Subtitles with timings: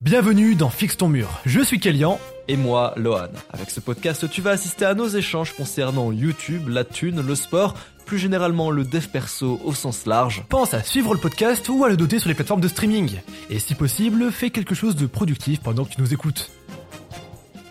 [0.00, 1.40] Bienvenue dans Fixe ton mur.
[1.44, 2.20] Je suis Kélian.
[2.46, 3.30] Et moi, Lohan.
[3.50, 7.74] Avec ce podcast, tu vas assister à nos échanges concernant YouTube, la thune, le sport,
[8.06, 10.44] plus généralement le dev perso au sens large.
[10.48, 13.18] Pense à suivre le podcast ou à le doter sur les plateformes de streaming.
[13.50, 16.52] Et si possible, fais quelque chose de productif pendant que tu nous écoutes.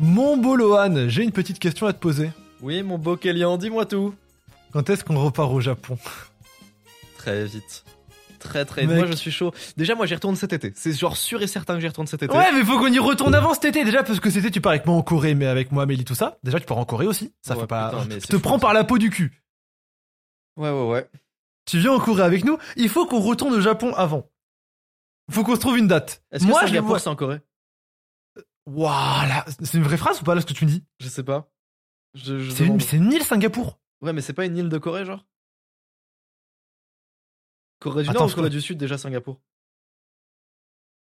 [0.02, 2.32] Mon beau Lohan, j'ai une petite question à te poser.
[2.62, 4.14] Oui, mon beau Kélian, dis-moi tout.
[4.74, 5.98] Quand est-ce qu'on repart au Japon?
[7.18, 7.86] Très vite.
[8.40, 8.86] Très très.
[8.86, 8.98] Mec.
[8.98, 9.54] Moi je suis chaud.
[9.78, 10.72] Déjà moi j'y retourne cet été.
[10.76, 12.36] C'est genre sûr et certain que j'y retourne cet été.
[12.36, 14.62] Ouais, mais faut qu'on y retourne avant cet été déjà parce que cet été tu
[14.62, 16.38] pars avec moi en Corée, mais avec moi, Amélie, tout ça.
[16.44, 17.34] Déjà tu pars en Corée aussi.
[17.42, 17.90] Ça Ouais, fait pas.
[17.90, 18.62] putain, mais Je te fou, prends ça.
[18.62, 19.42] par la peau du cul.
[20.58, 21.10] Ouais ouais ouais.
[21.66, 22.58] Tu viens en Corée avec nous.
[22.76, 24.30] Il faut qu'on retourne au Japon avant.
[25.32, 26.24] Faut qu'on se trouve une date.
[26.32, 27.00] Est-ce que Moi, je Singapour vois.
[27.00, 27.42] c'est en Corée
[28.66, 29.28] Waouh,
[29.62, 31.50] c'est une vraie phrase ou pas là ce que tu me dis Je sais pas.
[32.16, 32.82] Je, je C'est une, demande.
[32.82, 33.80] c'est une île Singapour.
[34.02, 35.26] Ouais mais c'est pas une île de Corée genre?
[37.80, 39.42] Corée du Attends, Nord ou Corée du Sud déjà Singapour?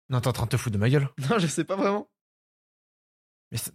[0.10, 1.08] Non, t'es en train de te foutre de ma gueule.
[1.30, 2.10] Non je sais pas vraiment.
[3.52, 3.74] Mais c'est-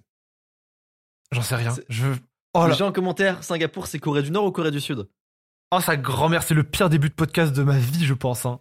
[1.33, 1.75] j'en sais rien.
[1.89, 2.07] Je.
[2.55, 2.71] Oh là.
[2.71, 5.09] Déjà en commentaire, Singapour c'est Corée du Nord ou Corée du Sud?
[5.71, 8.47] Oh sa grand-mère, c'est le pire début de podcast de ma vie, je pense.
[8.47, 8.61] hein.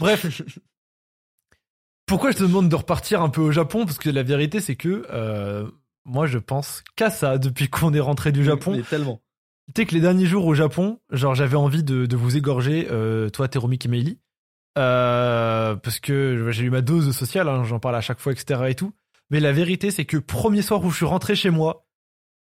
[0.00, 0.42] Bref.
[2.06, 3.84] Pourquoi je te demande de repartir un peu au Japon?
[3.84, 5.70] Parce que la vérité, c'est que euh,
[6.06, 8.72] moi, je pense qu'à ça depuis qu'on est rentré du Japon.
[8.76, 9.20] Mais tellement.
[9.74, 12.88] Tu sais que les derniers jours au Japon, genre j'avais envie de, de vous égorger,
[12.90, 14.18] euh, toi, Teromik et Meili,
[14.78, 18.62] euh, parce que j'ai eu ma dose sociale, hein, j'en parle à chaque fois, etc.
[18.68, 18.92] et tout.
[19.30, 21.86] Mais la vérité, c'est que premier soir où je suis rentré chez moi,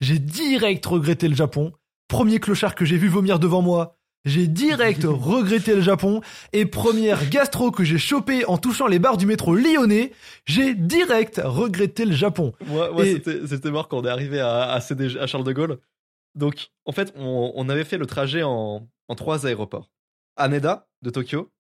[0.01, 1.73] j'ai direct regretté le Japon.
[2.09, 6.21] Premier clochard que j'ai vu vomir devant moi, j'ai direct regretté le Japon.
[6.53, 10.13] Et première gastro que j'ai chopé en touchant les barres du métro lyonnais,
[10.45, 12.53] j'ai direct regretté le Japon.
[12.67, 15.45] Moi, moi Et- c'était, c'était mort quand on est arrivé à, à, CDG à Charles
[15.45, 15.79] de Gaulle.
[16.37, 19.91] Donc, en fait, on, on avait fait le trajet en, en trois aéroports.
[20.37, 21.51] Haneda, de Tokyo,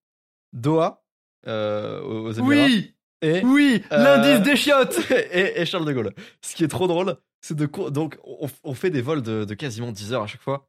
[0.53, 1.03] Doha,
[1.47, 5.11] euh, aux Émirats, Oui, et, oui, Euh, l'indice des chiottes.
[5.33, 6.13] et, et Charles de Gaulle.
[6.43, 7.67] Ce qui est trop drôle, c'est de...
[7.91, 10.69] Donc, on, on fait des vols de, de quasiment 10 heures à chaque fois.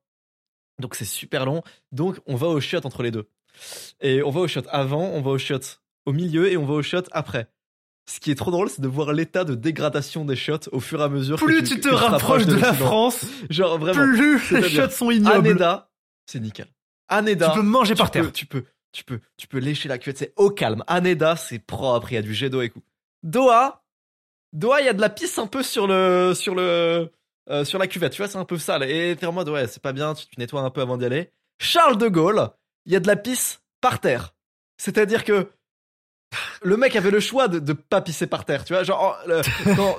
[0.79, 1.61] Donc, c'est super long.
[1.91, 3.29] Donc, on va au chiottes entre les deux.
[3.99, 6.75] Et on va au chiottes avant, on va au chiottes au milieu et on va
[6.75, 7.47] au chiottes après.
[8.09, 11.01] Ce qui est trop drôle, c'est de voir l'état de dégradation des chiottes au fur
[11.01, 11.37] et à mesure.
[11.39, 12.73] que Plus tu te que rapproches de la.
[12.73, 14.01] France, Genre vraiment.
[14.01, 15.47] plus les chiottes sont ignobles.
[15.49, 15.89] Haneda,
[16.25, 16.67] c'est nickel.
[17.09, 18.31] Haneda, Tu peux manger par peux- terre.
[18.31, 18.63] tu peux,
[18.93, 20.83] tu peux, tu peux lécher la cuite, c'est au calme.
[20.87, 22.81] Haneda, c'est propre, il y a du jet d'eau et tout.
[23.23, 23.83] Doha,
[24.53, 27.11] Doha, il y a de la pisse un peu sur le, sur le,
[27.49, 28.83] euh, sur la cuvette, tu vois, c'est un peu sale.
[28.89, 31.05] Et t'es en mode, ouais, c'est pas bien, tu, tu nettoies un peu avant d'y
[31.05, 31.31] aller.
[31.59, 32.49] Charles de Gaulle,
[32.85, 34.33] il y a de la pisse par terre.
[34.77, 35.49] C'est-à-dire que
[36.61, 39.27] le mec avait le choix de, de pas pisser par terre, tu vois, genre, oh,
[39.29, 39.41] le-
[39.75, 39.97] quand-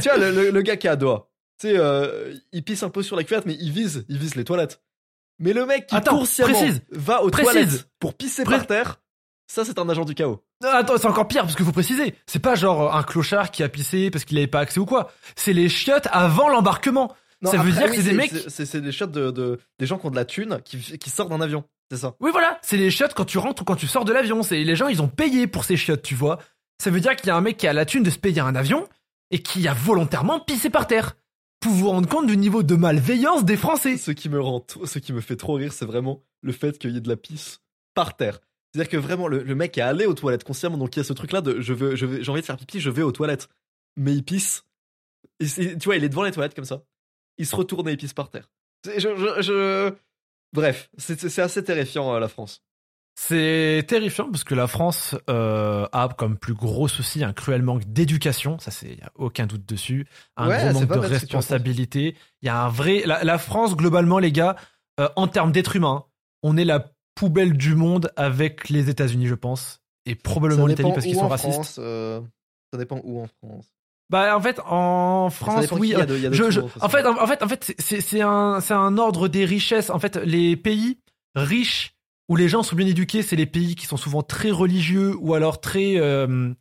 [0.00, 1.28] tu vois, le, le- le gars qui à Doha,
[1.60, 4.34] tu sais, euh, il pisse un peu sur la cuvette, mais il vise, il vise
[4.36, 4.80] les toilettes.
[5.40, 6.82] Mais le mec qui Attends, précise.
[6.90, 7.52] va aux Précise.
[7.52, 9.00] toilettes pour pisser Pré- par terre,
[9.46, 10.44] ça c'est un agent du chaos.
[10.64, 12.14] Attends, c'est encore pire parce qu'il faut préciser.
[12.26, 15.12] C'est pas genre un clochard qui a pissé parce qu'il avait pas accès ou quoi.
[15.36, 17.14] C'est les chiottes avant l'embarquement.
[17.40, 19.60] Non, Ça veut dire que c'est des mecs- C'est, c'est- c'est des shots de, de-
[19.78, 21.62] des gens qui ont de la thune qui, qui sortent d'un avion.
[21.90, 22.14] C'est ça.
[22.20, 22.58] Oui, voilà.
[22.62, 24.42] C'est les chiottes quand tu rentres ou quand tu sors de l'avion.
[24.42, 26.38] C'est les gens, ils ont payé pour ces chiottes, tu vois.
[26.82, 28.40] Ça veut dire qu'il y a un mec qui a la thune de se payer
[28.40, 28.86] un avion
[29.30, 31.16] et qui a volontairement pissé par terre.
[31.60, 33.96] Pour vous rendre compte du niveau de malveillance des Français.
[33.96, 36.92] Ce qui me rend, ce qui me fait trop rire, c'est vraiment le fait qu'il
[36.92, 37.60] y ait de la pisse
[37.94, 38.38] par terre.
[38.72, 41.04] C'est-à-dire que vraiment, le, le mec est allé aux toilettes consciemment, donc il y a
[41.04, 43.10] ce truc-là de je veux, je veux, j'ai envie de faire pipi, je vais aux
[43.12, 43.48] toilettes.
[43.96, 44.62] Mais il pisse.
[45.40, 46.82] Et tu vois, il est devant les toilettes comme ça.
[47.38, 48.48] Il se retourne et il pisse par terre.
[48.84, 49.92] C'est- Je, je, je-
[50.52, 52.62] Bref, c'est, assez terrifiant, euh, la France.
[53.20, 57.84] C'est terrifiant parce que la France euh, a comme plus gros souci un cruel manque
[57.84, 62.14] d'éducation, ça c'est y a aucun doute dessus, un Ouais, gros manque de responsabilité.
[62.42, 64.54] Il y a un vrai la, la France globalement les gars,
[65.00, 66.04] euh, en termes d'être humain,
[66.44, 71.04] on est la poubelle du monde avec les États-Unis je pense et probablement l'Italie parce
[71.04, 71.52] qu'ils sont racistes.
[71.52, 72.20] France, euh,
[72.72, 73.66] ça dépend où en France.
[74.10, 76.34] Bah en fait en France oui, qui, il y a de- il y a de
[76.34, 78.60] je- tout, je- de toute en fait en, en fait en fait c'est- c'est un
[78.60, 79.90] c'est un ordre des richesses.
[79.90, 80.98] En fait les pays
[81.34, 81.94] riches
[82.30, 85.34] où les gens sont bien éduqués, c'est les pays qui sont souvent très religieux ou
[85.34, 86.52] alors très euh,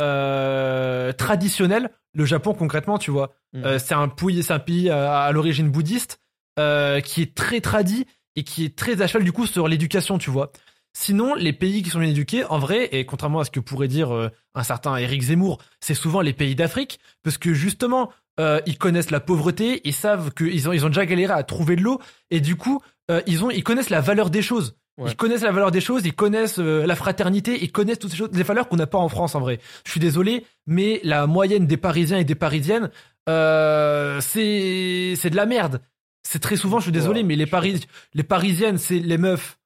[0.00, 1.90] euh, traditionnels.
[2.14, 3.64] Le Japon concrètement, tu vois, Mhm.
[3.64, 6.18] euh, c'est un pays, c'est un pays à, à l'origine bouddhiste
[6.58, 8.06] euh, qui est très tradit
[8.36, 10.50] et qui est très à cheval du coup sur l'éducation, tu vois.
[10.98, 13.86] Sinon, les pays qui sont bien éduqués, en vrai, et contrairement à ce que pourrait
[13.86, 18.10] dire euh, un certain Eric Zemmour, c'est souvent les pays d'Afrique, parce que justement,
[18.40, 21.76] euh, ils connaissent la pauvreté, ils savent qu'ils ont, ils ont déjà galéré à trouver
[21.76, 22.00] de l'eau,
[22.30, 24.74] et du coup, euh, ils, ont, ils connaissent la valeur des choses.
[24.96, 25.10] Ouais.
[25.10, 28.16] Ils connaissent la valeur des choses, ils connaissent euh, la fraternité, ils connaissent toutes ces
[28.16, 29.60] choses, des valeurs qu'on n'a pas en France en vrai.
[29.84, 32.90] Je suis désolé, mais la moyenne des Parisiens et des Parisiennes,
[33.28, 35.82] euh, c'est c'est de la merde.
[36.26, 37.84] C'est très souvent, je suis désolé, Ouais, mais les, Paris,
[38.14, 39.58] les Parisiennes, c'est les meufs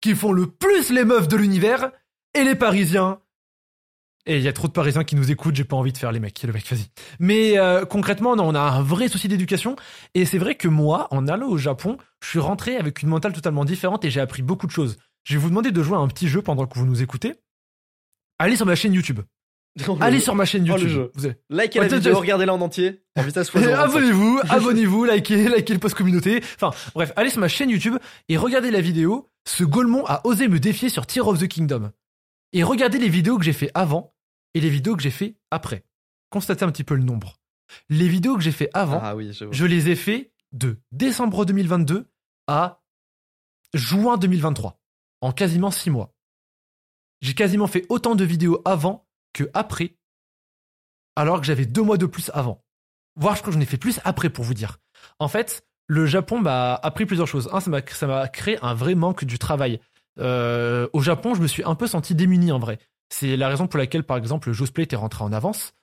[0.00, 1.90] qui font le plus les meufs de l'univers,
[2.34, 3.20] et les Parisiens,
[4.28, 6.10] Et il y a trop de Parisiens qui nous écoutent, j'ai pas envie de faire
[6.10, 6.42] les mecs.
[6.42, 6.86] Le mec, vas-y.
[7.20, 9.76] Mais euh, concrètement, non, on a un vrai souci d'éducation.
[10.14, 13.32] Et c'est vrai que moi, en allant au Japon, je suis rentré avec une mentale
[13.32, 14.96] totalement différente et j'ai appris beaucoup de choses.
[15.22, 17.34] Je vais vous demander de jouer à un petit jeu pendant que vous nous écoutez.
[18.40, 19.20] Allez sur ma chaîne YouTube.
[20.00, 20.88] Allez sur ma chaîne Oh, le YouTube.
[20.88, 21.12] jeu.
[21.14, 23.02] Vous avez- Likez la vidéo, regardez-la en entier.
[23.84, 26.42] Abonnez-vous, abonnez-vous, likez, likez le post communauté.
[26.60, 27.96] Enfin, bref, allez sur ma chaîne YouTube
[28.28, 29.30] et regardez la vidéo.
[29.46, 31.92] Ce Golemon a osé me défier sur Tear of the Kingdom.
[32.52, 34.14] Et regardez les vidéos que j'ai fait avant
[34.54, 35.84] et les vidéos que j'ai fait après.
[36.30, 37.38] Constatez un petit peu le nombre.
[37.88, 41.44] Les vidéos que j'ai fait avant, Ah oui, je je les ai fait de décembre
[41.44, 42.10] 2022
[42.46, 42.82] à
[43.74, 44.80] juin 2023.
[45.20, 46.14] En quasiment six mois.
[47.20, 49.96] J'ai quasiment fait autant de vidéos avant que après.
[51.16, 52.64] Alors que j'avais deux mois de plus avant.
[53.16, 54.78] Voire je crois que j'en ai fait plus après pour vous dire.
[55.18, 57.48] En fait, le Japon m'a appris plusieurs choses.
[57.52, 59.80] Un, ça m'a créé un vrai manque du travail.
[60.18, 62.78] Euh, au Japon, je me suis un peu senti démuni en vrai.
[63.08, 65.74] C'est la raison pour laquelle, par exemple, le Josplay était rentré en avance.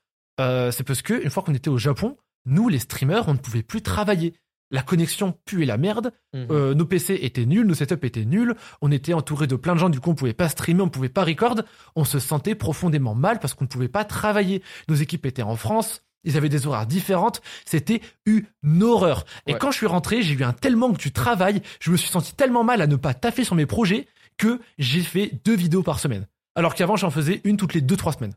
[0.41, 3.38] Euh, c'est parce que une fois qu'on était au Japon, nous, les streamers, on ne
[3.38, 4.33] pouvait plus travailler.
[4.71, 6.11] La connexion puait la merde.
[6.33, 6.47] Mhm.
[6.49, 8.56] Euh, nos PC étaient nuls, nos setups étaient nuls.
[8.81, 11.09] On était entouré de plein de gens, du coup, on pouvait pas streamer, on pouvait
[11.09, 11.61] pas record.
[11.95, 14.63] On se sentait profondément mal parce qu'on ne pouvait pas travailler.
[14.89, 16.03] Nos équipes étaient en France.
[16.23, 17.41] Ils avaient des horaires différentes.
[17.65, 18.45] C'était une
[18.83, 19.25] horreur.
[19.47, 19.59] Et Ouais.
[19.59, 21.61] quand je suis rentré, j'ai eu un tel manque du travail.
[21.79, 25.01] Je me suis senti tellement mal à ne pas taffer sur mes projets que j'ai
[25.01, 26.27] fait deux vidéos par semaine.
[26.55, 28.33] Alors qu'avant, j'en faisais une toutes les deux, trois semaines.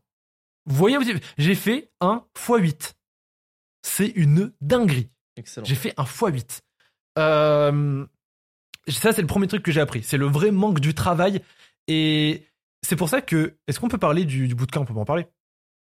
[0.67, 0.99] Vous voyez,
[1.39, 2.97] j'ai fait un x 8.
[3.83, 5.09] C'est une dinguerie.
[5.37, 5.65] Excellent.
[5.65, 6.61] J'ai fait un x8.
[7.19, 8.05] Euh,
[8.89, 10.03] ça, c'est le premier truc que j'ai appris.
[10.03, 11.41] C'est le vrai manque du travail.
[11.89, 12.43] Et
[12.83, 13.57] c'est pour ça que.
[13.69, 14.83] Est-ce qu'on peut parler du, du bootcamp?
[14.83, 15.27] On peut en parler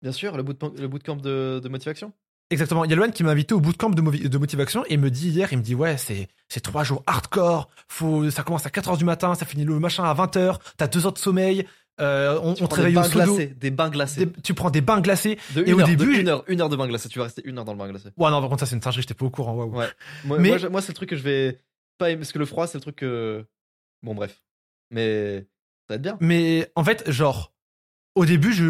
[0.01, 2.11] Bien sûr, le bootcamp, le bootcamp de, de motivation.
[2.49, 2.83] Exactement.
[2.83, 5.29] Il y a Loan qui m'a invité au bootcamp de, de motivation et me dit
[5.29, 7.69] hier, il me dit ouais, c'est c'est trois jours hardcore.
[7.87, 10.59] Faut, ça commence à 4 heures du matin, ça finit le machin à 20 heures.
[10.75, 11.65] T'as deux heures de sommeil.
[12.01, 14.25] euh, on, Tu on te des réveille au bains glacés, des bains glacés.
[14.25, 15.37] Des- tu prends des bains glacés.
[15.55, 17.07] De et au heure, début, de une heure, une heure de bain glacé.
[17.07, 18.09] Tu vas rester une heure dans le bain glacé.
[18.17, 19.53] Ouais, non, par contre, ça, c'est une singerie, j'étais pas au courant.
[19.53, 19.73] Waouh.
[19.73, 19.87] Ouais.
[20.25, 21.61] Moi, Mais- moi, moi, c'est le truc que je vais
[21.99, 23.45] pas aimer parce que le froid, c'est le truc que.
[24.03, 24.41] Bon, bref.
[24.89, 25.37] Mais
[25.87, 26.17] ça va être bien.
[26.19, 27.53] Mais en fait, genre,
[28.15, 28.63] au début, je,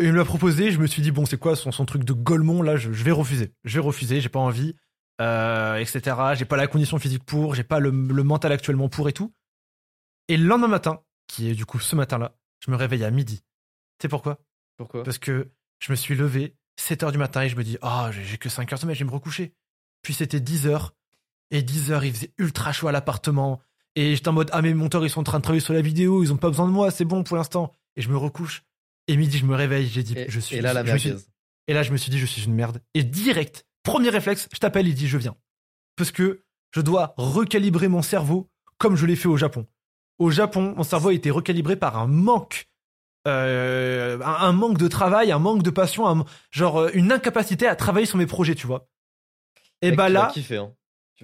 [0.00, 2.12] il me l'a proposé, je me suis dit, bon, c'est quoi son, son truc de
[2.12, 3.52] Golemon Là, je, je vais refuser.
[3.64, 4.76] Je vais refuser, j'ai pas envie,
[5.20, 6.16] euh, etc.
[6.34, 9.34] J'ai pas la condition physique pour, j'ai pas le, le mental actuellement pour et tout.
[10.28, 13.38] Et le lendemain matin, qui est du coup ce matin-là, je me réveille à midi.
[13.98, 14.38] Tu sais pourquoi?
[14.76, 15.02] Pourquoi?
[15.02, 15.50] Parce que
[15.80, 18.38] je me suis levé 7 heures du matin et je me dis, ah, j'ai j'ai
[18.38, 19.54] que 5 heures de sommeil, je vais me recoucher.
[20.02, 20.94] Puis c'était 10 heures.
[21.50, 23.60] Et 10 heures, il faisait ultra chaud à l'appartement.
[23.96, 25.82] Et j'étais en mode, ah, mes monteurs, ils sont en train de travailler sur la
[25.82, 27.72] vidéo, ils ont pas besoin de moi, c'est bon pour l'instant.
[27.96, 28.64] Et je me recouche.
[29.08, 30.56] Et midi, je me réveille, j'ai dit, et, je suis.
[30.56, 31.24] et là, la je me suis- merguez.
[31.68, 32.80] et là, je me suis dit, je suis une merde.
[32.94, 35.36] Et direct, premier réflexe, je t'appelle, il dit, je viens.
[35.96, 36.42] Parce que
[36.72, 39.66] je dois recalibrer mon cerveau comme je l'ai fait au Japon.
[40.18, 42.68] Au Japon, mon cerveau a été recalibré par un manque.
[43.26, 47.66] euh, un, un manque de travail, un manque de passion, un- genre euh, une incapacité
[47.66, 48.88] à travailler sur mes projets, tu vois.
[49.82, 50.26] Et Mec, bah là,
[50.56, 50.74] hein.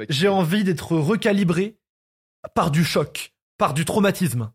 [0.09, 1.79] J'ai envie d'être recalibré
[2.55, 4.51] par du choc, par du traumatisme.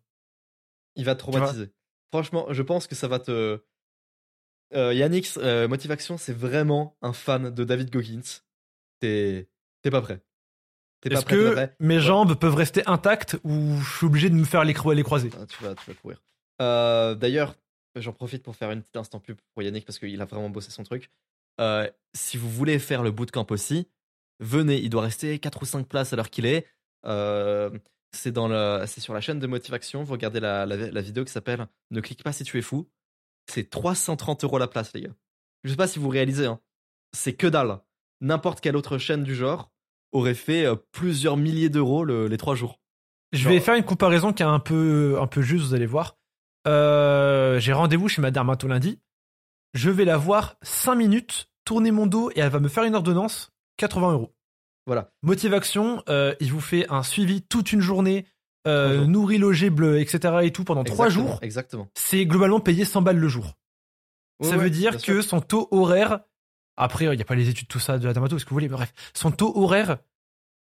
[0.95, 1.71] Il va te traumatiser.
[2.15, 3.59] Franchement, je pense que ça va te.
[4.73, 8.21] Euh, Yannick, euh, Motivation, c'est vraiment un fan de David Goggins.
[8.99, 9.47] T'es
[9.83, 10.21] t'es pas prêt.
[11.01, 11.75] T'es pas Est-ce que prêt.
[11.79, 15.03] mes jambes peuvent rester intactes ou je suis obligé de me faire les, cro- les
[15.03, 15.29] croiser?
[15.39, 16.23] Ah, tu, vas, tu vas courir.
[16.61, 17.55] Euh, D'ailleurs,
[17.95, 20.71] j'en profite pour faire une petite instant pub pour Yannick parce qu'il a vraiment bossé
[20.71, 21.11] son truc.
[21.61, 23.87] Euh, si vous voulez faire le bootcamp aussi,
[24.39, 24.77] venez.
[24.81, 26.65] Il doit rester 4 ou 5 places à l'heure qu'il est.
[28.15, 30.03] Euh, c'est dans le, c'est sur la chaîne de Motivation.
[30.03, 32.89] Vous regardez la, la, la vidéo qui s'appelle Ne clique pas si tu es fou.
[33.51, 35.15] C'est 330 euros la place, les gars.
[35.63, 36.45] Je sais pas si vous réalisez.
[36.45, 36.59] Hein.
[37.13, 37.79] C'est que dalle.
[38.21, 39.71] N'importe quelle autre chaîne du genre
[40.11, 42.79] aurait fait euh, plusieurs milliers d'euros le- les 3 jours.
[43.33, 45.85] Je Genre- vais faire une comparaison qui est un peu, un peu juste, vous allez
[45.85, 46.17] voir.
[46.67, 48.99] Euh, J'ai rendez-vous chez ma dermato lundi.
[49.73, 52.95] Je vais la voir 5 minutes, tourner mon dos et elle va me faire une
[52.95, 54.34] ordonnance, 80 euros.
[54.85, 55.11] Voilà.
[55.23, 58.25] Motivation, euh, il vous fait un suivi toute une journée,
[58.67, 60.39] euh, Trois nourri, logé, bleu, etc.
[60.43, 61.39] et tout pendant 3 Exactement, jours.
[61.41, 61.87] Exactement.
[61.95, 63.57] C'est globalement payé 100 balles le jour.
[64.39, 65.23] Ouais, ça ouais, veut dire que sûr.
[65.23, 66.19] son taux horaire,
[66.77, 68.55] après, il n'y a pas les études, tout ça, de la dermato, ce que vous
[68.55, 69.97] voulez, mais bref, son taux horaire,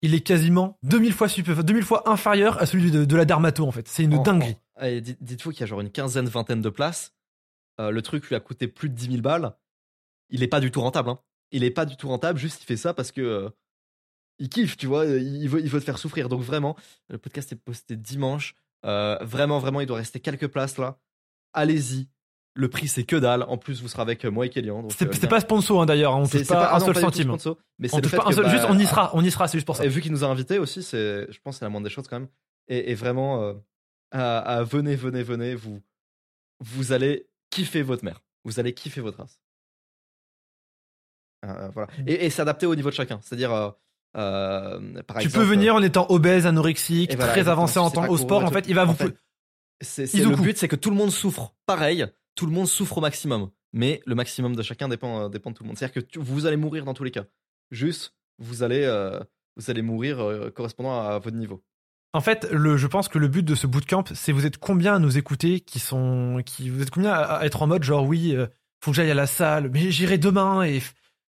[0.02, 3.66] il est quasiment 2000 fois, super, 2000 fois inférieur à celui de, de la dermato,
[3.66, 3.88] en fait.
[3.88, 4.56] C'est une dinguerie.
[5.00, 7.14] dites- Dites-vous qu'il y a genre une quinzaine, vingtaine de places.
[7.80, 9.54] Euh, le truc lui a coûté plus de 10 000 balles.
[10.30, 11.08] Il est pas du tout rentable.
[11.10, 11.18] Hein.
[11.50, 13.50] Il est pas du tout rentable, juste il fait ça parce que euh,
[14.38, 15.06] il kiffe, tu vois.
[15.06, 16.28] Il veut, il veut te faire souffrir.
[16.28, 16.76] Donc vraiment,
[17.08, 18.54] le podcast est posté dimanche.
[18.84, 20.98] Euh, vraiment, vraiment, il doit rester quelques places là.
[21.52, 22.08] Allez-y.
[22.56, 23.42] Le prix c'est que dalle.
[23.44, 24.88] En plus, vous serez avec euh, moi et Kélian.
[24.90, 27.24] C'est euh, pas sponsor, hein, d'ailleurs, on touche pas un non, seul pas centime.
[27.24, 29.10] sponsor, mais c'est On le touche fait pas un seul- bah, juste, on y sera,
[29.16, 29.84] on y sera, c'est juste pour ça.
[29.84, 31.90] Et vu qu'il nous a invités aussi, c'est, je pense que c'est la moindre des
[31.90, 32.28] choses quand même.
[32.68, 33.54] Et, et vraiment, euh,
[34.12, 35.80] à- à venez, venez, venez, vous,
[36.60, 38.20] vous allez kiffer votre mère.
[38.44, 39.40] vous allez kiffer votre race.
[41.44, 41.88] Euh, voilà.
[42.06, 43.18] Et, et s'adapter au niveau de chacun.
[43.22, 43.74] C'est-à-dire,
[44.16, 47.90] euh, par Tu exemple, peux venir en étant obèse, anorexique, Et voilà, très avancé en
[47.90, 48.44] temps au sport.
[48.44, 48.94] En fait, il va En vous.
[48.94, 49.16] fait,
[49.80, 51.54] C'est, le but, c'est que tout le monde souffre.
[51.66, 53.50] Pareil, tout le monde souffre au maximum.
[53.73, 55.76] Mais le maximum de chacun dépend, euh, dépend de tout le monde.
[55.76, 57.25] C'est-à-dire que tu- vous allez mourir dans tous les cas.
[57.73, 59.18] Juste, vous allez, euh,
[59.56, 61.62] vous allez mourir euh, correspondant à votre niveau.
[62.12, 64.94] En fait, le, je pense que le but de ce bootcamp, c'est vous êtes combien
[64.94, 68.06] à nous écouter, qui sont, qui vous êtes combien à, à être en mode genre
[68.06, 68.37] oui,
[68.80, 70.80] faut que j'aille à la salle, mais j'irai demain et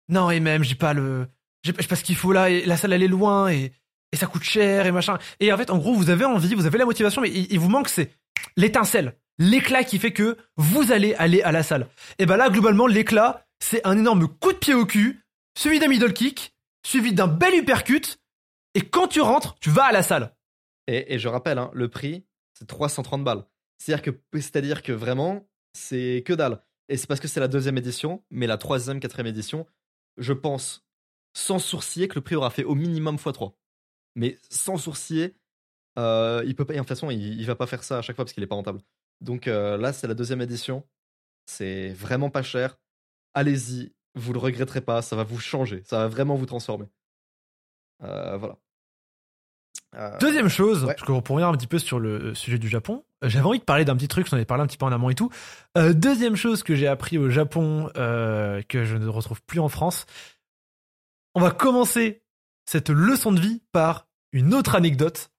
[0.08, 1.28] non et même j'ai pas le,
[1.62, 3.72] j'ai pas j'ai pas ce qu'il faut là et la salle elle est loin et
[4.16, 5.18] ça coûte cher et machin.
[5.40, 7.68] Et en fait, en gros, vous avez envie, vous avez la motivation, mais il, vous
[7.68, 8.12] manque c'est
[8.56, 11.88] l'étincelle, l'éclat qui fait que vous allez aller à la salle.
[12.18, 15.24] Et ben là, globalement, l'éclat, c'est un énorme coup de pied au cul,
[15.56, 16.54] suivi d'un middle kick,
[16.86, 18.18] suivi d'un bel uppercut,
[18.74, 20.34] et quand tu rentres, tu vas à la salle.
[20.88, 22.24] Et, et je rappelle, hein, le prix,
[22.58, 23.44] c'est 330 balles.
[23.78, 26.62] C'est-à-dire que, c'est-à-dire que vraiment, c'est que dalle.
[26.88, 29.66] Et c'est parce que c'est la deuxième édition, mais la troisième, quatrième édition,
[30.18, 30.84] je pense,
[31.34, 33.52] sans sourciller, que le prix aura fait au minimum x3.
[34.14, 35.34] Mais sans sourciller,
[35.98, 36.74] euh, il peut pas.
[36.74, 38.42] Et de toute façon, il, il va pas faire ça à chaque fois parce qu'il
[38.42, 38.80] est pas rentable.
[39.20, 40.86] Donc euh, là, c'est la deuxième édition.
[41.46, 42.78] C'est vraiment pas cher.
[43.34, 45.02] Allez-y, vous le regretterez pas.
[45.02, 45.82] Ça va vous changer.
[45.84, 46.86] Ça va vraiment vous transformer.
[48.02, 48.56] Euh, voilà.
[49.94, 50.94] Euh, Deuxième chose, ouais.
[50.94, 53.64] parce que pour revenir un petit peu sur le sujet du Japon, j'avais envie de
[53.64, 55.30] parler d'un petit truc, j'en ai parlé un petit peu en amont et tout.
[55.76, 59.68] Euh, deuxième chose que j'ai appris au Japon, euh, que je ne retrouve plus en
[59.68, 60.06] France.
[61.34, 62.22] On va commencer
[62.64, 65.30] cette leçon de vie par une autre anecdote.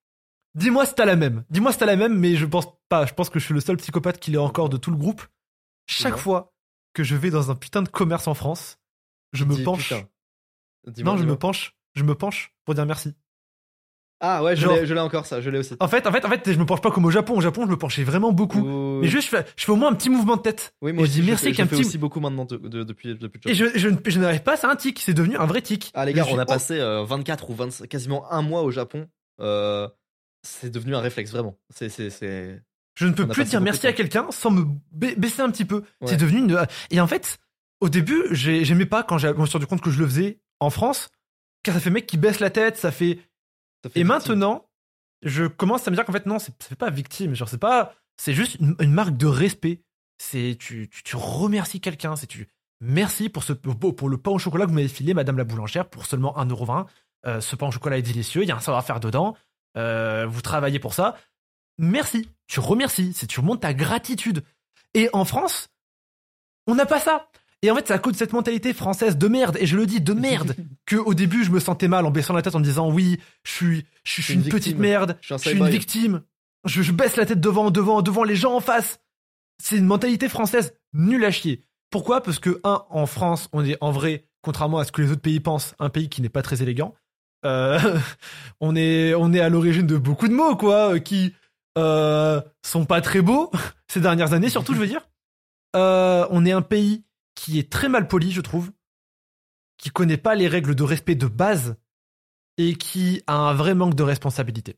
[0.56, 1.44] Dis-moi si t'as la même.
[1.50, 3.06] Dis-moi si t'as la même, mais je pense pas.
[3.06, 5.24] Je pense que je suis le seul psychopathe qui l'est encore de tout le groupe.
[5.88, 6.54] Chaque fois
[6.94, 8.80] que je vais dans un putain de commerce en France,
[9.34, 9.94] je me penche.
[10.98, 11.76] Non, je me penche.
[11.96, 13.16] Je me penche pour dire merci.
[14.26, 15.76] Ah ouais, je l'ai- je encore ça, je l'ai aussi.
[15.82, 17.36] En fait, en fait, en fait, je me penche pas comme au Japon.
[17.36, 18.64] Au Japon, je me penchais vraiment beaucoup.
[19.02, 20.74] Mais juste, je fais, je fais au moins un petit mouvement de tête.
[20.82, 22.56] oui, et moi je aussi, dis je merci qu'un je petit- aussi beaucoup maintenant de-
[22.56, 25.00] de- depuis, depuis Et je, je, je n'arrive pas, c'est un tic.
[25.00, 25.92] C'est devenu un vrai tic.
[25.94, 28.62] Ah les Je gars, suis- on a passé euh, 24 ou 25, quasiment un mois
[28.64, 29.08] au Japon.
[29.42, 29.90] Euh,
[30.42, 31.58] c'est devenu un réflexe, vraiment.
[31.70, 32.62] C'est, c'est, c'est...
[32.96, 35.66] Je ne peux on plus dire merci à quelqu'un sans me ba- baisser un petit
[35.66, 35.84] peu.
[36.00, 36.08] Ouais.
[36.08, 36.66] C'est devenu une.
[36.92, 37.40] Et en fait,
[37.82, 40.00] au début, j'ai- j'aimais pas quand j'ai- quand je me suis rendu compte que je
[40.00, 41.10] le faisais en France,
[41.64, 43.20] car ça fait mec qui baisse la tête, ça fait.
[43.96, 44.66] Et maintenant,
[45.22, 47.36] je commence à me dire qu'en fait, non, c'est ça fait pas victime.
[47.36, 47.94] Genre, c'est pas.
[48.18, 49.82] C'est juste une, une marque de respect.
[50.18, 50.58] C'est.
[50.60, 52.16] Tu, tu, tu remercies quelqu'un.
[52.16, 52.48] C'est tu.
[52.82, 55.90] Merci pour, ce, pour, le pain au chocolat que vous m'avez filé, madame la boulangère,
[55.90, 56.86] pour seulement 1,20€.
[57.26, 58.44] Euh, ce pain au chocolat est délicieux.
[58.44, 59.38] Il y a un savoir-faire dedans.
[59.78, 61.16] Euh, vous travaillez pour ça.
[61.78, 62.30] Merci.
[62.48, 63.14] Tu remercies.
[63.14, 64.44] C'est, tu montres ta gratitude.
[64.94, 65.70] Et en France,
[66.68, 67.30] on n'a pas ça.
[67.64, 69.86] Et en fait, c'est à cause de cette mentalité française de merde, et je le
[69.86, 70.56] dis de merde,
[70.86, 73.20] que au début je me sentais mal en baissant la tête en me disant oui,
[73.44, 76.22] je suis, je suis une, une petite merde, Je suis un je suis une victime,
[76.66, 79.00] je, je baisse la tête devant, devant, devant les gens en face.
[79.62, 81.66] C'est une mentalité française nulle à chier.
[81.90, 82.22] Pourquoi?
[82.22, 85.22] Parce que un, en France, on est en vrai, contrairement à ce que les autres
[85.22, 86.94] pays pensent, un pays qui n'est pas très élégant.
[87.46, 87.80] Euh,
[88.60, 91.34] on est, on est à l'origine de beaucoup de mots, quoi, qui
[91.78, 93.52] euh, sont pas très beaux
[93.88, 95.08] ces dernières années, surtout, je veux dire.
[95.76, 97.04] Euh, on est un pays
[97.36, 98.72] qui est très mal poli, je trouve,
[99.78, 101.76] qui connaît pas les règles de respect de base
[102.58, 104.78] et qui a un vrai manque de responsabilité.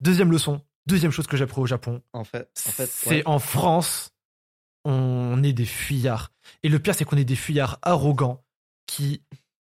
[0.00, 3.22] Deuxième leçon, deuxième chose que j'ai appris au Japon, En fait, en fait c'est ouais.
[3.26, 4.12] en France,
[4.84, 6.32] on est des fuyards.
[6.62, 8.44] Et le pire, c'est qu'on est des fuyards arrogants
[8.86, 9.22] qui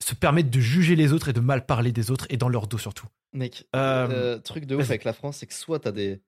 [0.02, 2.68] se permettent de juger les autres et de mal parler des autres et dans leur
[2.68, 3.08] dos surtout.
[3.34, 6.22] Mec, Euh, le truc de ouf avec la France, c'est que soit t'as des,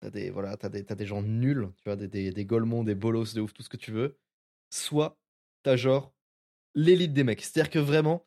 [0.00, 2.84] t'as des, voilà, t'as des, t'as des gens nuls, tu vois, des, des, des golemons,
[2.84, 4.18] des bolos de ouf, tout ce que tu veux,
[4.74, 5.16] soit
[5.62, 6.12] t'as genre
[6.74, 7.40] l'élite des mecs.
[7.42, 8.26] C'est-à-dire que vraiment,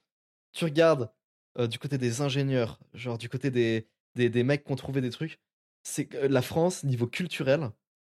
[0.53, 1.11] tu regardes
[1.59, 5.01] euh, du côté des ingénieurs, genre du côté des, des, des mecs qui ont trouvé
[5.01, 5.39] des trucs,
[5.83, 7.71] c'est que euh, la France, niveau culturel,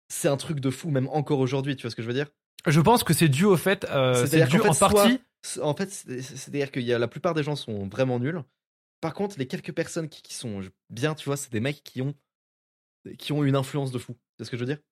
[0.09, 2.31] c'est un truc de fou, même encore aujourd'hui, tu vois ce que je veux dire?
[2.67, 5.21] Je pense que c'est dû au fait, euh, c'est dû en fait, partie.
[5.43, 8.43] soit- En fait, c'est- c'est-à-dire que y a, la plupart des gens sont vraiment nuls.
[9.01, 12.03] Par contre, les quelques personnes qui, qui sont bien, tu vois, c'est des mecs qui
[12.03, 12.15] ont,
[13.17, 14.17] qui ont une influence de fou.
[14.37, 14.83] C'est ce que je veux dire?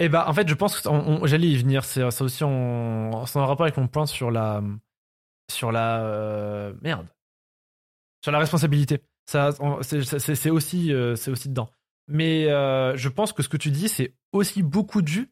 [0.00, 1.84] Eh ben, en fait, je pense que on- on- j'allais y venir.
[1.84, 4.62] C'est aussi en rapport avec mon point sur la,
[5.50, 7.06] sur la euh, merde,
[8.22, 9.02] sur la responsabilité.
[9.26, 11.70] Ça, on- c'est- aussi, euh, c'est aussi dedans.
[12.06, 15.30] Mais euh, je pense que ce que tu dis, c'est aussi beaucoup dû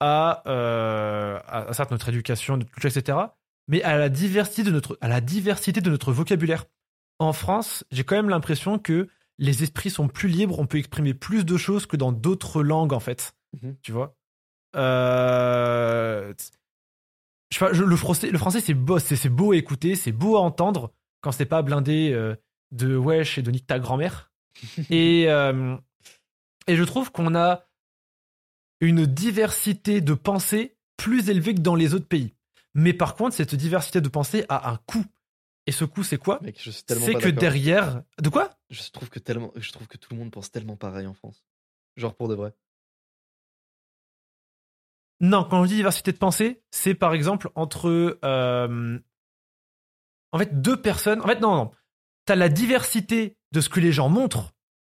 [0.00, 3.18] à, à, à certes notre éducation, notre culture, etc.
[3.68, 6.66] Mais à la diversité de notre, à la diversité de notre vocabulaire.
[7.18, 9.08] En France, j'ai quand même l'impression que
[9.38, 12.92] les esprits sont plus libres, on peut exprimer plus de choses que dans d'autres langues,
[12.92, 13.34] en fait.
[13.62, 13.76] Mhm.
[13.82, 14.16] Tu vois?
[14.76, 16.34] Euh,
[17.50, 20.92] je le français, le français c'est beau, c'est beau à écouter, c'est beau à entendre
[21.20, 22.34] quand c'est pas blindé euh,
[22.72, 24.32] de wesh et de nique ta grand-mère.
[24.90, 25.76] et, euh,
[26.66, 27.64] et je trouve qu'on a
[28.80, 32.34] une diversité de pensée plus élevé que dans les autres pays.
[32.74, 35.04] Mais par contre, cette diversité de pensée a un coût.
[35.66, 36.40] Et ce coût, c'est quoi?
[36.56, 38.02] C'est que derrière.
[38.20, 38.50] De quoi?
[38.68, 41.46] Je trouve que tellement, je trouve que tout le monde pense tellement pareil en France.
[41.96, 42.52] Genre pour de vrai.
[45.20, 48.18] Non, quand on dit diversité de pensée, c'est par exemple entre.
[48.24, 48.98] euh,
[50.32, 51.20] en fait, deux personnes.
[51.20, 51.70] En fait, non, non.
[52.26, 54.52] T'as la diversité de ce que les gens montrent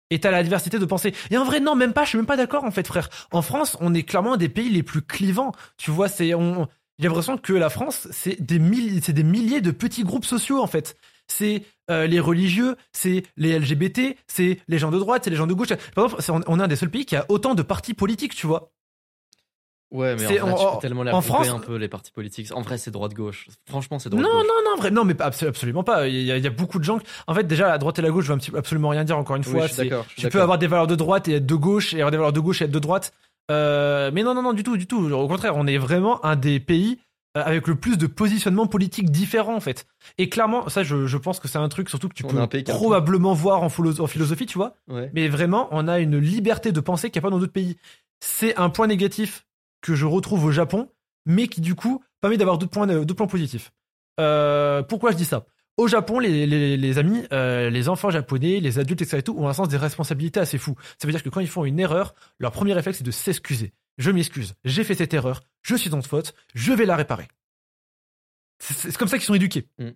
[0.09, 1.13] et t'as la diversité de pensée.
[1.31, 2.03] Et en vrai, non, même pas.
[2.03, 3.09] Je suis même pas d'accord, en fait, frère.
[3.31, 5.53] En France, on est clairement un des pays les plus clivants.
[5.77, 6.33] Tu vois, c'est.
[6.33, 6.67] on-
[6.99, 10.61] J'ai l'impression que la France, c'est des, milliers, c'est des milliers de petits groupes sociaux,
[10.61, 10.95] en fait.
[11.27, 15.47] C'est euh, les religieux, c'est les LGBT, c'est les gens de droite, c'est les gens
[15.47, 15.69] de gauche.
[15.95, 18.45] Par exemple, on est un des seuls pays qui a autant de partis politiques, tu
[18.47, 18.71] vois.
[19.91, 22.49] Ouais, mais en vrai, peux tellement en France- un peu les partis politiques.
[22.55, 23.47] En vrai, c'est droite-gauche.
[23.67, 24.43] Franchement, c'est Non, droite-gauche.
[24.47, 26.07] non, non, vrai, non, mais absolument pas.
[26.07, 26.99] Il y, a, il y a beaucoup de gens.
[27.27, 29.17] En fait, déjà, la droite et la gauche, je veux absolument rien dire.
[29.17, 31.45] Encore une fois, je suis je tu peux avoir des valeurs de droite et être
[31.45, 33.11] de gauche, et avoir des valeurs de gauche et être de droite.
[33.51, 35.11] Euh, mais non, non, non, du tout, du tout.
[35.11, 36.99] Au contraire, on est vraiment un des pays
[37.37, 39.87] euh, avec le plus de positionnements politiques différents, en fait.
[40.17, 42.63] Et clairement, ça, je, je pense que c'est un truc, surtout que tu On peux
[42.63, 44.75] probablement voir en, philo- en philosophie, tu vois.
[44.89, 45.09] Ouais.
[45.13, 47.75] Mais vraiment, on a une liberté de penser qu'il n'y a pas dans d'autres pays.
[48.21, 49.45] C'est un point négatif
[49.81, 50.89] que je retrouve au Japon,
[51.25, 53.71] mais qui du coup permet d'avoir d'autres points, points positifs.
[54.19, 55.45] Euh, pourquoi je dis ça?
[55.77, 59.17] Au Japon, les, les, les amis, euh, les enfants japonais, les adultes, etc.
[59.19, 60.75] et tout, ont un sens des responsabilités assez fou.
[60.99, 63.73] Ça veut dire que quand ils font une erreur, leur premier réflexe c'est de s'excuser.
[63.97, 67.27] Je m'excuse, j'ai fait cette erreur, je suis en faute, je vais la réparer.
[68.59, 69.67] C'est c'est comme ça qu'ils sont éduqués.
[69.79, 69.89] Mm.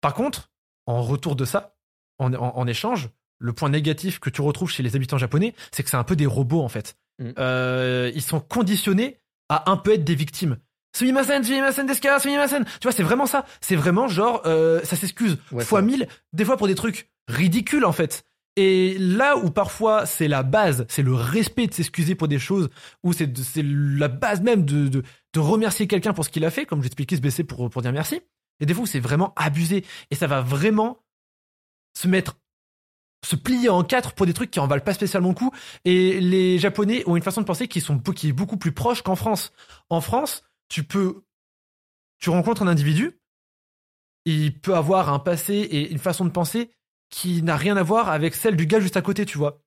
[0.00, 0.50] Par contre,
[0.86, 1.76] en retour de ça,
[2.18, 5.82] en, en- en échange, le point négatif que tu retrouves chez les habitants japonais, c'est
[5.82, 6.96] que c'est un peu des robots en fait.
[7.22, 7.34] Mm.
[7.38, 10.56] Euh, ils sont conditionnés à un peu être des victimes.
[10.94, 12.64] Sumimasen, sumimasen desu ka, sumimasen.
[12.64, 13.46] Tu vois, c'est vraiment ça.
[13.60, 17.84] C'est vraiment genre, euh, ça s'excuse Ouais, fois mille, des fois pour des trucs ridicules
[17.84, 18.24] en fait.
[18.56, 22.68] Et là où parfois c'est la base, c'est le respect de s'excuser pour des choses,
[23.02, 23.30] où c'est
[23.64, 25.02] la base même de, de,
[25.32, 27.92] de remercier quelqu'un pour ce qu'il a fait, comme j'expliquais se baisser pour, pour dire
[27.92, 28.20] merci.
[28.60, 29.84] Et des fois où c'est vraiment abusé.
[30.10, 30.98] Et ça va vraiment
[31.98, 32.36] se mettre,
[33.24, 35.52] se plier en quatre pour des trucs qui en valent pas spécialement le coup.
[35.84, 39.02] Et les Japonais ont une façon de penser qui, sont, qui est beaucoup plus proche
[39.02, 39.52] qu'en France.
[39.90, 41.22] En France, tu peux,
[42.18, 43.20] tu rencontres un individu,
[44.24, 46.70] il peut avoir un passé et une façon de penser
[47.10, 49.60] qui n'a rien à voir avec celle du gars juste à côté, tu vois.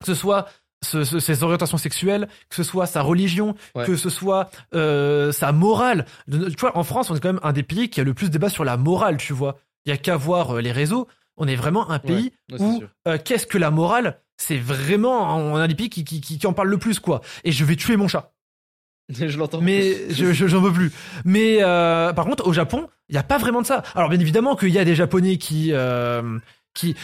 [0.00, 0.48] Que ce soit
[0.82, 3.84] ce- ce- ses orientations sexuelles, que ce soit sa religion, Ouais.
[3.84, 6.06] que ce soit euh, sa morale.
[6.30, 8.28] Tu vois, en France, on est quand même un des pays qui a le plus
[8.28, 9.58] de débat sur la morale, tu vois.
[9.84, 11.06] Il y a qu'à voir euh, les réseaux.
[11.40, 15.56] On est vraiment un pays Ouais, où euh, qu'est-ce que la morale C'est vraiment on
[15.56, 17.20] a des pays qui, qui, qui, qui en parlent le plus, quoi.
[17.44, 18.32] Et je vais tuer mon chat.
[19.08, 19.60] je l'entends.
[19.60, 20.92] Mais je je- j'en veux plus.
[21.24, 23.82] Mais euh, par contre, au Japon, il y a pas vraiment de ça.
[23.96, 26.38] Alors bien évidemment qu'il y a des Japonais qui euh,
[26.74, 26.94] qui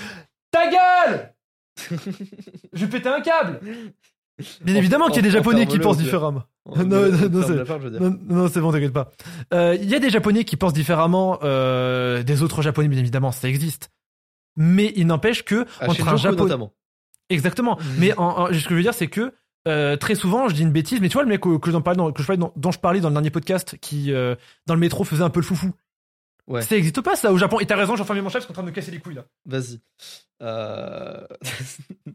[0.52, 1.32] ta gueule.
[2.72, 3.60] je vais péter un câble.
[4.62, 6.42] Bien En- évidemment qu'il y a des Japonais qui pensent différemment.
[6.66, 6.84] Non,
[8.28, 9.10] non, c'est- bon, t'inquiète pas.
[9.52, 13.90] Il y a des Japonais qui pensent différemment des autres Japonais, bien évidemment, ça existe.
[14.56, 16.72] Mais il n'empêche que À entre un Japonais, notamment.
[17.28, 17.78] Exactement.
[17.98, 19.32] Mais en, en- ce que je veux dire, c'est que
[19.68, 21.82] euh, très souvent, je dis une bêtise, mais tu vois le mec que, que j'en
[21.82, 24.36] parlais dans, que je parlais dans- dont je parlais dans le dernier podcast, qui euh,
[24.66, 25.72] dans le métro faisait un peu le foufou.
[26.46, 26.62] Ouais.
[26.62, 27.58] Ça existe pas ça au Japon.
[27.58, 28.92] Et t'as raison, j'en ferme mon chef, parce qu'on est en train de me casser
[28.92, 29.24] les couilles là.
[29.46, 29.80] Vas-y.
[30.42, 31.26] Euh...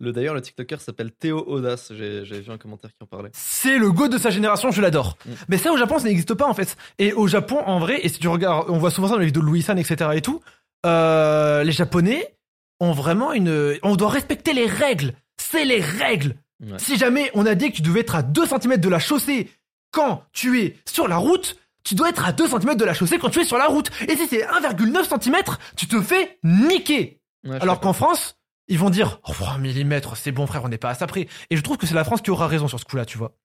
[0.00, 1.92] le d'ailleurs, le TikToker s'appelle Théo Audace.
[1.96, 3.30] J'ai j'ai vu un commentaire qui en parlait.
[3.32, 5.16] C'est le go de sa génération, je l'adore.
[5.24, 5.30] Mm.
[5.48, 6.76] Mais ça au Japon, ça n'existe pas en fait.
[6.98, 9.26] Et au Japon, en vrai, et si tu regardes, on voit souvent ça dans les
[9.26, 10.10] vidéos de Louis San, etc.
[10.14, 10.40] et tout,
[10.86, 12.34] euh, les Japonais
[12.80, 15.14] ont vraiment une, on doit respecter les règles.
[15.36, 16.36] C'est les règles.
[16.60, 16.78] Ouais.
[16.78, 19.50] Si jamais on a dit que tu devais être à 2 cm de la chaussée
[19.90, 23.18] quand tu es sur la route, tu dois être à 2 cm de la chaussée
[23.18, 23.90] quand tu es sur la route.
[24.08, 25.36] Et si c'est 1,9 cm,
[25.76, 27.20] tu te fais niquer.
[27.44, 28.36] Ouais, Alors qu'en France,
[28.68, 31.28] ils vont dire oh, 1 mm, c'est bon frère, on n'est pas à ça près.
[31.50, 33.36] Et je trouve que c'est la France qui aura raison sur ce coup-là, tu vois.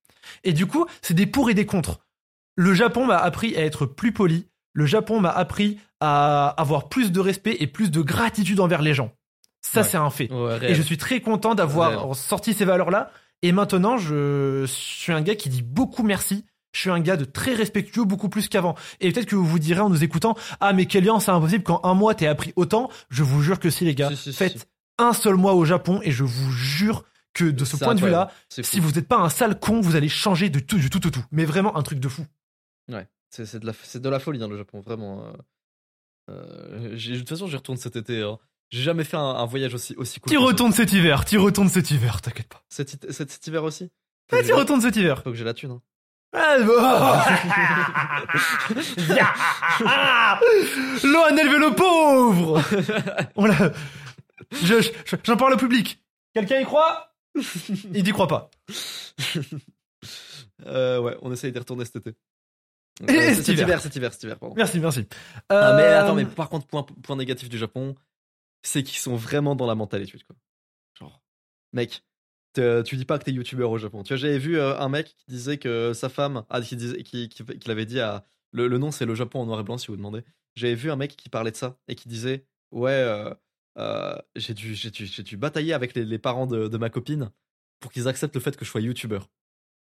[0.43, 1.99] Et du coup, c'est des pour et des contre.
[2.55, 4.47] Le Japon m'a appris à être plus poli.
[4.73, 8.93] Le Japon m'a appris à avoir plus de respect et plus de gratitude envers les
[8.93, 9.11] gens.
[9.61, 9.87] Ça, Ouais.
[9.87, 10.31] c'est un fait.
[10.31, 13.11] Ouais, Et je suis très content d'avoir sorti ces valeurs-là.
[13.43, 16.45] Et maintenant, je suis un gars qui dit beaucoup merci.
[16.73, 18.75] Je suis un gars de très respectueux, beaucoup plus qu'avant.
[18.99, 21.79] Et peut-être que vous vous direz en nous écoutant, ah mais Kélian, c'est impossible qu'en
[21.83, 22.89] un mois t'aies appris autant.
[23.09, 24.65] Je vous jure que si les gars, Si, si, si, faites si.
[24.97, 28.31] un seul mois au Japon et je vous jure que de ce point de vue-là,
[28.49, 31.11] si vous n'êtes pas un sale con, vous allez changer de tout, du tout, tout,
[31.11, 31.23] tout.
[31.31, 32.25] Mais vraiment un truc de fou.
[32.91, 33.07] Ouais,
[33.45, 35.25] c'est de, la- de la folie, hein, le Japon, vraiment.
[35.27, 35.33] euh.
[36.29, 38.21] Euh, de toute façon, j'y retourne cet été.
[38.21, 38.37] hein.
[38.69, 40.29] J'ai jamais fait un, un voyage aussi, aussi cool.
[40.29, 42.63] T'y retournes cet hiver, t'y retournes cet hiver, t'inquiète pas.
[42.69, 43.91] Cet, cet- cet hiver aussi?
[44.31, 45.21] Ah, t'y retournes cet hiver.
[45.21, 45.71] Faut que j'ai la thune.
[45.71, 45.81] hein.
[46.35, 46.57] Ah,
[51.37, 52.61] élevé le pauvre
[53.35, 53.71] On l'a-
[54.51, 55.99] Je- je- J'en parle au public.
[56.33, 57.13] Quelqu'un y croit?
[57.93, 58.49] Il n'y croit pas.
[60.65, 62.15] Euh, ouais, on essaye d'y retourner cet été.
[63.01, 63.67] Et Euh, cet cet hiver.
[63.67, 64.55] hiver, cet hiver, cet hiver, pardon.
[64.55, 65.07] Merci, merci.
[65.49, 67.95] Ah, mais Euh, attends, mais par contre, point, point négatif du Japon,
[68.61, 70.35] c'est qu'ils sont vraiment dans la mentalité, quoi.
[70.99, 71.21] Genre,
[71.73, 72.03] mec,
[72.53, 74.03] tu dis pas que t'es youtubeur au Japon.
[74.03, 77.01] Tu vois, j'avais vu euh, un mec qui disait que sa femme, ah, qui disait,
[77.03, 79.63] qui, qui, qui l'avait dit à, le, le nom c'est le Japon en noir et
[79.63, 80.23] blanc si vous demandez.
[80.55, 83.33] J'avais vu un mec qui parlait de ça et qui disait, ouais, euh,
[83.79, 87.31] euh, j'ai dû, dû, dû batailler avec les, les parents de, de ma copine
[87.79, 89.31] pour qu'ils acceptent le fait que je sois youtubeur.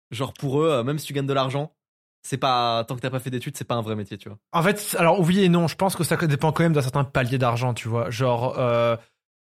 [0.10, 1.76] Genre pour eux, euh, même si tu gagnes de l'argent,
[2.24, 4.38] c'est pas tant que t'as pas fait d'études, c'est pas un vrai métier, tu vois.
[4.52, 7.04] En fait, alors oui et non, je pense que ça dépend quand même d'un certain
[7.04, 8.10] palier d'argent, tu vois.
[8.10, 8.96] Genre, euh,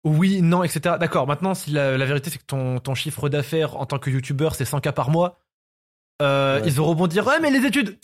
[0.04, 0.96] oui, non, etc.
[1.00, 4.10] D'accord, maintenant, si la, la vérité c'est que ton, ton chiffre d'affaires en tant que
[4.10, 5.38] youtubeur c'est 100K par mois,
[6.22, 6.68] euh, Ouais.
[6.68, 7.98] ils auront rebondir, ouais, mais les études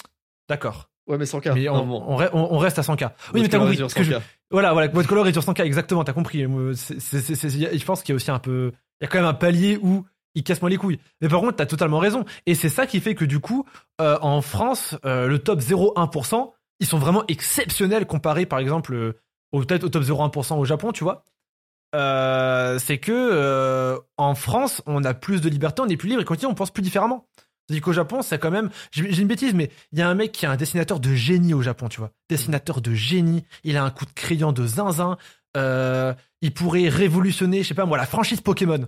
[0.49, 0.89] D'accord.
[1.07, 1.53] Ouais, mais 100K.
[1.55, 2.05] Mais on, bon.
[2.07, 3.11] on, re- on- on reste à 100K.
[3.35, 3.77] Oui, mais t'as compris.
[3.77, 4.21] que je- 100K.
[4.51, 6.45] Voilà, voilà, Mode Color est sur 100K, exactement, t'as compris.
[6.45, 8.73] Euh, je pense qu'il y a aussi un peu.
[9.01, 10.99] Il y a quand même un palier où il casse moins les couilles.
[11.21, 12.25] Mais par contre, t'as totalement raison.
[12.47, 13.67] Et c'est ça qui fait que du coup,
[14.01, 19.21] euh, en France, euh, le top 0,1%, ils sont vraiment exceptionnels comparé par exemple euh,
[19.53, 21.25] au, peut-être au top 0,1% au Japon, tu vois.
[21.93, 26.43] C'est que en France, on a plus de liberté, on est plus libre et quand
[26.45, 27.27] on pense plus différemment.
[27.67, 28.71] C'est-à-dire qu'au Japon, c'est quand même.
[28.91, 31.55] J'ai une bêtise, mais il y a un mec qui est un dessinateur de génie
[31.55, 32.11] au Japon, tu vois.
[32.29, 33.45] Dessinateur de génie.
[33.65, 35.19] Il a un coup de crayon de zinzin.
[35.57, 38.87] Il pourrait révolutionner, je sais pas moi, la franchise Pokémon.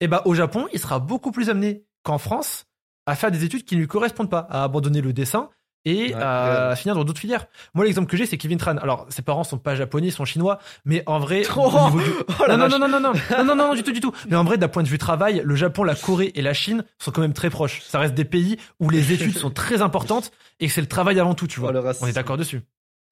[0.00, 2.66] Et bah, au Japon, il sera beaucoup plus amené qu'en France
[3.06, 5.48] à faire des études qui ne lui correspondent pas, à abandonner le dessin
[5.84, 7.46] et Ouais, à finir dans d'autres filières.
[7.72, 8.76] Moi, l'exemple que j'ai, c'est Kevin Tran.
[8.78, 12.00] Alors, ses parents sont pas japonais, ils sont chinois, mais en vrai, Oh, du-
[12.40, 14.10] oh la non, non, non, non, non, non, non, non, non, du tout, du tout.
[14.28, 16.82] Mais en vrai, d'un point de vue travail, le Japon, la Corée et la Chine
[16.98, 17.82] sont quand même très proches.
[17.82, 21.20] Ça reste des pays où les études sont très importantes et que c'est le travail
[21.20, 21.72] avant tout, tu vois.
[21.72, 22.04] Oh, racisme.
[22.04, 22.62] On est d'accord dessus.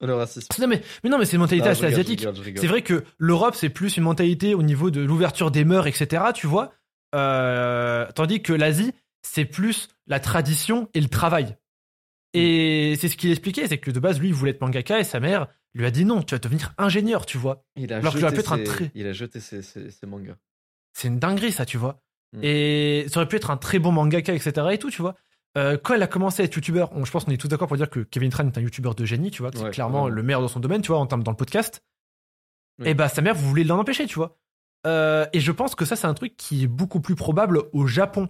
[0.05, 0.47] Le racisme.
[0.59, 2.27] Non, mais, mais non, mais c'est une mentalité Non, assez rigole, asiatique.
[2.59, 6.23] C'est vrai que l'Europe, c'est plus une mentalité au niveau de l'ouverture des mœurs, etc.,
[6.33, 6.73] tu vois.
[7.13, 8.91] Euh, tandis que l'Asie,
[9.21, 11.55] c'est plus la tradition et le travail.
[12.33, 15.03] Et c'est ce qu'il expliquait, c'est que de base, lui, il voulait être mangaka et
[15.05, 17.63] sa mère lui a dit non, tu vas devenir ingénieur, tu vois.
[17.77, 19.89] Il a Alors que jeté j'aurais pu être un très- Il a jeté ses, ses-
[19.89, 20.35] ses mangas.
[20.93, 22.01] C'est une dinguerie, ça, tu vois.
[22.33, 22.39] Mm.
[22.43, 24.51] Et ça aurait pu être un très bon mangaka, etc.
[24.71, 25.15] et tout, tu vois.
[25.57, 27.77] Euh, quand elle a commencé à être youtubeur, je pense qu'on est tous d'accord pour
[27.77, 30.15] dire que Kevin Tran est un youtubeur de génie, tu vois, que c'est clairement vraiment.
[30.15, 31.81] le meilleur dans son domaine, tu vois, en termes dans le podcast.
[32.79, 32.89] Oui.
[32.89, 34.37] Et bah, sa mère, vous voulez l'en empêcher, tu vois.
[34.85, 37.87] Euh, et je pense que ça, c'est un truc qui est beaucoup plus probable au
[37.87, 38.29] Japon,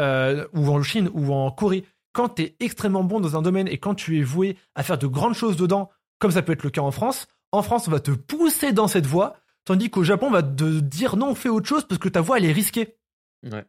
[0.00, 1.84] euh, ou en Chine, ou en Corée.
[2.12, 5.08] Quand t'es extrêmement bon dans un domaine et quand tu es voué à faire de
[5.08, 5.90] grandes choses dedans,
[6.20, 8.86] comme ça peut être le cas en France, en France, on va te pousser dans
[8.86, 12.08] cette voie, tandis qu'au Japon, on va te dire non, fais autre chose parce que
[12.08, 12.96] ta voie, elle est risquée.
[13.42, 13.64] Ouais.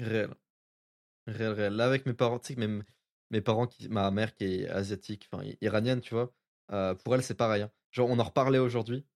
[0.00, 0.30] Réel.
[1.26, 1.74] Réel, réel.
[1.74, 2.84] Là, avec mes parents, tu sais même
[3.30, 6.34] mes parents, ma mère qui est asiatique, enfin iranienne, tu vois,
[7.02, 7.62] pour elle, c'est pareil.
[7.62, 7.70] hein.
[7.90, 9.06] Genre, on en reparlait aujourd'hui.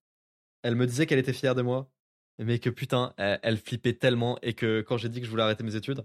[0.62, 1.90] Elle me disait qu'elle était fière de moi,
[2.38, 5.42] mais que putain, elle, elle flippait tellement et que quand j'ai dit que je voulais
[5.42, 6.04] arrêter mes études,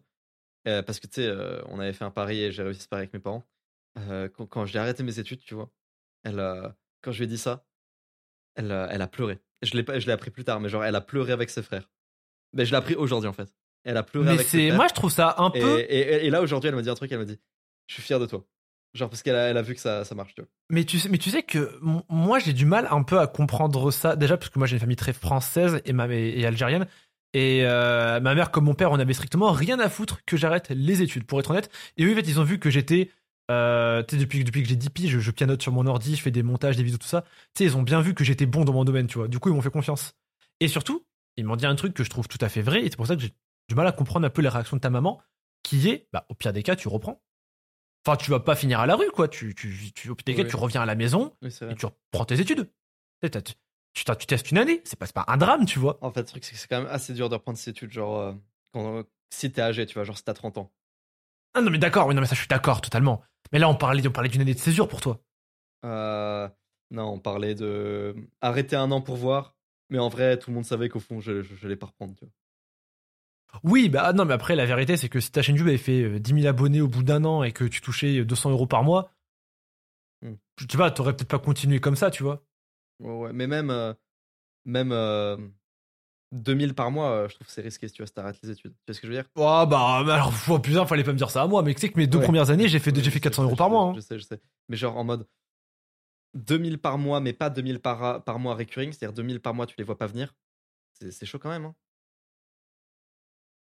[0.66, 1.32] parce que tu sais,
[1.68, 3.44] on avait fait un pari et j'ai réussi ce pari avec mes parents.
[4.50, 5.72] quand, j'ai arrêté mes études, tu vois,
[6.24, 6.38] elle,
[7.02, 7.66] quand je lui ai dit ça,
[8.56, 9.40] elle, elle a pleuré.
[9.62, 11.90] Je l'ai je l'ai appris plus tard, mais genre, elle a pleuré avec ses frères.
[12.54, 13.54] Mais je l'ai appris aujourd'hui en fait.
[13.84, 15.80] Elle a pleuré Mais avec c'est, moi, je trouve ça un Et, peu.
[15.80, 17.40] et- et là, aujourd'hui, elle m'a dit un truc, elle m'a dit
[17.88, 18.46] Je suis fier de toi.
[18.94, 20.50] Genre, parce qu'elle a, elle a vu que ça, ça marche, tu vois.
[20.70, 23.28] Mais tu sais, mais tu sais que m- moi, j'ai du mal un peu à
[23.28, 24.16] comprendre ça.
[24.16, 26.88] Déjà, parce que moi, j'ai une famille très française et, ma, et, et algérienne.
[27.34, 30.70] Et euh, ma mère, comme mon père, on avait strictement rien à foutre que j'arrête
[30.70, 31.72] les études, pour être honnête.
[31.98, 33.10] Et eux, en fait, ils ont vu que j'étais.
[33.52, 36.16] Euh, tu sais, depuis, depuis que j'ai 10 piges, je, je pianote sur mon ordi,
[36.16, 37.24] je fais des montages, des vidéos, tout ça.
[37.24, 39.28] Tu sais, ils ont bien vu que j'étais bon dans mon domaine, tu vois.
[39.28, 40.14] Du coup, ils m'ont fait confiance.
[40.60, 41.04] Et surtout,
[41.36, 42.82] ils m'ont dit un truc que je trouve tout à fait vrai.
[42.82, 43.34] Et c'est pour ça que j'ai
[43.68, 45.22] du mal à comprendre un peu les réactions de ta maman,
[45.64, 47.22] qui est, bah, au pire des cas, tu reprends.
[48.06, 49.28] Enfin, tu vas pas finir à la rue, quoi.
[49.28, 51.86] Tu, tu, tu, au pire des cas, tu reviens à la maison Oui, et tu
[51.86, 52.70] reprends tes études.
[53.22, 53.30] Tu,
[53.94, 55.98] tu, tu, testes une année, c'est pas, pas un drame, tu vois.
[56.02, 57.92] En fait, le truc, c'est que c'est quand même assez dur de reprendre ses études,
[57.92, 58.34] genre, euh,
[58.74, 60.74] quand, si t'es âgé, tu vois, genre si t'as 30 ans.
[61.54, 63.24] Ah non, mais d'accord, oui, non, mais ça, je suis d'accord, totalement.
[63.52, 65.24] Mais là, on parlait, on parlait d'une année de césure pour toi.
[65.86, 66.50] Euh,
[66.92, 69.56] non, on parlait de arrêter un an pour voir,
[69.90, 72.16] mais en vrai, tout le monde savait qu'au fond, je, je, je l'ai pas reprendre,
[72.16, 72.34] tu vois.
[73.64, 76.02] Oui, bah non, mais après, la vérité, c'est que si ta chaîne YouTube avait fait
[76.04, 78.84] euh, 10 000 abonnés au bout d'un an et que tu touchais 200 euros par
[78.84, 79.12] mois,
[80.22, 80.36] Hmm.
[80.56, 82.44] tu tu vois, t'aurais peut-être pas continué comme ça, tu vois.
[83.00, 83.94] Ouais, ouais, mais même, euh,
[84.66, 85.38] même euh,
[86.32, 88.52] 2000 par mois, euh, je trouve que c'est risqué si tu vois, si t'arrêtes les
[88.52, 88.74] études.
[88.74, 89.30] Tu vois ce que je veux dire?
[89.36, 91.98] Oh, bah, alors, putain, fallait pas me dire ça à moi, mais tu sais que
[92.00, 92.26] mes deux Ouais.
[92.26, 93.82] premières années, j'ai fait, j'ai fait sais, 400 je euros sais, par mois.
[93.82, 93.94] sais, hein.
[93.96, 94.42] Je sais, je sais.
[94.70, 95.28] Mais genre en mode
[96.36, 99.76] 2000 par mois, mais pas 2000 par, par mois recurring, c'est-à-dire 2000 par mois, tu
[99.78, 100.36] les vois pas venir.
[100.94, 101.66] C'est c'est chaud quand même.
[101.66, 101.76] Hein.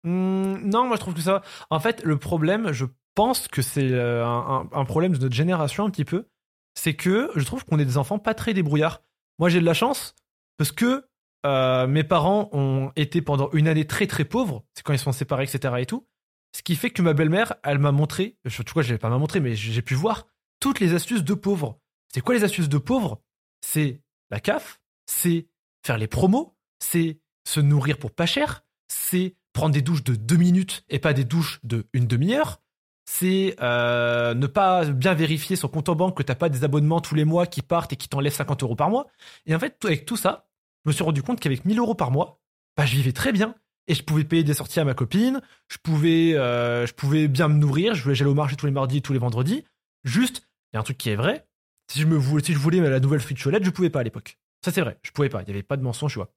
[0.04, 1.42] Hmm, non, moi je trouve que ça.
[1.70, 2.86] En fait, le problème, je
[3.16, 6.28] pense que c'est euh, un, problème de notre génération un petit peu.
[6.76, 9.02] C'est que je trouve qu'on est des enfants pas très débrouillards.
[9.40, 10.16] Moi j'ai de la chance
[10.58, 11.06] parce que
[11.46, 14.64] euh, mes parents ont été pendant une année très très pauvres.
[14.74, 15.76] C'est quand ils se sont séparés, etc.
[15.80, 16.08] et tout.
[16.56, 19.18] Ce qui fait que ma belle-mère, elle m'a montré, je, tu vois, je pas m'a
[19.18, 20.28] montré, mais j'ai pu voir
[20.60, 21.80] toutes les astuces de pauvres.
[22.14, 23.22] C'est quoi les astuces de pauvres?
[23.62, 25.48] C'est la CAF, c'est
[25.86, 30.38] faire les promos, c'est se nourrir pour pas cher, c'est prendre des douches de deux
[30.38, 32.62] minutes et pas des douches de une demi-heure,
[33.06, 37.02] c'est euh, ne pas bien vérifier son compte en banque que t'as pas des abonnements
[37.02, 39.08] tous les mois qui partent et qui t'enlèvent 50 euros par mois.
[39.46, 40.48] Et en fait, avec tout ça,
[40.86, 42.40] je me suis rendu compte qu'avec 1000 euros par mois,
[42.78, 43.56] bah, je vivais très bien.
[43.88, 47.48] Et je pouvais payer des sorties à ma copine, je pouvais, euh, je pouvais bien
[47.48, 49.66] me nourrir, je voulais aller au marché tous les mardis, tous les vendredis.
[50.04, 51.48] Juste, il y a un truc qui est vrai,
[51.92, 54.38] si je, voulais, si je voulais la nouvelle Switch OLED, je pouvais pas à l'époque.
[54.64, 56.32] Ça c'est vrai, je pouvais pas, il y avait pas de mensonge, tu vois.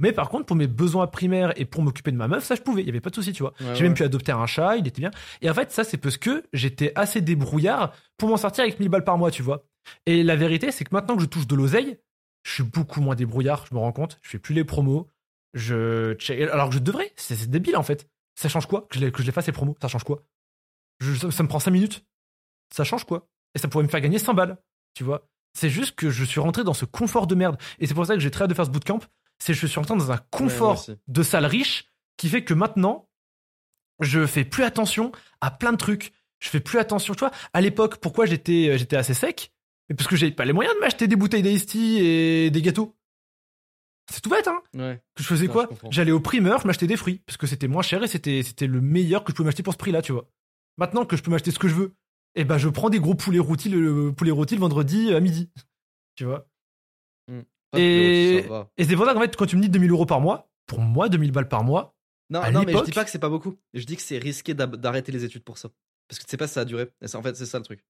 [0.00, 2.62] Mais par contre, pour mes besoins primaires et pour m'occuper de ma meuf, ça je
[2.62, 3.52] pouvais, il y avait pas de souci, tu vois.
[3.74, 5.10] J'ai même pu adopter un chat, il était bien.
[5.42, 8.88] Et en fait, ça c'est parce que j'étais assez débrouillard pour m'en sortir avec 1000
[8.88, 9.64] balles par mois, tu vois.
[10.06, 11.98] Et la vérité, c'est que maintenant que je touche de l'oseille,
[12.44, 14.18] je suis beaucoup moins débrouillard, je me rends compte.
[14.22, 15.08] Je fais plus les promos.
[15.52, 16.16] Je
[16.52, 18.08] alors que je devrais, c'est débile en fait.
[18.36, 19.76] Ça change quoi que je, les, que je les fasse les promos?
[19.82, 20.22] Ça change quoi?
[21.00, 22.04] Ça, me prend 5 minutes.
[22.74, 23.28] Ça change quoi?
[23.54, 24.58] Et ça pourrait me faire gagner 100 balles,
[24.94, 25.28] tu vois.
[25.52, 27.58] C'est juste que je suis rentré dans ce confort de merde.
[27.80, 29.00] Et c'est pour ça que j'ai très hâte de faire ce bootcamp.
[29.40, 33.08] C'est que je suis rentré dans un confort de salle riche qui fait que maintenant,
[34.00, 36.12] je fais plus attention à plein de trucs.
[36.38, 37.14] Je fais plus attention.
[37.14, 39.52] Tu vois, à l'époque, pourquoi j'étais, j'étais assez sec
[39.94, 42.96] parce que j'avais pas les moyens de m'acheter des bouteilles d'Ice et des gâteaux.
[44.10, 45.00] C'est tout bête, hein ouais.
[45.14, 47.82] Que je faisais quoi J'allais au primeur, je m'achetais des fruits, parce que c'était moins
[47.82, 50.28] cher et c'était, c'était le meilleur que je pouvais m'acheter pour ce prix-là, tu vois.
[50.78, 51.94] Maintenant que je peux m'acheter ce que je veux,
[52.34, 55.50] eh ben je prends des gros poulets rôtis le, poulet rôti le vendredi à midi.
[56.16, 56.48] Tu vois
[57.28, 57.42] hmm.
[57.76, 58.44] Et,
[58.76, 60.80] et c'est pour ça qu'en fait, quand tu me dis 2000 euros par mois, pour
[60.80, 61.96] moi, 2000 balles par mois.
[62.30, 63.56] Non, non mais je dis pas que c'est pas beaucoup.
[63.74, 65.68] Je dis que c'est risqué d'arrêter les études pour ça.
[66.08, 66.88] Parce que tu sais pas si ça a duré.
[67.14, 67.84] En fait, c'est ça le truc.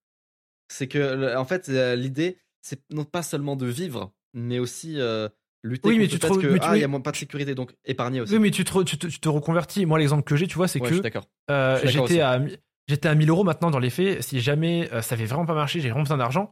[0.68, 5.28] C'est que, en fait, euh, l'idée, c'est non pas seulement de vivre, mais aussi euh,
[5.62, 7.74] lutter oui, mais tu le fait que, ah, il y a pas de sécurité, donc
[7.84, 8.32] épargner aussi.
[8.32, 9.86] Oui, mais tu te, tu te, reconvertis.
[9.86, 11.02] Moi, l'exemple que j'ai, tu vois, c'est que
[11.50, 12.40] euh, j'étais à,
[12.88, 14.22] j'étais à 1000 euros maintenant dans les faits.
[14.22, 16.50] Si jamais euh, ça avait vraiment pas marché, j'ai vraiment besoin d'argent,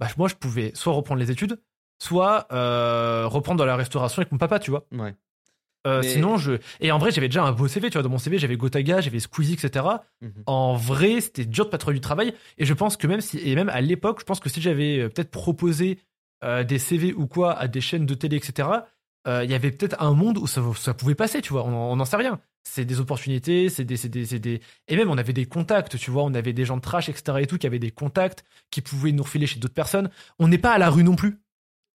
[0.00, 1.60] bah, moi, je pouvais soit reprendre les études,
[1.98, 4.86] soit euh, reprendre dans la restauration avec mon papa, tu vois.
[4.92, 5.14] Ouais.
[6.02, 6.52] Sinon, je.
[6.80, 8.02] Et en vrai, j'avais déjà un beau CV, tu vois.
[8.02, 9.86] Dans mon CV, j'avais Gotaga, j'avais Squeezie, etc.
[10.20, 10.42] Mhm.
[10.44, 12.34] En vrai, c'était dur de pas trouver du travail.
[12.58, 13.38] Et je pense que même si.
[13.38, 15.98] Et même à l'époque, je pense que si j'avais peut-être proposé
[16.44, 18.68] euh, des CV ou quoi à des chaînes de télé, etc.,
[19.26, 21.64] euh, il y avait peut-être un monde où ça, ça pouvait passer, tu vois.
[21.64, 22.40] On n'en sait rien.
[22.64, 26.22] C'est des opportunités, c'est des, des, des, Et même, on avait des contacts, tu vois.
[26.22, 27.38] On avait des gens de trash, etc.
[27.40, 30.10] et tout, qui avaient des contacts, qui pouvaient nous refiler chez d'autres personnes.
[30.38, 31.38] On n'est pas à la rue non plus.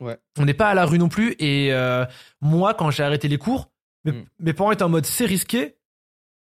[0.03, 0.17] Ouais.
[0.37, 1.35] On n'est pas à la rue non plus.
[1.39, 2.05] Et euh,
[2.41, 3.71] moi, quand j'ai arrêté les cours,
[4.05, 4.25] mes, mm.
[4.39, 5.77] mes parents étaient en mode c'est risqué,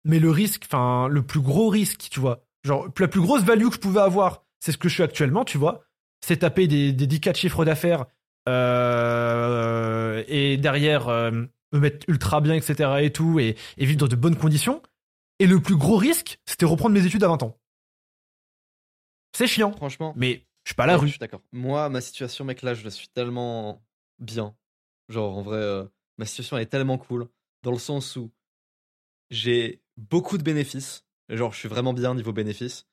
[0.04, 2.46] mais le risque, enfin, le plus gros risque, tu vois.
[2.63, 5.46] Genre, la plus grosse value que je pouvais avoir, c'est ce que je suis actuellement,
[5.46, 5.88] tu vois
[6.22, 8.06] c'est taper des, des 10 4 chiffres d'affaires
[8.48, 11.32] euh, et derrière euh,
[11.72, 12.98] me mettre ultra bien, etc.
[13.02, 14.82] et tout, et, vivre dans de bonnes conditions.
[15.39, 17.58] Et le plus gros risque, c'était reprendre mes études à 20 ans.
[19.34, 19.72] C'est chiant.
[19.74, 20.13] Franchement.
[20.15, 21.08] Mais je suis pas à la rue.
[21.08, 21.41] Je suis d'accord.
[21.53, 23.82] Moi, ma situation, mec, là, je suis tellement
[24.19, 24.53] bien.
[25.08, 25.86] Genre, en vrai, euh,
[26.17, 27.30] ma situation, elle est tellement cool.
[27.63, 28.34] Dans le sens où
[29.30, 31.06] j'ai beaucoup de bénéfices.
[31.30, 32.86] Genre, je suis vraiment bien niveau bénéfices.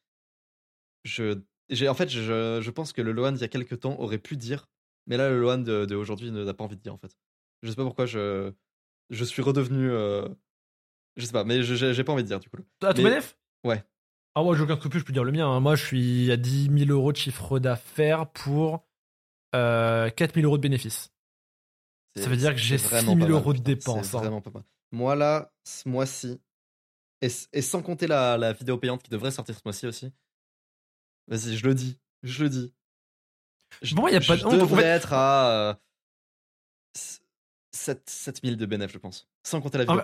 [1.02, 1.42] Je
[1.88, 4.37] en fait, je, je, pense que le Loan d'il y a quelques temps aurait pu
[4.37, 4.68] dire,
[5.08, 7.18] mais là, le Loan d'aujourd'hui de, n'a pas envie de dire, en fait.
[7.64, 8.52] Je sais pas pourquoi je,
[9.10, 9.90] je suis redevenu.
[9.90, 10.28] Euh,
[11.16, 12.58] je sais pas, mais j'ai pas envie de dire, du coup.
[12.82, 13.84] À tout bénéf Ouais.
[14.35, 15.49] Ah, moi, j'ai aucun scrupule, je peux dire le mien.
[15.49, 15.61] Hein.
[15.61, 18.85] Moi, je suis à 10 000 euros de chiffre d'affaires pour
[19.55, 21.12] euh, 4 000 euros de bénéfices.
[22.16, 24.14] Ça veut dire que j'ai 6 000 euros de dépenses.
[24.14, 24.42] Hein.
[24.92, 26.40] Moi, là, ce mois-ci,
[27.23, 30.12] et, et, sans compter la, la vidéo payante qui devrait sortir ce mois-ci aussi,
[31.29, 31.99] Vas-y, je le dis.
[32.23, 32.73] Je le dis.
[33.83, 34.61] Je, bon, il a pas de honte.
[34.61, 35.75] devrais être à euh,
[36.94, 37.23] 7,
[37.74, 39.28] 7000 de bénéf, je pense.
[39.42, 40.00] Sans compter la vidéo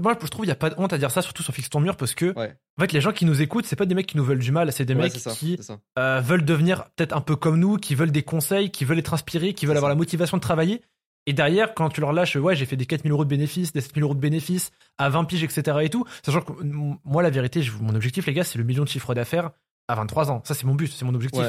[0.00, 1.70] Moi, je trouve qu'il n'y a pas de honte à dire ça, surtout sur Fixe
[1.70, 4.06] ton mur, parce que, en fait, les gens qui nous écoutent, c'est pas des mecs
[4.06, 5.58] qui nous veulent du mal, c'est des mecs qui
[5.98, 9.14] euh, veulent devenir peut-être un peu comme nous, qui veulent des conseils, qui veulent être
[9.14, 10.82] inspirés, qui veulent avoir la motivation de travailler.
[11.26, 13.80] Et derrière, quand tu leur lâches, ouais, j'ai fait des 4000 euros de bénéfices, des
[13.80, 15.78] 7000 euros de bénéfices à 20 piges, etc.
[15.82, 18.88] et tout, sachant que moi, la vérité, mon objectif, les gars, c'est le million de
[18.88, 19.50] chiffre d'affaires
[19.88, 20.42] à 23 ans.
[20.44, 21.42] Ça, c'est mon but, c'est mon objectif.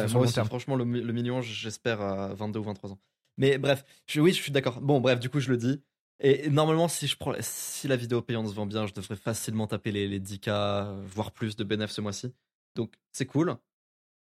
[0.45, 2.99] Franchement, le, million, j'espère à 22 ou 23 ans.
[3.37, 4.81] Mais bref, je, oui, je suis d'accord.
[4.81, 5.81] Bon, bref, du coup, je le dis.
[6.19, 9.67] Et normalement, si, je prends, si la vidéo payante se vend bien, je devrais facilement
[9.67, 12.33] taper les, les 10K, voire plus de bénéfices ce mois-ci.
[12.75, 13.57] Donc, c'est cool.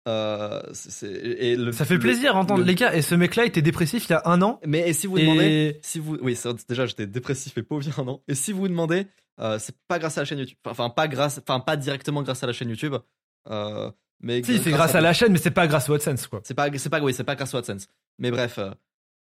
[0.06, 0.60] Euh,
[1.02, 2.94] et ça fait plaisir d'entendre les gars.
[2.94, 4.60] Et ce mec-là était dépressif il y a un an.
[4.66, 6.38] Mais et si vous demandez, si vous, oui,
[6.68, 8.22] déjà j'étais dépressif et pauvre il y a un an.
[8.28, 9.06] Et si vous vous demandez,
[9.40, 10.58] euh, c'est pas grâce à la chaîne YouTube.
[10.66, 12.96] Enfin, pas grâce, enfin pas directement grâce à la chaîne YouTube.
[13.48, 13.90] Euh,
[14.20, 16.40] mais si, c'est grâce à, la chaîne, mais c'est pas grâce à AdSense, quoi.
[16.44, 17.88] C'est pas, c'est pas, oui, c'est pas grâce à AdSense.
[18.18, 18.58] Mais bref,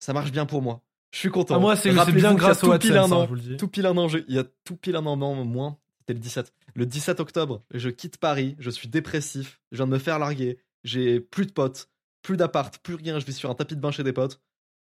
[0.01, 0.83] ça marche bien pour moi.
[1.13, 1.57] Je suis content.
[1.57, 4.39] Ah, moi, c'est bien grâce au AdSense, an, hein, Tout pile un an, il y
[4.39, 5.79] a tout pile un an moins.
[6.01, 6.53] C'était le 17.
[6.75, 10.59] Le 17 octobre, je quitte Paris, je suis dépressif, je viens de me faire larguer,
[10.85, 11.89] j'ai plus de potes,
[12.23, 14.41] plus d'appart, plus rien, je vis sur un tapis de bain chez des potes.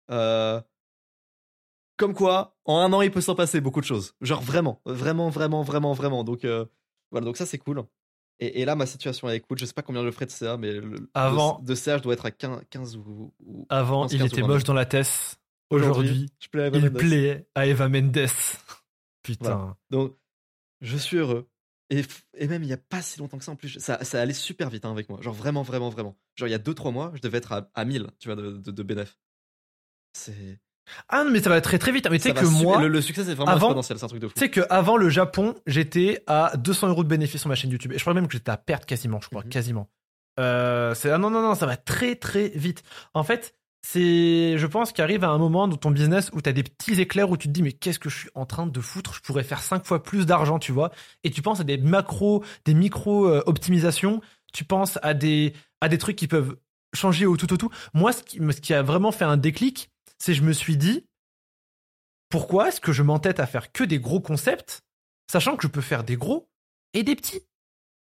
[0.09, 0.61] Euh,
[1.97, 4.13] Comme quoi, en un an, il peut s'en passer beaucoup de choses.
[4.21, 6.23] Genre vraiment, vraiment, vraiment, vraiment, vraiment.
[6.23, 6.65] Donc euh,
[7.11, 7.83] voilà, donc ça c'est cool.
[8.39, 9.57] Et, et là, ma situation est cool.
[9.57, 12.03] Je sais pas combien je ferai de CA, mais le, Avant- de, de CA, je
[12.03, 15.39] dois être à 15, 15 ou, ou- Avant, il était moche dans la tête.
[15.69, 18.27] Aujourd'hui, Eva il plaît à Eva Mendes.
[19.23, 19.77] Putain.
[19.89, 20.17] Donc,
[20.81, 21.49] je suis heureux.
[21.89, 22.03] Et,
[22.47, 24.69] même, il y a pas si longtemps que ça, en plus, ça, ça allait super
[24.69, 25.21] vite hein, avec moi.
[25.21, 26.17] Genre, vraiment, vraiment, vraiment.
[26.35, 28.57] Genre, il y a 2-3 mois, je devais être à, à 1000, tu vois, de,
[28.57, 29.05] de.
[30.13, 30.59] C'est.
[31.09, 32.07] Ah non, mais ça va très très vite.
[32.09, 34.21] Mais tu sais que moi, Le, le succès, c'est vraiment avant- exponentiel, c'est un truc
[34.21, 34.33] de fou.
[34.35, 37.91] Tu sais qu'avant le Japon, j'étais à 200 euros de bénéfices sur ma chaîne YouTube.
[37.93, 39.49] Et je crois même que j'étais à perte quasiment, je crois, Mhm.
[39.49, 39.89] quasiment.
[40.39, 42.83] Euh, c'est, ah non, non, non, ça va très, très vite.
[43.13, 43.55] En fait,
[43.87, 46.99] c'est, je pense qu'arrive à un moment dans ton business où tu as des petits
[46.99, 49.13] éclairs où tu te dis, mais qu'est-ce que je suis en train de foutre?
[49.13, 50.91] Je pourrais faire cinq fois plus d'argent, tu vois.
[51.23, 54.21] Et tu penses à des macros, des micro-optimisations.
[54.53, 56.55] tu penses à des, à des trucs qui peuvent
[56.93, 57.69] changer au tout, au tout.
[57.93, 61.07] Moi, ce qui, ce qui a vraiment fait un déclic, c'est je me suis dit,
[62.29, 64.81] pourquoi est-ce que je m'entête à faire que des gros concepts,
[65.31, 66.49] sachant que je peux faire des gros
[66.93, 67.41] et des petits?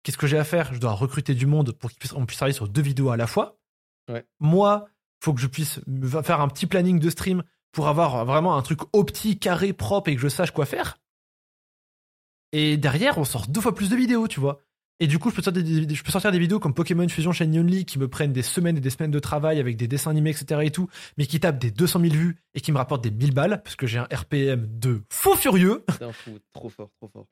[0.03, 0.73] Qu'est-ce que j'ai à faire?
[0.73, 3.57] Je dois recruter du monde pour qu'on puisse travailler sur deux vidéos à la fois.
[4.09, 4.25] Ouais.
[4.39, 4.85] Moi,
[5.23, 5.79] faut que je puisse
[6.23, 10.15] faire un petit planning de stream pour avoir vraiment un truc opti, carré, propre et
[10.15, 10.99] que je sache quoi faire.
[12.51, 14.59] Et derrière, on sort deux fois plus de vidéos, tu vois.
[15.03, 17.05] Et du coup, je peux, sortir des, des- je peux sortir des vidéos comme Pokémon
[17.09, 19.89] Fusion Shiny Only qui me prennent des semaines et des semaines de travail avec des
[19.89, 20.61] dessins animés, etc.
[20.63, 20.87] et tout,
[21.17, 23.75] mais qui tapent des 200 000 vues et qui me rapportent des 1000 balles parce
[23.75, 25.83] que j'ai un RPM de fou furieux.
[25.99, 27.25] C'est un fou, trop fort, trop fort.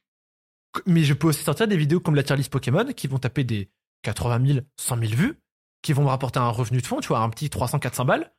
[0.86, 3.46] Mais je peux aussi sortir des vidéos comme la tier list Pokémon qui vont taper
[3.46, 3.70] des
[4.02, 5.40] 80 000, 100 000 vues,
[5.82, 8.34] qui vont me rapporter un revenu de fond, tu vois, un petit 300, 400 balles.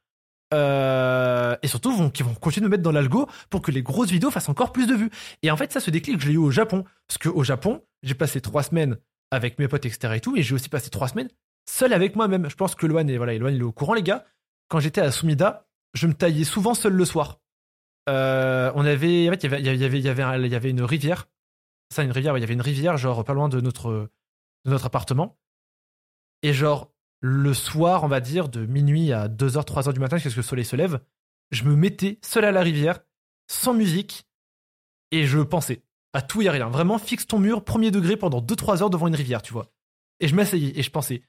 [0.52, 3.82] Euh, et surtout, vont, qui vont continuer de me mettre dans l'algo pour que les
[3.82, 5.10] grosses vidéos fassent encore plus de vues.
[5.42, 6.84] Et en fait, ça, ce déclic, je l'ai eu au Japon.
[7.08, 8.98] Parce qu'au Japon, j'ai passé trois semaines
[9.32, 10.14] avec mes potes, etc.
[10.14, 11.30] et tout, j'ai aussi passé trois semaines
[11.66, 12.48] seul avec moi-même.
[12.48, 14.24] Je pense que Loan est, voilà, Loan, est au courant, les gars.
[14.68, 17.40] Quand j'étais à Sumida, je me taillais souvent seul le soir.
[18.08, 20.82] Euh, on avait, en fait, il y avait, y avait, y avait, y avait une
[20.82, 21.28] rivière.
[21.90, 24.10] Ça, une rivière, il y avait une rivière, genre, pas loin de notre,
[24.64, 25.38] de notre appartement.
[26.42, 30.30] Et genre, le soir, on va dire, de minuit à 2h, 3h du matin, jusqu'à
[30.30, 31.00] ce que le soleil se lève,
[31.50, 33.00] je me mettais seul à la rivière,
[33.46, 34.26] sans musique,
[35.10, 36.68] et je pensais à tout et à rien.
[36.68, 39.72] Vraiment, fixe ton mur, premier degré, pendant 2-3 heures devant une rivière, tu vois.
[40.20, 41.22] Et je m'asseyais, et je pensais.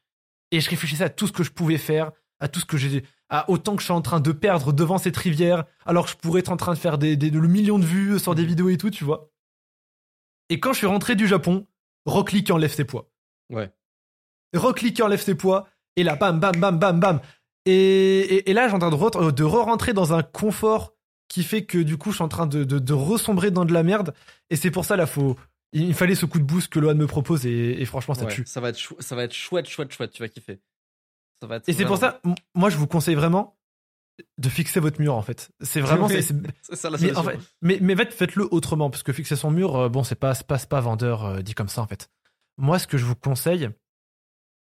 [0.52, 3.04] Et je réfléchissais à tout ce que je pouvais faire, à tout ce que j'ai,
[3.30, 6.18] à autant que je suis en train de perdre devant cette rivière, alors que je
[6.18, 8.70] pourrais être en train de faire des, des, le million de vues sur des vidéos
[8.70, 9.32] et tout, tu vois.
[10.50, 11.66] Et quand je suis rentré du Japon,
[12.06, 13.10] Rock Lee qui enlève ses poids.
[13.50, 13.72] Ouais.
[14.56, 17.22] Rock Lee qui enlève ses poids, et là, bam, bam, bam, bam, bam.
[17.66, 17.72] Et,
[18.20, 20.94] et, et là, j'ai en train de, re- de re-rentrer dans un confort
[21.34, 23.74] qui fait que du coup, je suis en train de, de, de ressombrer dans de
[23.74, 24.14] la merde.
[24.52, 25.36] Et c'est pour ça, là, faut,
[25.72, 28.32] il fallait ce coup de boost que Loan me propose, et, et franchement, ça Ouais,
[28.32, 28.44] tue.
[28.46, 30.60] ça, va être chou- ça va être chouette, chouette, chouette, tu vas kiffer.
[31.42, 33.58] Ça va être Et c'est pour ça, m- moi, je vous conseille vraiment
[34.38, 35.50] de fixer votre mur, en fait.
[35.62, 36.14] C'est vraiment, Oui.
[36.14, 37.22] c'est- c'est- C'est ça la mais, solution.
[37.22, 40.14] en fait, mais, mais faites- faites-le autrement, parce que fixer son mur, euh, bon, c'est
[40.16, 42.12] pas, c'est pas, pas vendeur euh, dit comme ça, en fait.
[42.58, 43.70] Moi, ce que je vous conseille,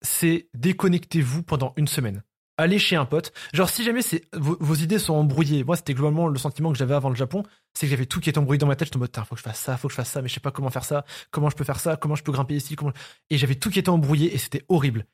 [0.03, 2.23] c'est déconnectez-vous pendant une semaine.
[2.61, 3.33] Allez chez un pote.
[3.53, 6.93] Genre, si jamais c'est, vos, idées sont embrouillées, moi, c'était globalement le sentiment que j'avais
[6.93, 7.41] avant le Japon,
[7.73, 8.87] c'est que j'avais tout qui était embrouillé dans ma tête.
[8.87, 10.35] J'étais en mode, faut que je fasse ça, faut que je fasse ça, mais je
[10.35, 12.75] sais pas comment faire ça, comment je peux faire ça, comment je peux grimper ici,
[12.75, 12.91] comment.
[13.31, 15.07] Et j'avais tout qui était embrouillé et c'était horrible.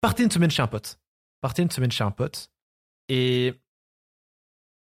[0.00, 0.98] Partez une semaine chez un pote.
[1.42, 2.50] Partez une semaine chez un pote
[3.10, 3.52] et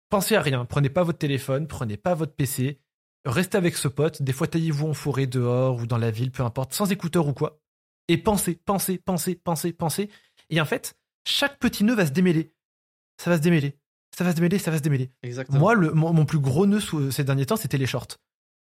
[0.08, 0.64] pensez à rien.
[0.64, 2.80] Prenez pas votre téléphone, prenez pas votre PC.
[3.26, 4.22] Restez avec ce pote.
[4.22, 7.34] Des fois, taillez-vous en forêt, dehors ou dans la ville, peu importe, sans écouteur ou
[7.34, 7.60] quoi.
[8.08, 10.10] Et pensez, pensez, pensez, pensez, pensez.
[10.48, 12.54] Et en fait, chaque petit nœud va se démêler.
[13.20, 13.76] Ça va se démêler.
[14.16, 15.10] Ça va se démêler, ça va se démêler.
[15.22, 15.58] Exactement.
[15.58, 18.18] Moi, le, mon, mon plus gros nœud sous- ces derniers temps, c'était les shorts.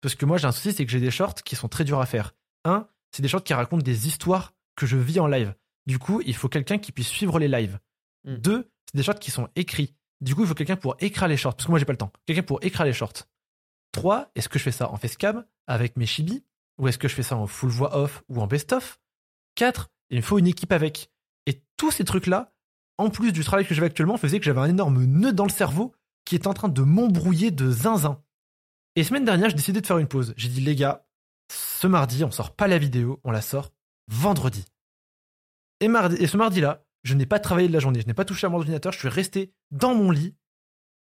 [0.00, 2.00] Parce que moi, j'ai un souci, c'est que j'ai des shorts qui sont très durs
[2.00, 2.34] à faire.
[2.64, 5.54] Un, c'est des shorts qui racontent des histoires que je vis en live.
[5.86, 7.78] Du coup, il faut quelqu'un qui puisse suivre les lives.
[8.24, 8.36] Mm.
[8.36, 9.94] Deux, c'est des shorts qui sont écrits.
[10.20, 11.54] Du coup, il faut quelqu'un pour écrire les shorts.
[11.54, 12.12] Parce que moi, j'ai pas le temps.
[12.26, 13.26] Quelqu'un pour écrire les shorts.
[13.92, 16.44] Trois, est-ce que je fais ça en facecam avec mes chibi
[16.78, 19.00] Ou est-ce que je fais ça en full voix off ou en best-of?
[19.54, 21.10] Quatre, il me faut une équipe avec.
[21.78, 22.52] Tous ces trucs-là,
[22.98, 25.50] en plus du travail que j'avais actuellement, faisait que j'avais un énorme nœud dans le
[25.50, 25.94] cerveau
[26.26, 28.22] qui est en train de m'embrouiller de zinzin.
[28.96, 30.34] Et semaine dernière, j'ai décidé de faire une pause.
[30.36, 31.06] J'ai dit, les gars,
[31.50, 33.72] ce mardi, on sort pas la vidéo, on la sort
[34.08, 34.66] vendredi.
[35.80, 38.46] Et, et ce mardi-là, je n'ai pas travaillé de la journée, je n'ai pas touché
[38.46, 40.34] à mon ordinateur, je suis resté dans mon lit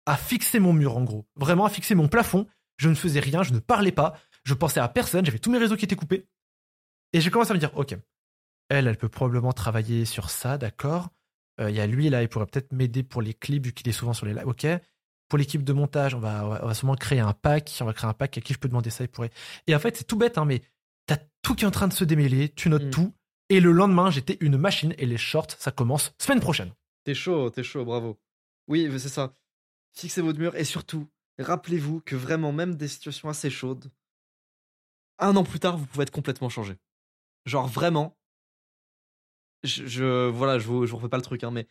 [0.05, 1.27] à fixer mon mur, en gros.
[1.35, 2.47] Vraiment à fixer mon plafond.
[2.77, 5.59] Je ne faisais rien, je ne parlais pas, je pensais à personne, j'avais tous mes
[5.59, 6.27] réseaux qui étaient coupés.
[7.13, 7.95] Et j'ai commencé à me dire, ok,
[8.71, 11.09] elle, elle peut probablement travailler sur ça, d'accord.
[11.59, 13.87] Euh, Il y a lui, là, il pourrait peut-être m'aider pour les clips, vu qu'il
[13.89, 14.65] est souvent sur les lives, ok.
[15.29, 17.77] pour l'équipe de montage, on va, on va, on va sûrement créer un pack.
[17.81, 19.03] On va créer un pack à qui je peux demander ça.
[19.05, 19.31] Il pourrait.
[19.67, 20.61] Et en fait, c'est tout bête, hein, mais
[21.05, 22.49] t'as tout qui est en train de se démêler.
[22.49, 22.89] Tu notes Mm.
[22.91, 23.13] tout.
[23.49, 24.93] Et le lendemain, j'étais une machine.
[24.97, 26.71] Et les shorts, ça commence semaine prochaine.
[27.05, 28.19] T'es chaud, t'es chaud, bravo.
[28.67, 29.33] Oui, c'est ça.
[29.93, 31.07] Fixez votre mur et surtout,
[31.39, 33.89] rappelez-vous que vraiment, même des situations assez chaudes,
[35.19, 36.77] un an plus tard, vous pouvez être complètement changé.
[37.45, 38.17] Genre vraiment,
[39.63, 41.67] je, je- voilà, je vous, je vous refais pas le truc, hein, mais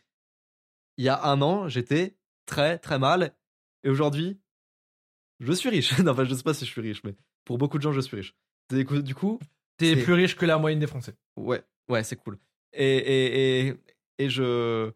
[0.97, 2.15] il y a un an, j'étais
[2.45, 3.33] très très mal
[3.83, 4.39] et aujourd'hui,
[5.39, 5.97] je suis riche.
[5.99, 7.15] non, enfin, je sais pas si je suis riche, mais
[7.45, 8.35] pour beaucoup de gens, je suis riche.
[8.69, 9.39] Du coup, du coup,
[9.77, 11.15] T'es plus riche que la moyenne des Français.
[11.35, 12.37] Ouais, ouais, c'est cool.
[12.73, 13.73] Et, et, et,
[14.19, 14.91] et je.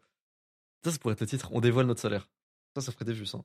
[0.84, 1.48] Ça, ça pourrait être le titre.
[1.52, 2.28] On dévoile notre salaire.
[2.76, 3.38] Ça, ça ferait des vues, ça.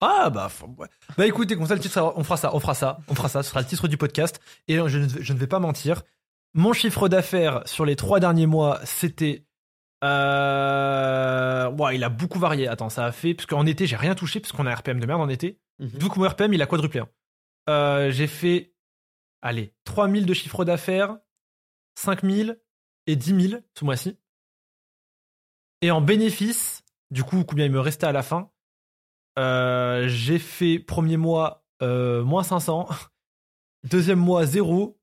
[0.00, 0.88] Ah bah, ouais.
[1.16, 3.42] bah écoutez, comme ça le titre, on fera ça, on fera ça, on fera ça.
[3.42, 4.40] Ce sera le titre du podcast.
[4.66, 6.02] Et je ne, je ne vais pas mentir.
[6.54, 9.46] Mon chiffre d'affaires sur les trois derniers mois, c'était.
[10.04, 11.70] Euh...
[11.70, 12.68] Ouais, il a beaucoup varié.
[12.68, 13.34] Attends, ça a fait.
[13.34, 15.60] Parce qu'en été, j'ai rien touché, parce qu'on a un RPM de merde en été.
[15.78, 15.88] Mhm.
[15.90, 17.00] Du coup, mon RPM, il a quadruplé.
[17.00, 17.08] hein.
[17.70, 18.74] Euh, j'ai fait.
[19.40, 21.18] Allez, 3000 de chiffre d'affaires,
[21.96, 22.60] 5000
[23.06, 24.18] et 10 000 ce mois-ci.
[25.80, 28.52] Et en bénéfice, du coup, combien il me restait à la fin
[29.38, 32.88] euh, J'ai fait premier mois euh, moins 500,
[33.84, 35.00] deuxième mois 0,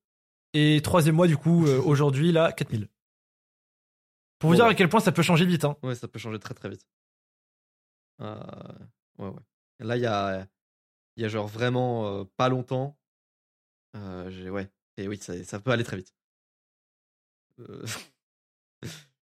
[0.54, 2.88] et troisième mois, du coup, euh, aujourd'hui, là, 4000.
[4.38, 5.64] Pour vous dire à quel point ça peut changer vite.
[5.64, 5.76] Hein.
[5.82, 6.86] Ouais, ça peut changer très très vite.
[8.20, 8.36] Euh,
[9.18, 9.40] Ouais, ouais.
[9.80, 10.46] Là, il y a,
[11.18, 12.96] y a genre vraiment euh, pas longtemps.
[13.94, 14.70] Ouais.
[14.96, 16.14] Et oui, ça, ça peut aller très vite.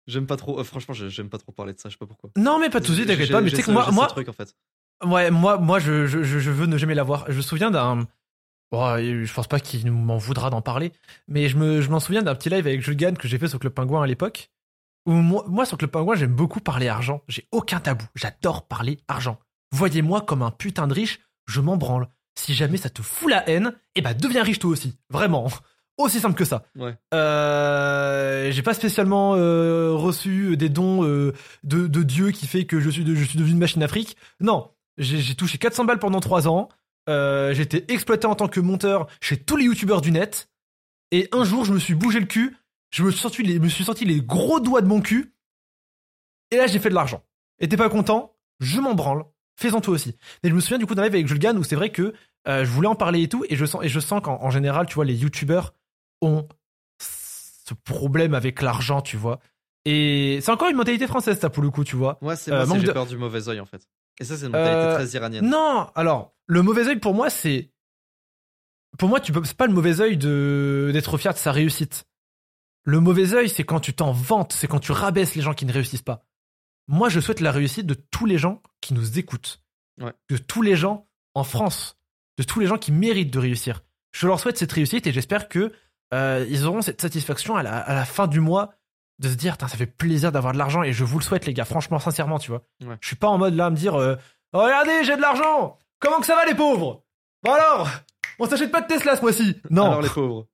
[0.08, 0.64] J'aime pas trop.
[0.64, 1.90] franchement, j'ai- j'aime pas trop parler de ça.
[1.90, 2.30] Je sais pas pourquoi.
[2.38, 3.42] Non, mais pas de soucis, t'inquiète pas.
[3.42, 4.56] Mais tu sais que moi, moi, truc en fait.
[5.04, 7.30] Ouais, moi, moi je, je, je je veux ne jamais l'avoir.
[7.32, 8.08] Je me souviens d'un.
[8.72, 10.92] Oh, je pense pas qu'il m'en voudra d'en parler,
[11.28, 13.48] mais je me, je m'en souviens d'un petit live avec Jules Gann que j'ai fait
[13.48, 14.50] sur Club Pingouin à l'époque.
[15.06, 17.22] Où moi, moi, sur Club Pingouin, j'aime beaucoup parler argent.
[17.28, 18.06] J'ai aucun tabou.
[18.16, 19.40] J'adore parler argent.
[19.72, 22.08] Voyez-moi comme un putain de riche, je m'en branle.
[22.38, 24.98] Si jamais ça te fout la haine, eh ben deviens riche toi aussi.
[25.10, 25.48] Vraiment.
[25.98, 26.66] Aussi simple que ça.
[26.76, 26.94] Ouais.
[27.14, 31.32] Euh, j'ai pas spécialement euh, reçu des dons euh,
[31.64, 34.18] de, de Dieu qui fait que je suis, de, je suis devenu une machine Afrique.
[34.42, 36.68] Non, j'ai j'ai touché 400 balles pendant 3 ans.
[37.08, 40.50] Euh, été exploité en tant que monteur chez tous les youtubeurs du net.
[41.12, 42.58] Et un jour, je me suis bougé le cul.
[42.92, 45.34] Je me suis sorti les, me suis sorti les gros doigts de mon cul.
[46.52, 47.24] Et là, j'ai fait de l'argent.
[47.60, 48.36] Et t'es pas content?
[48.60, 49.26] Je m'en branle.
[49.58, 50.18] Fais-en toi aussi.
[50.44, 52.14] Mais je me souviens du coup d'un live avec Jules Gann où c'est vrai que
[52.48, 53.46] euh, je voulais en parler et tout.
[53.50, 55.74] Et je sens, et je sens qu'en en général, tu vois, les youtubeurs
[56.22, 56.48] ont
[57.00, 59.40] ce problème avec l'argent, tu vois.
[59.86, 62.18] Et c'est encore une mentalité française, ça, pour le coup, tu vois.
[62.22, 63.88] Moi, c'est Euh, moi, de- peur du mauvais oeil en fait.
[64.20, 65.48] Et ça, c'est une mentalité Euh, très iranienne.
[65.50, 67.72] Non, alors, le mauvais œil pour moi, c'est.
[68.98, 69.44] Pour moi, tu peux.
[69.44, 72.06] C'est pas le mauvais œil de d'être fier de sa réussite.
[72.84, 75.66] Le mauvais œil, c'est quand tu t'en vantes, c'est quand tu rabaisses les gens qui
[75.66, 76.26] ne réussissent pas.
[76.88, 79.64] Moi, je souhaite la réussite de tous les gens qui nous écoutent.
[80.00, 80.14] Ouais.
[80.30, 81.98] De tous les gens en France.
[82.38, 83.82] De tous les gens qui méritent de réussir.
[84.12, 85.74] Je leur souhaite cette réussite et j'espère que
[86.14, 88.76] euh, ils auront cette satisfaction à la, à la fin du mois
[89.18, 91.54] de se dire, ça fait plaisir d'avoir de l'argent et je vous le souhaite, les
[91.54, 92.64] gars, franchement, sincèrement, tu vois.
[92.84, 92.98] Ouais.
[93.02, 94.16] Je suis pas en mode là à me dire, euh,
[94.54, 97.04] Oh, regardez, j'ai de l'argent Comment que ça va, les pauvres?
[97.44, 97.90] Bon alors
[98.38, 100.48] On s'achète pas de Tesla ce mois-ci Non Alors les pauvres.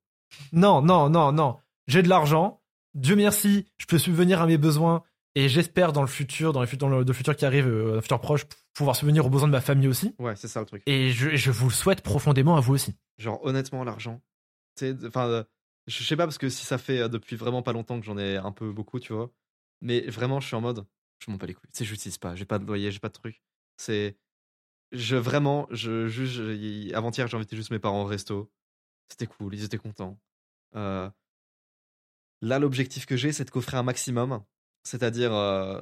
[0.53, 1.57] non, non, non, non.
[1.87, 2.61] J'ai de l'argent.
[2.93, 5.03] Dieu merci, je peux subvenir à mes besoins.
[5.35, 7.97] Et j'espère dans le futur, dans le, fut- dans le, le futur qui arrive, euh,
[7.97, 8.43] un futur proche,
[8.73, 10.15] pouvoir subvenir aux besoins de ma famille aussi.
[10.19, 10.83] Ouais, c'est ça le truc.
[10.85, 12.95] Et je, je vous le souhaite profondément à vous aussi.
[13.17, 14.21] Genre honnêtement, l'argent.
[14.77, 15.43] Tu sais, enfin, euh,
[15.87, 18.17] je sais pas parce que si ça fait euh, depuis vraiment pas longtemps que j'en
[18.17, 19.31] ai un peu beaucoup, tu vois.
[19.81, 20.85] Mais vraiment, je suis en mode,
[21.19, 21.69] je m'en bats les couilles.
[21.73, 22.35] Tu sais, j'utilise pas.
[22.35, 23.41] J'ai pas de loyer, j'ai pas de truc.
[23.77, 24.17] C'est,
[24.91, 26.41] je vraiment, je juge.
[26.93, 28.51] Avant-hier, j'ai invité juste mes parents au resto.
[29.09, 30.19] C'était cool, ils étaient contents.
[30.75, 31.09] Euh,
[32.41, 34.43] là, l'objectif que j'ai, c'est de coffrer un maximum.
[34.83, 35.81] C'est-à-dire, euh,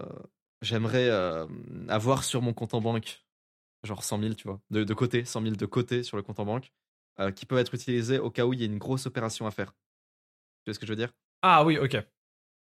[0.62, 1.46] j'aimerais euh,
[1.88, 3.26] avoir sur mon compte en banque,
[3.84, 6.40] genre 100 000, tu vois, de, de côté, 100 000 de côté sur le compte
[6.40, 6.72] en banque,
[7.36, 9.74] qui peuvent être utilisés au cas où il y a une grosse opération à faire.
[10.64, 11.12] Tu vois ce que je veux dire?
[11.42, 11.98] Ah oui, ok.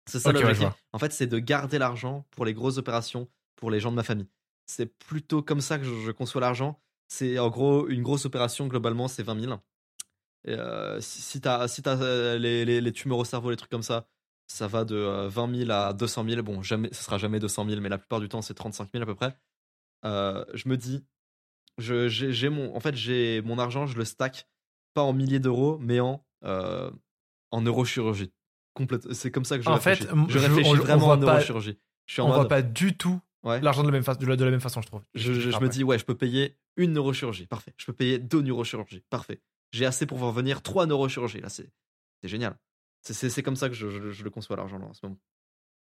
[0.05, 0.83] C'est ça Ok, ouais, je l'objectif.
[0.91, 4.03] en fait, c'est de garder l'argent pour les grosses opérations, pour les gens de ma
[4.03, 4.27] famille.
[4.69, 6.79] C'est plutôt comme ça que je, je conçois l'argent.
[7.07, 9.53] C'est en gros une grosse opération, globalement, c'est 20 000.
[10.45, 13.57] Et, euh, si si t'as si t'as, euh, les, les, les tumeurs au cerveau, les
[13.57, 14.05] trucs comme ça,
[14.47, 16.43] ça va de euh, 20 000 à 200 000.
[16.43, 19.01] Bon, jamais, ce sera jamais 200 000, mais la plupart du temps, c'est 35 000
[19.01, 19.35] à peu près.
[20.05, 21.03] Euh, je me dis,
[21.79, 24.47] j'ai, mon, en fait, j'ai mon argent, je le stack
[24.93, 26.91] pas en milliers d'euros, mais en, euh,
[27.51, 28.31] en neurochirurgie.
[28.75, 29.11] Complète.
[29.13, 30.03] C'est comme ça que je En réfléchis.
[30.03, 31.79] fait, je je- réfléchis on- on vraiment voit en pas- neurochirurgie.
[32.05, 33.61] Je suis en On voit mode, pas du tout ouais.
[33.61, 35.03] l'argent de, la même fa- de, la, de la même façon, je trouve.
[35.13, 37.47] Je, je- je me dis, ouais, je peux payer une neurochirurgie.
[37.47, 37.73] Parfait.
[37.77, 39.03] Je peux payer deux neurochirurgies.
[39.09, 39.41] Parfait.
[39.71, 41.41] J'ai assez pour voir venir trois neurochirurgies.
[41.41, 41.69] Là, c'est
[42.23, 42.57] génial.
[43.01, 45.19] C'est- comme ça que je, le conçois l'argent en ce moment.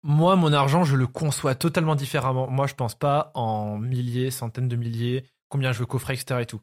[0.02, 2.48] Moi, mon argent, je le conçois totalement différemment.
[2.48, 6.40] Moi, je pense pas en milliers, centaines de milliers, combien je veux coffrer, etc.
[6.40, 6.60] et tout.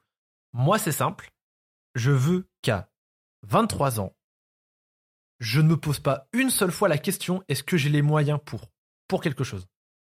[0.53, 1.31] Moi, c'est simple.
[1.93, 2.89] Je veux qu'à
[3.43, 4.15] 23 ans,
[5.39, 8.39] je ne me pose pas une seule fois la question est-ce que j'ai les moyens
[8.43, 8.71] pour
[9.07, 9.67] pour quelque chose?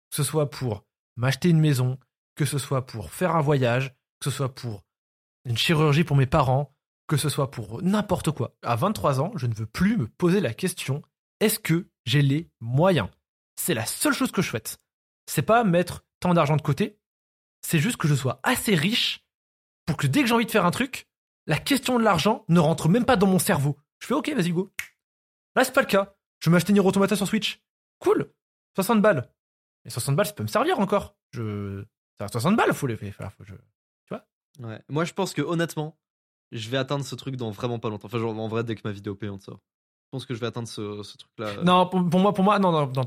[0.09, 0.85] Que ce soit pour
[1.15, 1.97] m'acheter une maison,
[2.35, 4.83] que ce soit pour faire un voyage, que ce soit pour
[5.45, 6.75] une chirurgie pour mes parents,
[7.07, 8.55] que ce soit pour n'importe quoi.
[8.61, 11.01] À 23 ans, je ne veux plus me poser la question
[11.39, 13.07] est-ce que j'ai les moyens?
[13.55, 14.79] C'est la seule chose que je souhaite.
[15.25, 16.99] C'est pas mettre tant d'argent de côté,
[17.61, 19.25] c'est juste que je sois assez riche
[19.85, 21.07] pour que dès que j'ai envie de faire un truc,
[21.47, 23.77] la question de l'argent ne rentre même pas dans mon cerveau.
[23.99, 24.71] Je fais ok, vas-y, go.
[25.55, 26.15] Là, c'est pas le cas.
[26.39, 27.61] Je vais m'acheter Nier Automata sur Switch.
[27.99, 28.31] Cool.
[28.75, 29.29] 60 balles.
[29.85, 31.15] Et 60 balles, ça peut me servir encore.
[31.31, 31.83] Je.
[32.19, 33.31] Ça 60 balles, faut les faire.
[33.33, 33.53] Faut je...
[34.59, 34.81] Ouais.
[34.89, 35.97] Moi, je pense que honnêtement,
[36.51, 38.07] je vais atteindre ce truc dans vraiment pas longtemps.
[38.07, 39.59] Enfin, genre, en vrai, dès que ma vidéo payante sort.
[40.07, 41.63] Je pense que je vais atteindre ce, ce truc-là.
[41.63, 43.05] Non, pour, pour moi, pour moi, non, non, non,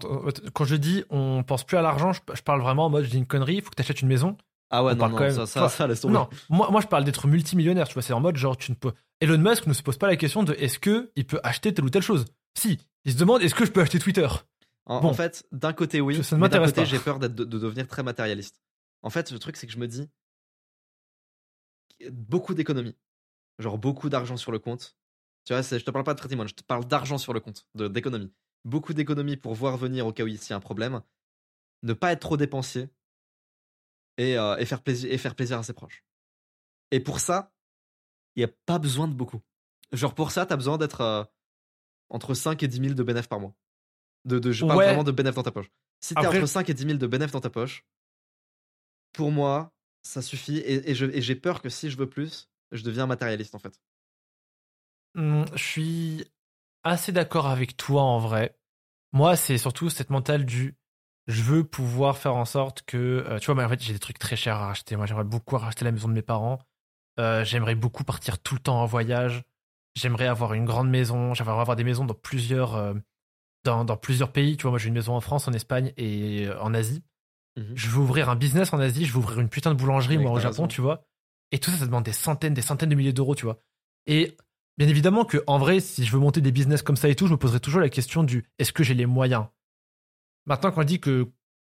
[0.55, 3.11] Quand je dis on pense plus à l'argent, je, je parle vraiment en mode je
[3.11, 4.37] dis une connerie, il faut que tu achètes une maison.
[4.70, 6.14] Ah ouais, On non, non, quand même- ça, ça, ça, laisse tomber.
[6.14, 8.77] Non, moi, moi je parle d'être multimillionnaire, tu vois, c'est en mode genre tu ne
[8.77, 8.93] peux.
[9.20, 11.85] Elon Musk ne se pose pas la question de est-ce que il peut acheter telle
[11.85, 12.25] ou telle chose?
[12.57, 14.29] Si, il se demande est-ce que je peux acheter Twitter?
[14.87, 15.09] En, Bon.
[15.11, 16.22] en fait, d'un côté, oui.
[16.24, 18.61] Ça mais d'un côté, j'ai peur de, de devenir très matérialiste.
[19.03, 20.09] En fait, le truc, c'est que je me dis
[22.11, 22.97] beaucoup d'économies.
[23.59, 24.97] Genre beaucoup d'argent sur le compte.
[25.45, 27.41] Tu vois, c'est- je te parle pas de patrimoine, je te parle d'argent sur le
[27.41, 28.33] compte, de, d'économie.
[28.64, 31.01] Beaucoup d'économies pour voir venir au cas où il y a un problème.
[31.83, 32.89] Ne pas être trop dépensier.
[34.18, 36.05] Et, euh, et, faire plaisir, et faire plaisir à ses proches.
[36.91, 37.53] Et pour ça,
[38.37, 39.41] il n'y a pas besoin de beaucoup.
[39.93, 41.24] Genre pour ça, tu as besoin d'être euh,
[42.11, 43.55] entre 5 et 10 000 de bénéfices par mois.
[44.25, 44.87] De, de, je parle Ouais.
[44.87, 45.70] vraiment de bénéfices dans ta poche.
[46.01, 47.85] Si tu es Après- entre 5 et 10 000 de bénéfices dans ta poche,
[49.12, 50.59] pour moi, ça suffit.
[50.59, 53.79] Et, et j'ai peur que si je veux plus, je deviens matérialiste en fait.
[55.14, 56.25] Hum, je suis
[56.85, 58.57] assez d'accord avec toi en vrai.
[59.12, 60.77] Moi, c'est surtout cette mentale du
[61.29, 63.99] je veux pouvoir faire en sorte que euh, tu vois, mais en fait, j'ai des
[64.01, 64.97] trucs très chers à racheter.
[64.97, 66.59] Moi, j'aimerais beaucoup racheter la maison de mes parents.
[67.20, 69.45] Euh, j'aimerais beaucoup partir tout le temps en voyage.
[69.95, 71.35] J'aimerais avoir une grande maison.
[71.35, 72.95] J'aimerais avoir des maisons dans plusieurs euh,
[73.65, 74.57] dans, dans plusieurs pays.
[74.57, 77.03] Tu vois, moi, j'ai une maison en France, en Espagne et euh, en Asie.
[77.57, 77.73] Mhm.
[77.75, 79.05] Je veux ouvrir un business en Asie.
[79.05, 80.69] Je veux ouvrir une putain de boulangerie moi au Japon, raison.
[80.69, 81.05] tu vois.
[81.51, 83.63] Et tout ça, ça demande des centaines, des centaines de milliers d'euros, tu vois.
[84.07, 84.37] Et
[84.79, 87.27] bien évidemment que en vrai, si je veux monter des business comme ça et tout,
[87.27, 89.47] je me poserai toujours la question du est-ce que j'ai les moyens?
[90.47, 91.31] Maintenant, quand je dis que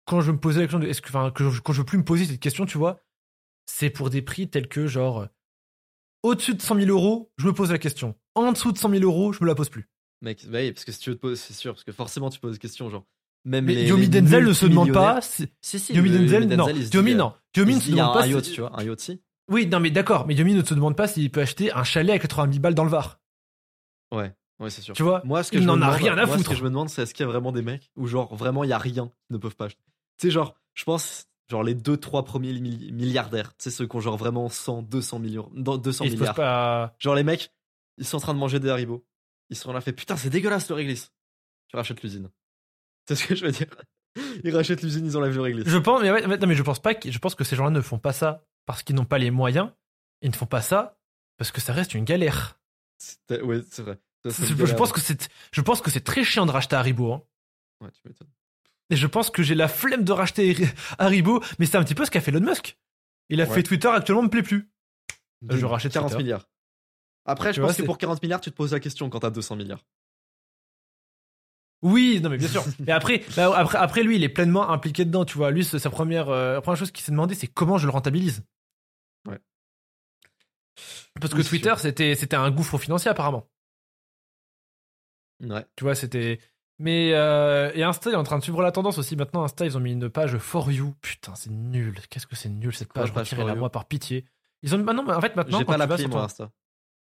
[0.06, 1.86] quand je me posais la question de est-ce que, enfin, que je, quand je veux
[1.86, 3.00] plus me poser cette question, tu vois,
[3.66, 5.28] c'est pour des prix tels que genre
[6.22, 8.16] au-dessus de 100 000 euros, je me pose la question.
[8.36, 9.90] En dessous de 100 000 euros, je me la pose plus.
[10.24, 12.30] Mec, bah oui, parce que si tu veux te poser, c'est sûr, parce que forcément
[12.32, 13.04] tu poses des questions, genre.
[13.46, 15.20] Même Mais les, Yomi les Denzel ne se demande pas.
[15.22, 15.94] si- Si, si.
[15.94, 16.66] Yomi le- Denzel, non.
[16.72, 17.34] dit, Yomi, euh, non.
[17.58, 18.28] Yomi il ne se demande un pas.
[18.28, 19.22] yacht, si- tu vois, un yacht, si.
[19.52, 20.26] Oui, non, mais d'accord.
[20.26, 22.74] Mais Yomi ne se demande pas s'il peut acheter un chalet à 80 000 balles
[22.74, 23.20] dans le Var.
[24.14, 24.96] Ouais, ouais, c'est sûr.
[24.96, 26.46] Tu vois Moi, ce que Il je me n'en a demande- rien à moi, foutre.
[26.46, 28.34] Ce que je me demande, c'est est-ce qu'il y a vraiment des mecs où, genre,
[28.36, 29.84] vraiment, il y a rien ne peuvent pas acheter.
[30.18, 33.96] Tu sais, genre, je pense, genre, les 2-3 premiers mi- milliardaires, tu sais, ceux qui
[33.98, 36.36] ont, genre, vraiment 100, 200 millions, dans 200 Et il se pose milliards.
[36.36, 36.96] pas.
[37.00, 37.52] Genre, les mecs,
[37.98, 39.04] ils sont en train de manger des haribots.
[39.50, 41.12] Ils sont là, fait putain, c'est dégueulasse le réglisse.
[41.68, 42.30] Tu rachètes l'usine.
[43.08, 43.68] C'est ce que je veux dire.
[44.44, 45.68] Ils rachètent l'usine, ils enlèvent le réglisse.
[45.68, 47.72] Je pense, mais ouais, non, mais je pense pas que, je pense que ces gens-là
[47.72, 49.72] ne font pas ça parce qu'ils n'ont pas les moyens.
[50.22, 50.98] Ils ne font pas ça
[51.38, 52.60] parce que ça reste une galère.
[53.32, 54.00] Ouais, c'est vrai.
[54.30, 54.76] Ça, Je, galère.
[54.78, 57.12] pense que c'est, je pense que c'est très chiant de racheter Haribo.
[57.14, 57.24] hein.
[57.82, 58.30] Ouais, tu m'étonnes.
[58.90, 60.56] Et je pense que j'ai la flemme de racheter
[61.00, 62.78] Haribo, mais c'est un petit peu ce qu'a fait Elon Musk.
[63.30, 63.54] Il a Ouais.
[63.56, 64.70] fait Twitter, actuellement me plaît plus.
[65.50, 66.24] Je rachète 40 Twitter.
[66.24, 66.48] milliards.
[67.26, 69.56] Après, je pense que pour 40 milliards, tu te poses la question quand t'as 200
[69.56, 69.84] milliards.
[71.82, 72.64] Oui, non mais bien sûr.
[72.80, 75.26] Mais après, là, après, après lui, il est pleinement impliqué dedans.
[75.26, 77.92] Tu vois, lui, sa première, euh, première chose qu'il s'est demandé, c'est comment je le
[77.92, 78.44] rentabilise.
[79.28, 79.40] Ouais.
[81.20, 83.50] Parce que Oui, Twitter, c'était, c'était un gouffre financier apparemment.
[85.42, 85.66] Ouais.
[85.76, 86.40] Tu vois, c'était.
[86.80, 89.18] Mais euh, et Insta est en train de suivre la tendance aussi.
[89.18, 90.96] Maintenant, Insta, ils ont mis une page for you.
[91.02, 92.00] Putain, c'est nul.
[92.10, 93.12] Qu'est-ce que c'est nul cette page.
[93.12, 94.26] Retirez-la moi par pitié.
[94.62, 94.80] Ils ont.
[94.80, 96.50] Bah non, mais en fait, maintenant, J'ai pas l'appli, sur moi, Insta.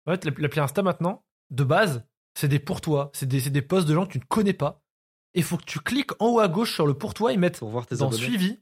[0.07, 3.11] En fait, l'appli Insta maintenant, de base, c'est des pour toi.
[3.15, 4.83] C'est des, des posts de gens que tu ne connais pas.
[5.35, 7.37] Et il faut que tu cliques en haut à gauche sur le pour toi et
[7.37, 8.23] mettre Pour voir tes dans abonnés.
[8.23, 8.59] suivi.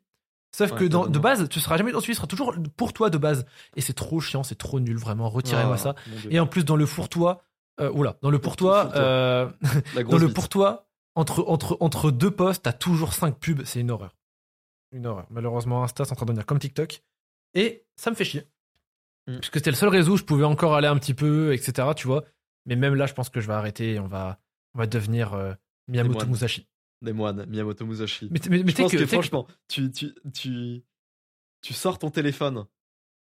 [0.56, 2.92] Sauf Ouais, que dans, de base, tu seras jamais dans suivi, ce sera toujours pour
[2.92, 3.46] toi de base.
[3.76, 5.28] Et c'est trop chiant, c'est trop nul, vraiment.
[5.30, 5.94] Retirez-moi Ah, ça.
[6.28, 7.42] Et en plus, dans le pour toi,
[7.80, 9.00] euh, oula, dans le pour toi, Fourre-toi.
[9.02, 9.50] euh,
[10.08, 10.34] dans le bite.
[10.34, 13.62] pour toi, entre, entre, entre deux posts, t'as toujours cinq pubs.
[13.64, 14.16] C'est une horreur.
[14.92, 15.26] Une horreur.
[15.30, 17.02] Malheureusement, Insta, c'est en train de devenir comme TikTok.
[17.54, 18.44] Et ça me fait chier.
[19.26, 19.38] Mm.
[19.38, 21.88] Puisque c'était le seul réseau où je pouvais encore aller un petit peu, etc.
[21.96, 22.24] Tu vois.
[22.66, 24.38] Mais même là, je pense que je vais arrêter et on va,
[24.74, 25.54] on va devenir euh,
[25.88, 26.26] Miyamoto.
[26.26, 26.66] Musashi.
[27.02, 28.28] Des moines, Miyamoto Musashi.
[28.30, 30.82] Mais, mais, mais je pense que, que, que- franchement, tu, tu, tu,
[31.62, 32.66] tu sors ton téléphone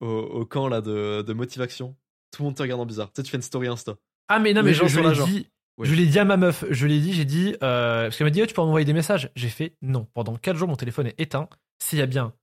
[0.00, 1.96] au, au camp là de, de motivation.
[2.30, 3.12] Tout le monde te regarde en bizarre.
[3.12, 3.96] Tu sais, tu fais une story Insta.
[4.28, 5.48] Ah, mais non, mais je, l'ai dit.
[5.82, 8.30] Je l'ai dit à ma meuf, je l'ai dit, j'ai dit, euh, parce qu'elle m'a
[8.30, 9.30] dit, oh, tu peux m'envoyer des messages.
[9.36, 10.06] J'ai fait non.
[10.14, 11.48] Pendant 4 jours, mon téléphone est éteint.
[11.82, 12.34] S'il y a bien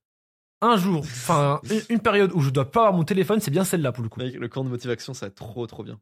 [0.64, 1.60] un jour, enfin,
[1.90, 4.20] une, période où je dois pas avoir mon téléphone, c'est bien celle-là pour le coup.
[4.20, 6.00] Mec, le camp de motivation, ça va être trop, trop bien.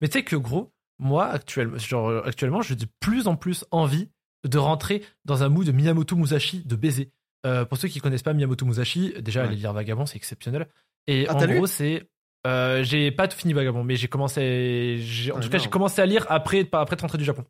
[0.00, 3.64] Mais tu sais que gros, moi actuellement, genre, euh, actuellement, j'ai de plus en plus
[3.70, 4.08] envie
[4.44, 7.10] de rentrer dans un mood de Miyamoto Musashi de baiser.
[7.46, 9.48] Euh, pour ceux qui connaissent pas Miyamoto Musashi, déjà Ouais.
[9.48, 10.68] aller lire Vagabond, c'est exceptionnel.
[11.06, 12.08] Et Ah, en gros, c'est
[12.46, 15.68] euh, j'ai pas tout fini Vagabond, mais j'ai commencé, j'ai- en Ah, tout cas, j'ai
[15.68, 17.44] commencé à lire après, après être rentré du Japon.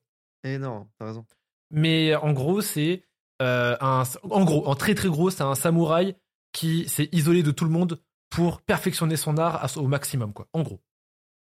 [0.45, 1.27] Eh non, t'as raison.
[1.71, 3.03] Mais en gros, c'est
[3.43, 6.15] euh, un, en gros, en très très gros, c'est un samouraï
[6.57, 8.01] qui s'est isolé de tout le monde
[8.31, 10.49] pour perfectionner son art au maximum, quoi.
[10.55, 10.83] En gros.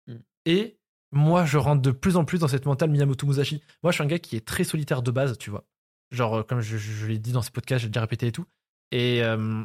[0.06, 0.14] Mm.
[0.46, 0.78] Et
[1.12, 3.61] moi, je rentre de plus en plus dans cette mentale Miyamoto Musashi.
[3.82, 5.64] Moi, je suis un gars qui est très solitaire de base, tu vois.
[6.12, 8.32] Genre, euh, comme je, je- je l'ai dit dans ce podcast, j'ai déjà répété et
[8.32, 8.46] tout.
[8.92, 9.64] Et, euh,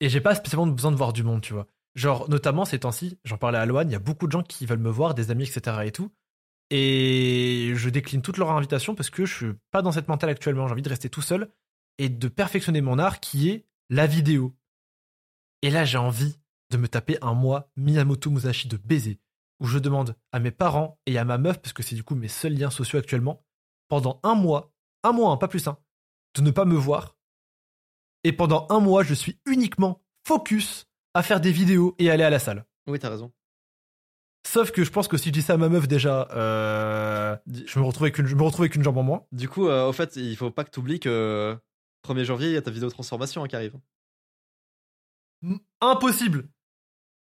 [0.00, 1.66] et j'ai pas spécialement besoin de voir du monde, tu vois.
[1.94, 4.66] Genre, notamment ces temps-ci, j'en parlais à Loane, il y a beaucoup de gens qui
[4.66, 5.76] veulent me voir, des amis, etc.
[5.84, 6.10] et tout.
[6.70, 10.66] Et je décline toutes leurs invitations parce que je suis pas dans cette mentale actuellement.
[10.66, 11.50] J'ai envie de rester tout seul
[11.98, 14.56] et de perfectionner mon art qui est la vidéo.
[15.62, 16.38] Et là, j'ai envie
[16.70, 19.20] de me taper un mois Miyamoto Musashi de baiser
[19.60, 22.16] où je demande à mes parents et à ma meuf, parce que c'est du coup
[22.16, 23.44] mes seuls liens sociaux actuellement,
[23.88, 24.72] pendant un mois,
[25.04, 25.78] un mois, hein, pas plus, hein,
[26.34, 27.16] de ne pas me voir.
[28.24, 32.30] Et pendant un mois, je suis uniquement focus à faire des vidéos et aller à
[32.30, 32.66] la salle.
[32.88, 33.32] Oui, t'as raison.
[34.46, 37.64] Sauf que je pense que si je dis ça à ma meuf déjà, euh, Di-
[37.66, 39.26] je me retrouve avec une, je me retrouve avec une jambe en moins.
[39.32, 41.56] Du coup, euh, au fait, il faut pas que t'oublies que
[42.04, 43.74] 1er janvier, il y a ta vidéo transformation hein, qui arrive.
[45.80, 46.48] Impossible.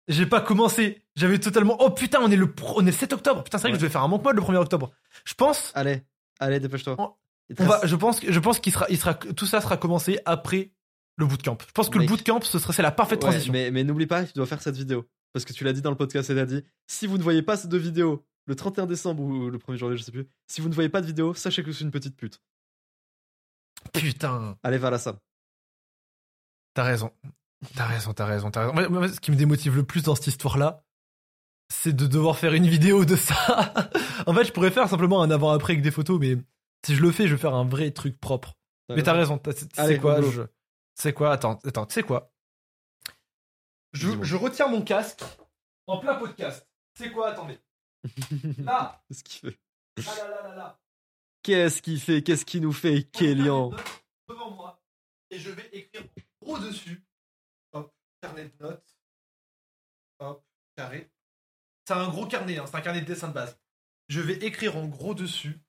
[0.08, 1.04] J'ai pas commencé.
[1.16, 1.78] J'avais totalement.
[1.80, 3.44] Oh putain, on est le, pro- on est le 7 octobre.
[3.44, 4.92] Putain, c'est vrai que je devais faire un monk mode le 1er octobre.
[5.24, 5.72] Je pense.
[5.76, 6.02] Allez,
[6.40, 6.96] allez, dépêche-toi.
[7.00, 7.16] On-
[7.66, 10.72] va, je pense, que- je pense qu'il sera, il sera, tout ça sera commencé après
[11.18, 11.58] le bootcamp.
[11.66, 12.10] Je pense que Mec.
[12.10, 13.54] le bootcamp, ce serait c'est la parfaite Ouais, transition.
[13.54, 15.06] mais mais n'oublie pas, tu dois faire cette vidéo.
[15.34, 17.56] Parce que tu l'as dit dans le podcast et dit si vous ne voyez pas
[17.58, 20.70] ces deux vidéos le 31 décembre ou le 1er janvier, je sais plus, si vous
[20.70, 22.42] ne voyez pas de vidéo, sachez que je suis une petite pute.
[23.94, 25.18] Putain, Allez, va la salle.
[26.74, 27.12] t'as raison.
[27.76, 28.74] T'as raison, t'as raison, t'as raison.
[28.74, 30.86] Moi, moi, ce qui me démotive le plus dans cette histoire-là,
[31.70, 33.74] c'est de devoir faire une vidéo de ça.
[34.28, 36.38] en fait, je pourrais faire simplement un avant-après avec des photos, mais
[36.86, 38.56] si je le fais, je vais faire un vrai truc propre.
[38.90, 39.40] Mais t'as raison.
[39.74, 40.44] sais quoi je...
[40.96, 41.86] Sais quoi Attends, attends.
[41.86, 42.32] Tu sais quoi?
[43.94, 45.24] Je, je retire mon casque
[45.88, 46.68] en plein podcast.
[46.98, 47.60] Sais quoi Attendez.
[48.60, 49.60] Là, Qu'est-ce qu'il fait?
[50.08, 50.80] Ah là là là là.
[51.50, 52.22] Qu'est-ce qu'il fait?
[52.22, 53.72] Qu'est-ce qu'il nous fait, Kélian?
[54.28, 54.80] devant moi
[55.32, 56.04] et je vais écrire
[56.39, 57.04] gros dessus.
[57.72, 57.91] Hop,
[58.22, 58.95] carnet de notes.
[60.20, 60.45] Hop,
[60.76, 61.10] carré.
[61.88, 63.58] C'est un gros carnet, hein, c'est un carnet de dessin de base.
[64.10, 65.60] Je vais écrire en gros dessus.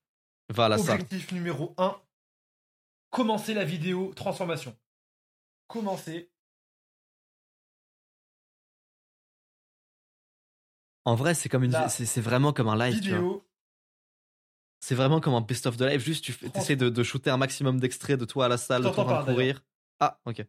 [0.50, 1.00] Va à la salle.
[1.00, 1.98] Objectif numéro 1.
[3.08, 4.76] Commencer la vidéo transformation.
[5.66, 6.30] Commencer.
[11.06, 13.00] En vrai, c'est comme une, c'est vraiment comme un live.
[13.00, 13.46] vidéo.
[14.80, 16.00] C'est vraiment comme un best of the live.
[16.00, 18.82] Juste, tu fais- essaies de, de shooter un maximum d'extraits de toi à la salle,
[18.82, 19.62] de en train de courir.
[20.00, 20.44] Ah, ok.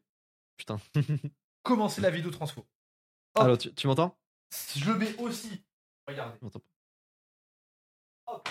[0.57, 0.79] Putain.
[1.63, 2.61] Commencer la vidéo transfo.
[3.35, 3.43] Hop.
[3.43, 4.17] Alors, tu, tu m'entends?
[4.75, 5.63] Je le mets aussi.
[6.07, 6.37] Regardez.
[6.39, 6.59] Je m'entends
[8.25, 8.33] pas.
[8.33, 8.49] Hop.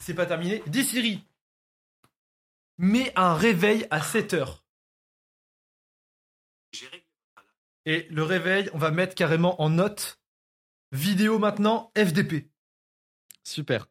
[0.00, 0.62] C'est pas terminé.
[0.66, 1.24] Dis Siri.
[2.78, 4.64] Mets un réveil à 7 heures.
[7.86, 10.20] Et le réveil, on va mettre carrément en note.
[10.94, 12.52] Vidéo maintenant, FDP.
[13.42, 13.88] Super.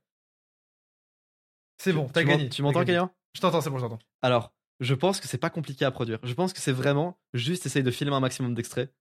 [1.78, 2.48] C'est bon, t'as gagné.
[2.48, 2.86] Tu m'entends.
[2.86, 4.00] Kélian Je t'entends, c'est bon, je t'entends.
[4.22, 6.20] Alors, je pense que c'est pas compliqué à produire.
[6.24, 8.96] Je pense que c'est vraiment juste essayer de filmer un maximum d'extraits.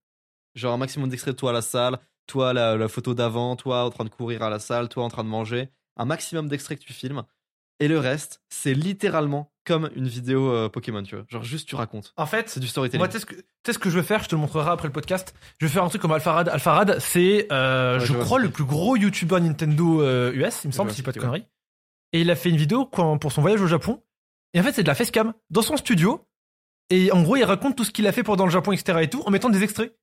[0.53, 1.97] Genre un maximum d'extraits de toi à la salle,
[2.27, 5.09] toi la, la photo d'avant, toi en train de courir à la salle, toi en
[5.09, 5.69] train de manger.
[5.95, 7.23] Un maximum d'extraits que tu filmes.
[7.79, 11.25] Et le reste, c'est littéralement comme une vidéo euh, Pokémon, tu vois.
[11.29, 12.13] Genre juste tu racontes.
[12.17, 12.99] En fait, C'est du storytelling.
[12.99, 13.35] Moi, tu sais ce que,
[13.83, 15.33] ce je vais faire, je te le montrerai après le podcast.
[15.59, 16.49] Je vais faire un truc comme Alpharad.
[16.49, 20.71] Alpharad, c'est, euh, Ouais, je crois, le plus gros YouTuber Nintendo euh, US, il me
[20.73, 21.45] semble, si je pas de conneries.
[22.11, 24.01] Et il a fait une vidéo quand- pour son voyage au Japon.
[24.53, 26.27] Et en fait, c'est de la facecam dans son studio.
[26.89, 28.99] Et en gros, il raconte tout ce qu'il a fait pendant le Japon, etc.
[29.01, 29.95] et tout, en mettant des extraits.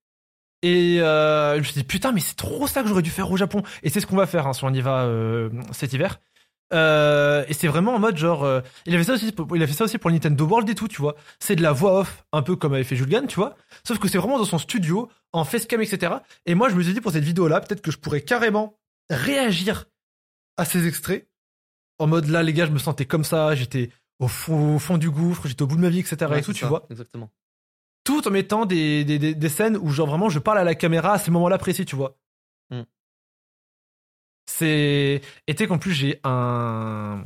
[0.63, 3.31] Et euh, je me suis dit, putain, mais c'est trop ça que j'aurais dû faire
[3.31, 3.63] au Japon.
[3.83, 6.21] Et c'est ce qu'on va faire hein, si on y va euh, cet hiver.
[6.73, 9.67] Euh, et c'est vraiment en mode genre, euh, il avait ça aussi, pour- il a
[9.67, 11.17] fait ça aussi pour Nintendo World et tout, tu vois.
[11.41, 13.57] C'est de la voix off, un peu comme avait fait Julgan, tu vois.
[13.85, 16.15] Sauf que c'est vraiment dans son studio, en facecam, etc.
[16.47, 18.77] Et moi, je me suis dit pour cette vidéo-là, peut-être que je pourrais carrément
[19.11, 19.87] réagir
[20.57, 21.29] à ces extraits.
[21.99, 23.91] En mode là, les gars, je me sentais comme ça, j'étais
[24.21, 26.17] au fond, au fond du gouffre, j'étais au bout de ma vie, etc.
[26.31, 26.87] Ouais, et tout, tu vois.
[26.91, 27.31] Exactement.
[28.05, 30.75] Tout en mettant des, des, des, des scènes où genre vraiment je parle à la
[30.75, 32.17] caméra à ces moments-là précis, tu vois.
[34.47, 35.21] C'est.
[35.47, 37.25] Et qu'en plus j'ai un.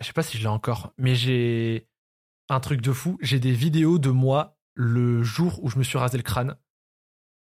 [0.00, 1.88] Je sais pas si je l'ai encore, mais j'ai
[2.48, 3.16] un truc de fou.
[3.20, 6.56] J'ai des vidéos de moi le jour où je me suis rasé le crâne,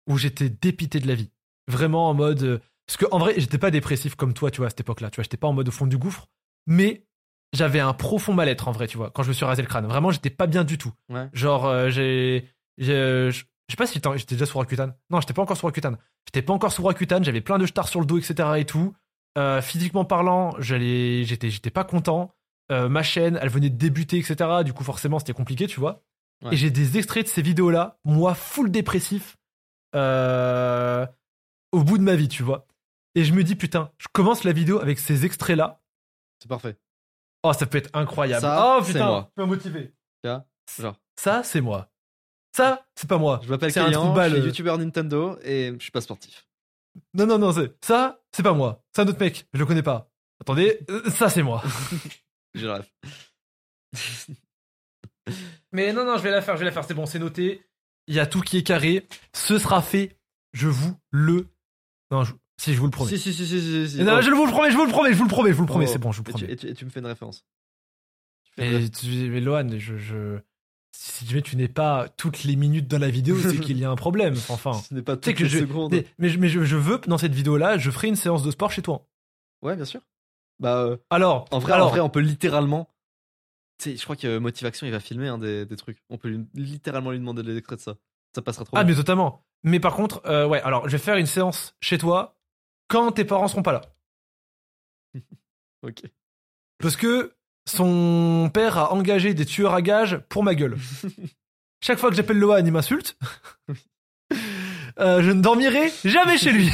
[0.08, 1.30] où j'étais dépité de la vie.
[1.68, 2.60] vraiment en mode.
[2.86, 5.10] Parce que en vrai, j'étais pas dépressif comme toi, tu vois, à cette époque-là.
[5.10, 6.26] Tu vois, j'étais pas en mode au fond du gouffre,
[6.66, 7.06] mais
[7.52, 9.86] j'avais un profond mal-être en vrai, tu vois, quand je me suis rasé le crâne.
[9.86, 10.92] Vraiment, j'étais pas bien du tout.
[11.08, 11.28] Ouais.
[11.32, 12.48] Genre, euh, j'ai.
[12.80, 13.38] euh, Je
[13.68, 14.94] sais pas si j'étais j'étais déjà sous Rakuten.
[15.10, 15.96] Non, j'étais pas encore sous Rakuten.
[16.26, 18.48] J'étais pas encore sous Rakuten, j'avais plein de stars sur le dos, etc.
[18.58, 18.94] et tout.
[19.38, 22.34] Euh, physiquement parlant, j'allais, j'étais, j'étais pas content.
[22.70, 24.62] Euh, ma chaîne, elle venait de débuter, etc.
[24.64, 26.02] Du coup, forcément, c'était compliqué, tu vois.
[26.42, 26.54] Ouais.
[26.54, 29.36] Et j'ai des extraits de ces vidéos-là, moi, full dépressif,
[29.94, 31.06] euh,
[31.72, 32.66] au bout de ma vie, tu vois.
[33.14, 35.80] Et je me dis, putain, je commence la vidéo avec ces extraits-là.
[36.40, 36.76] C'est parfait.
[37.42, 38.42] Oh, ça peut être incroyable.
[38.42, 39.30] Ça, oh, putain, moi.
[39.34, 39.92] tu m'as motivé.
[40.24, 41.90] Genre, Ça, c'est moi.
[42.56, 43.40] Ça, c'est pas moi.
[43.42, 46.46] je m'appelle Kélian, je suis youtubeur Nintendo et je suis pas sportif.
[47.14, 48.82] Non, non, non, ça, c'est pas moi.
[48.94, 49.46] C'est un autre mec.
[49.52, 50.10] Je le connais pas.
[50.40, 51.62] Attendez, euh, ça, c'est moi.
[52.54, 52.88] Le rêve.
[55.72, 56.84] Mais non, non, je vais la faire, je vais la faire.
[56.84, 57.62] C'est bon, c'est noté.
[58.08, 59.06] Il y a tout qui est carré.
[59.32, 60.16] Ce sera fait.
[60.52, 61.48] Je vous le.
[62.10, 63.10] Non, je- si, je vous le promets.
[63.10, 64.02] Si, si, si, si, si.
[64.02, 64.22] Non, Oh.
[64.22, 65.66] je vous le promets, je vous le promets, je vous le promets, je vous le
[65.68, 65.86] promets.
[65.88, 65.92] Oh.
[65.92, 66.52] c'est bon, je vous le promets.
[66.52, 67.44] et tu- et tu me fais une référence.
[68.44, 70.38] Tu fais une Et tu- mais Lohan, je, je...
[70.94, 73.90] si jamais tu n'es pas toutes les minutes dans la vidéo, c'est qu'il y a
[73.90, 74.34] un problème.
[74.48, 74.74] Enfin.
[74.74, 75.92] Ce n'est pas tu toutes que les je, secondes.
[75.92, 78.50] mais, mais je, mais je- je veux dans cette vidéo-là, je ferai une séance de
[78.50, 79.06] sport chez toi.
[79.62, 80.00] Ouais, bien sûr.
[80.58, 82.88] Bah, euh, Alors, en vrai, alors, en vrai, on peut littéralement.
[83.78, 85.98] Tu je crois que Motivation, il va filmer hein, des, des trucs.
[86.10, 87.96] On peut lui- littéralement lui demander des extraits de ça.
[88.34, 88.92] Ça passera trop ah bien.
[88.94, 89.44] mais totalement.
[89.64, 92.36] Mais par contre, euh, ouais, alors je vais faire une séance chez toi
[92.88, 93.80] quand tes parents seront pas là.
[95.82, 96.02] Ok.
[96.78, 97.34] Parce que
[97.68, 100.76] son père a engagé des tueurs à gages pour ma gueule.
[101.84, 103.16] Chaque fois que j'appelle Lohan, il m'insulte.
[104.98, 106.70] Euh, je ne dormirai jamais chez lui.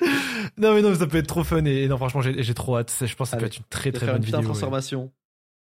[0.58, 2.92] non mais non, ça peut être trop fun et, et non franchement j'ai trop hâte.
[3.00, 4.40] Je pense que ça peut être une très très bonne vidéo.
[4.40, 4.44] ouais.
[4.44, 5.12] transformation.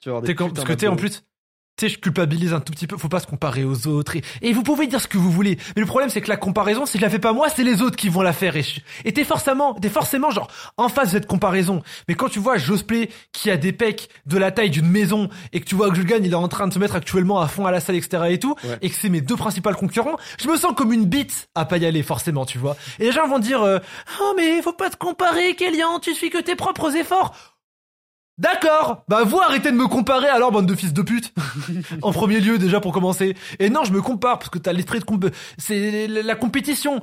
[0.02, 1.24] Tu vas avoir des putains parce que t'es en plus,
[1.82, 2.98] tu sais, je culpabilise un tout petit peu.
[2.98, 4.16] Faut pas se comparer aux autres.
[4.16, 5.58] Et, et vous pouvez dire ce que vous voulez.
[5.76, 7.82] Mais le problème, c'est que la comparaison, si je la fais pas moi, c'est les
[7.82, 8.56] autres qui vont la faire.
[8.56, 11.82] Et je- et t'es forcément, t'es forcément genre en face de cette comparaison.
[12.08, 15.60] Mais quand tu vois Josplay qui a des pecs de la taille d'une maison et
[15.60, 17.66] que tu vois que Julgan il est en train de se mettre actuellement à fond
[17.66, 18.24] à la salle, etc.
[18.30, 18.78] et tout, Ouais.
[18.82, 21.78] et que c'est mes deux principaux concurrents, je me sens comme une bite à pas
[21.78, 22.76] y aller forcément, tu vois.
[23.00, 23.80] Et les gens vont dire, euh,
[24.22, 27.34] oh mais faut pas te comparer, Kélian, tu suis que tes propres efforts.
[28.38, 31.34] D'accord, bah vous arrêtez de me comparer alors bande de fils de pute.
[32.02, 33.36] en premier lieu déjà pour commencer.
[33.60, 35.26] Et non, je me compare parce que t'as l'esprit de comp
[35.58, 37.02] c'est la compétition.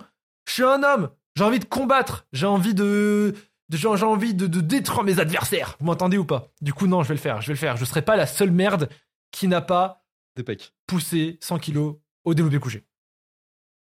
[0.48, 3.34] Je suis un homme, j'ai envie de combattre, j'ai envie de
[3.70, 5.76] j'ai envie de, de détruire mes adversaires.
[5.78, 6.48] Vous m'entendez ou pas?
[6.62, 7.76] Du coup non, je vais le faire, je vais le faire.
[7.76, 8.88] Je serai pas la seule merde
[9.30, 10.04] qui n'a pas
[10.36, 10.72] Des pecs.
[10.86, 12.84] poussé 100 kilos au développé couché.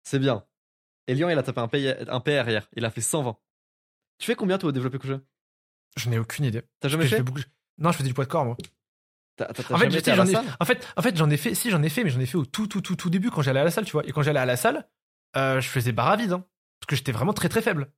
[0.03, 0.45] C'est bien.
[1.07, 2.69] Elian, il a tapé un P, un P arrière.
[2.77, 3.37] Il a fait 120.
[4.19, 5.17] Tu fais combien, toi, au développé couché?
[5.97, 6.63] Je n'ai aucune idée.
[6.81, 7.41] T'as jamais fait beaucoup-
[7.79, 8.57] Non, je faisais du poids de corps moi.
[9.75, 12.05] En fait, j'en ai, en fait, en fait, j'en ai fait, si j'en ai fait,
[12.05, 13.85] mais j'en ai fait au tout, tout, tout, tout début quand j'allais à la salle,
[13.85, 14.07] tu vois.
[14.07, 14.89] Et quand j'allais à la salle,
[15.37, 16.45] euh, je faisais barre à vide, hein,
[16.81, 17.91] parce que j'étais vraiment très très faible.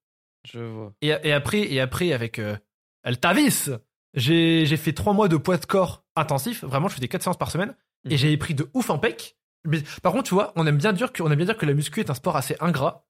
[0.44, 0.92] Je vois.
[1.00, 2.56] Et, et après, et après avec euh,
[3.04, 3.70] El Tavis,
[4.14, 6.64] j'ai j'ai fait trois mois de poids de corps intensif.
[6.64, 7.74] Vraiment, je faisais quatre séances par semaine
[8.04, 8.12] Mhm.
[8.12, 9.36] et j'avais pris de ouf en pec.
[9.64, 11.66] Mais par contre, tu vois, on aime bien dire que, on aime bien dire que
[11.66, 13.06] la muscu est un sport assez ingrat.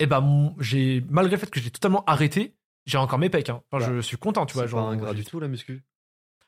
[0.00, 2.54] Et ben, j'ai malgré le fait que j'ai totalement arrêté,
[2.88, 3.48] j'ai encore mes pecs.
[3.50, 3.62] Hein.
[3.70, 4.66] Enfin, Bah, je suis content, tu vois.
[4.66, 5.84] C'est pas ingrat du tout, la muscu.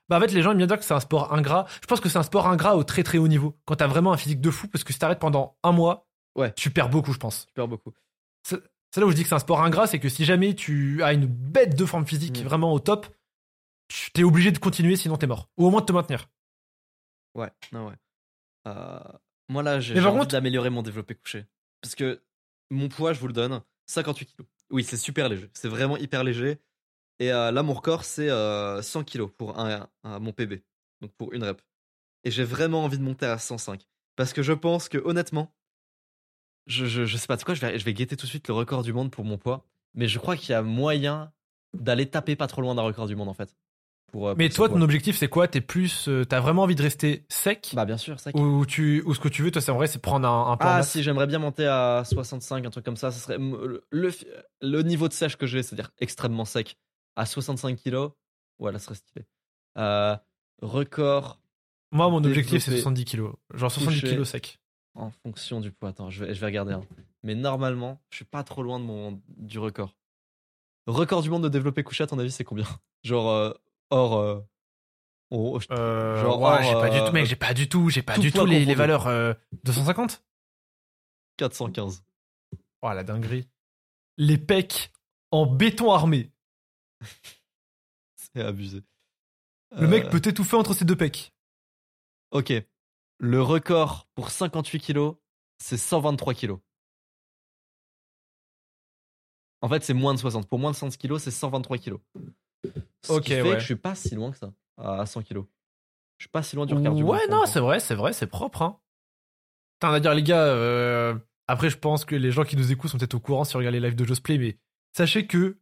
[0.08, 1.66] bah en fait les gens aiment bien dire que c'est un sport ingrat.
[1.82, 3.56] Je pense que c'est un sport ingrat au très très haut niveau.
[3.64, 6.52] Quand t'as vraiment un physique de fou, parce que si t'arrêtes pendant un mois, Ouais.
[6.54, 7.46] tu perds beaucoup, je pense.
[7.46, 7.92] Tu perds beaucoup.
[8.44, 8.60] C'est
[9.00, 11.12] là où je dis que c'est un sport ingrat, c'est que si jamais tu as
[11.12, 12.44] une bête de forme physique Mm.
[12.44, 13.06] vraiment au top,
[13.88, 15.48] tu t'es obligé de continuer, sinon t'es mort.
[15.58, 16.28] Ou au moins de te maintenir.
[17.36, 17.94] Ouais, non, ouais.
[18.66, 18.98] Euh,
[19.48, 21.46] moi, là, j'ai envie contre- d'améliorer mon développé couché.
[21.82, 22.22] Parce que
[22.70, 24.48] mon poids, je vous le donne, 58 kilos.
[24.70, 25.50] Oui, c'est super léger.
[25.52, 26.58] C'est vraiment hyper léger.
[27.18, 29.56] Et euh, là, mon record, c'est euh, 100 kilos pour
[30.04, 30.62] mon PB.
[31.00, 31.60] Donc pour une rep.
[32.24, 33.86] Et j'ai vraiment envie de monter à 105.
[34.16, 35.54] Parce que je pense que, honnêtement,
[36.66, 38.48] je, je, je sais pas de quoi, je vais, je vais guetter tout de suite
[38.48, 39.66] le record du monde pour mon poids.
[39.94, 41.32] Mais je crois qu'il y a moyen
[41.74, 43.56] d'aller taper pas trop loin d'un record du monde, en fait.
[44.12, 45.46] Pour, euh, Mais toi, ton objectif, c'est quoi?
[45.48, 47.70] T'es plus, euh, t'as vraiment envie de rester sec?
[47.74, 48.30] Bah, bien sûr, ça.
[48.34, 50.56] ou tu, ou ce que tu veux, toi, c'est en vrai, c'est prendre un, un
[50.56, 53.12] plan Ah si, j'aimerais bien monter à 65, un truc comme ça.
[53.12, 54.10] Ce serait le, le,
[54.62, 56.76] le niveau de sèche que j'ai, c'est-à-dire extrêmement sec,
[57.16, 58.10] à 65 kilos.
[58.58, 59.24] Ouais, là, ce serait stylé.
[59.78, 60.16] Euh,
[60.60, 61.40] record
[61.92, 62.82] Moi, mon objectif, c'est Développer.
[62.82, 63.34] 70 kilos.
[63.54, 64.12] Genre 70 Toucher.
[64.12, 64.58] kilos sec.
[64.94, 65.90] en fonction du poids.
[65.90, 66.72] Attends, je vais, je vais regarder.
[66.74, 66.82] hein.
[67.22, 69.94] Mais normalement, je suis pas trop loin de mon, du record.
[70.86, 72.64] Record du monde de développer couché, à ton avis, c'est combien?
[73.04, 73.52] Genre euh,
[73.90, 74.16] hors.
[74.18, 74.40] euh,
[75.30, 77.88] oh, je- Euh, Genre, ouais, j'ai pas du euh, tout, mec, j'ai pas du tout,
[77.90, 79.06] j'ai pas tout du tout les, les valeurs.
[79.06, 79.34] euh,
[79.64, 80.24] 250
[81.36, 82.04] 415.
[82.82, 83.48] Oh la dinguerie.
[84.16, 84.92] Les pecs
[85.30, 86.32] en béton armé.
[88.16, 88.82] C'est abusé.
[89.72, 91.32] Le mec Euh, peut étouffer entre ses deux pecs.
[92.32, 92.52] Ok.
[93.18, 95.16] Le record pour 58 kilos,
[95.58, 96.58] c'est 123 kilos.
[99.62, 100.48] En fait, c'est moins de 60.
[100.48, 102.00] Pour moins de 100 kilos, c'est 123 kilos.
[103.06, 103.54] Ce Ok, qui fait ouais.
[103.54, 105.46] que je suis pas si loin que ça, à 100 kilos.
[106.18, 107.12] Je suis pas si loin du record du monde.
[107.12, 108.62] Ouais, non, le c'est vrai, c'est vrai, c'est propre.
[108.62, 108.78] Hein.
[109.80, 111.14] Putain, va dire, les gars, euh,
[111.48, 113.58] après, je pense que les gens qui nous écoutent sont peut-être au courant si on
[113.58, 114.58] regarde les lives de Josplay, mais
[114.94, 115.58] sachez que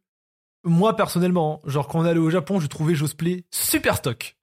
[0.65, 4.37] moi, personnellement, genre, quand on est allé au Japon, je trouvais Josplay super stock.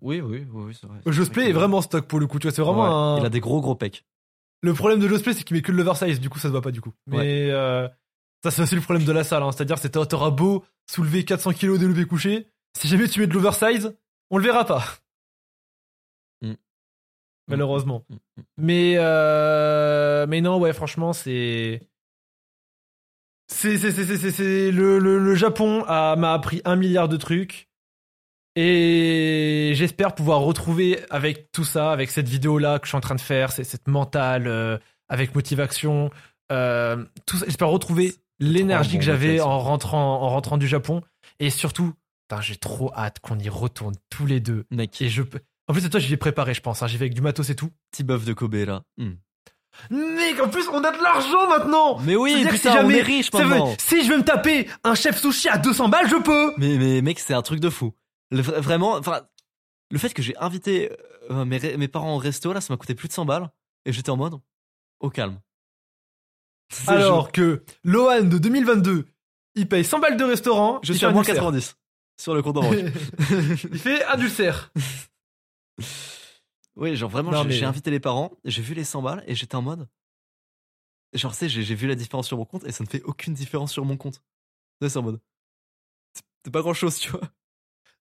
[0.00, 1.00] Oui, oui, oui, oui, c'est vrai.
[1.06, 3.22] Josplay est vraiment stock pour le coup, tu vois, c'est vraiment Ouais, un.
[3.22, 4.06] Il a des gros gros pecs.
[4.62, 6.62] Le problème de Josplay, c'est qu'il met que de l'oversize, du coup, ça se voit
[6.62, 6.92] pas du coup.
[7.06, 7.86] Mais euh,
[8.42, 9.52] ça, c'est aussi le problème de la salle, hein.
[9.52, 13.96] c'est-à-dire, c'est t'auras beau soulever 400 kilos délevé couché, si jamais tu mets de l'oversize,
[14.30, 14.84] on le verra pas.
[16.42, 16.54] Mm.
[17.48, 18.04] Malheureusement.
[18.08, 18.42] Mm, mm.
[18.58, 21.82] Mais euh, mais non, ouais, franchement, c'est
[23.48, 27.68] c'est c'est c'est c'est le, le le Japon a m'a appris un milliard de trucs
[28.60, 33.00] et j'espère pouvoir retrouver avec tout ça, avec cette vidéo là que je suis en
[33.00, 34.78] train de faire, c'est cette mentale euh,
[35.08, 36.10] avec motivation,
[36.50, 41.02] euh, tout ça, j'espère retrouver l'énergie bon que j'avais en rentrant en rentrant du Japon
[41.40, 41.92] et surtout,
[42.40, 45.88] j'ai trop hâte qu'on y retourne tous les deux Mec, et je peux en plus,
[45.90, 46.82] toi, j'y vais préparé, je pense.
[46.82, 46.86] hein.
[46.86, 47.70] J'y vais avec du matos et tout.
[47.90, 48.82] petit bœuf de Kobe là.
[48.96, 49.12] Hmm.
[49.90, 52.98] Mec, en plus, on a de l'argent maintenant Mais oui, que putain, si on jamais-
[52.98, 53.74] est riche veut- maintenant.
[53.78, 57.02] Si je veux me taper un chef sushi à 200 balles, je peux Mais, mais
[57.02, 57.92] mec, c'est un truc de fou.
[58.30, 59.20] Le- vra- vraiment, enfin,
[59.90, 60.90] le fait que j'ai invité
[61.30, 63.50] euh, mes, mes parents au resto, là, ça m'a coûté plus de 100 balles.
[63.84, 64.34] Et j'étais en mode,
[65.00, 65.38] au calme.
[66.86, 69.06] Alors que Lohan de 2022,
[69.54, 71.34] il paye 100 balles de restaurant, je suis à moins ulcère.
[71.36, 71.76] 90
[72.20, 72.74] sur le compte en banque.
[73.72, 74.72] il fait un ulcère.
[76.76, 79.54] oui, genre vraiment, j'ai mais- invité les parents, j'ai vu les 100 balles et j'étais
[79.56, 79.88] en mode.
[81.14, 83.32] Genre, tu sais, j'ai vu la différence sur mon compte et ça ne fait aucune
[83.34, 84.22] différence sur mon compte.
[84.82, 85.20] C'est en mode.
[86.44, 87.20] c'est- pas grand chose, tu vois.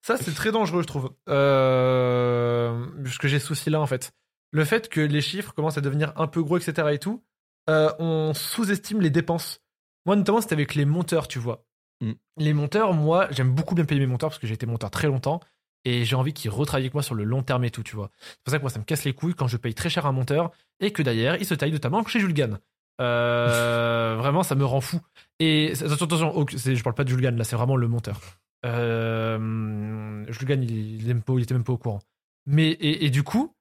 [0.02, 1.14] Ça, c'est très dangereux, je trouve.
[1.30, 2.86] Euh...
[3.04, 4.14] Parce que j'ai ce souci là, en fait.
[4.52, 6.90] Le fait que les chiffres commencent à devenir un peu gros, etc.
[6.94, 7.24] et tout,
[7.70, 9.62] euh, on sous-estime les dépenses.
[10.06, 11.66] Moi, notamment, c'était avec les monteurs, tu vois.
[12.02, 12.12] Mm.
[12.38, 15.08] Les monteurs, moi, j'aime beaucoup bien payer mes monteurs parce que j'ai été monteur très
[15.08, 15.42] longtemps
[15.86, 18.10] et j'ai envie qu'ils retravaillent avec moi sur le long terme et tout, tu vois.
[18.22, 20.06] C'est pour ça que moi, ça me casse les couilles quand je paye très cher
[20.06, 22.60] un monteur et que d'ailleurs, il se taille notamment chez Jules Gann.
[23.00, 25.00] Euh, vraiment, ça me rend fou.
[25.40, 28.20] Et attention, attention, oh, je parle pas de Jules Gann, là, c'est vraiment le monteur.
[28.66, 32.00] Euh, Jules Gann, il, il, aime pas, il était même pas au courant.
[32.46, 33.54] Mais, et, et du coup,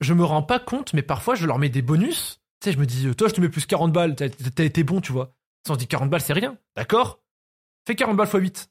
[0.00, 2.41] je me rends pas compte, mais parfois, je leur mets des bonus.
[2.62, 4.84] Tu sais, je me dis, euh, toi, je te mets plus 40 balles, t'as été
[4.84, 5.34] bon, tu vois.
[5.66, 6.56] Ça, on se dit 40 balles, c'est rien.
[6.76, 7.20] D'accord?
[7.86, 8.70] Fais 40 balles x 8.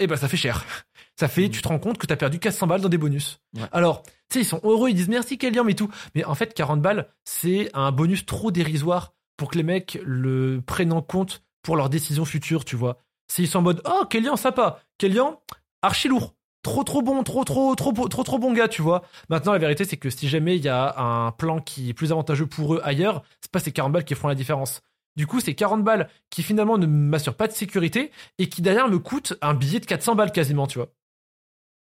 [0.00, 0.64] Eh ben, ça fait cher.
[1.18, 1.50] Ça fait, Mm.
[1.50, 3.40] tu te rends compte que t'as perdu 400 balles dans des bonus.
[3.54, 3.62] Ouais.
[3.72, 5.90] Alors, tu sais, ils sont heureux, ils disent merci Kélian, mais tout.
[6.14, 10.62] Mais en fait, 40 balles, c'est un bonus trop dérisoire pour que les mecs le
[10.66, 12.96] prennent en compte pour leurs décisions futures, tu vois.
[13.28, 14.80] S'ils sont en mode, oh, Kélian, sympa.
[14.96, 15.42] Kélian,
[15.82, 16.34] archi lourd.
[16.62, 19.02] Trop, trop bon, trop, trop, trop, trop, trop, trop bon gars, tu vois.
[19.30, 22.12] Maintenant, la vérité, c'est que si jamais il y a un plan qui est plus
[22.12, 24.82] avantageux pour eux ailleurs, c'est pas ces 40 balles qui feront la différence.
[25.16, 28.88] Du coup, c'est 40 balles qui finalement ne m'assurent pas de sécurité et qui derrière
[28.88, 30.92] me coûtent un billet de 400 balles quasiment, tu vois.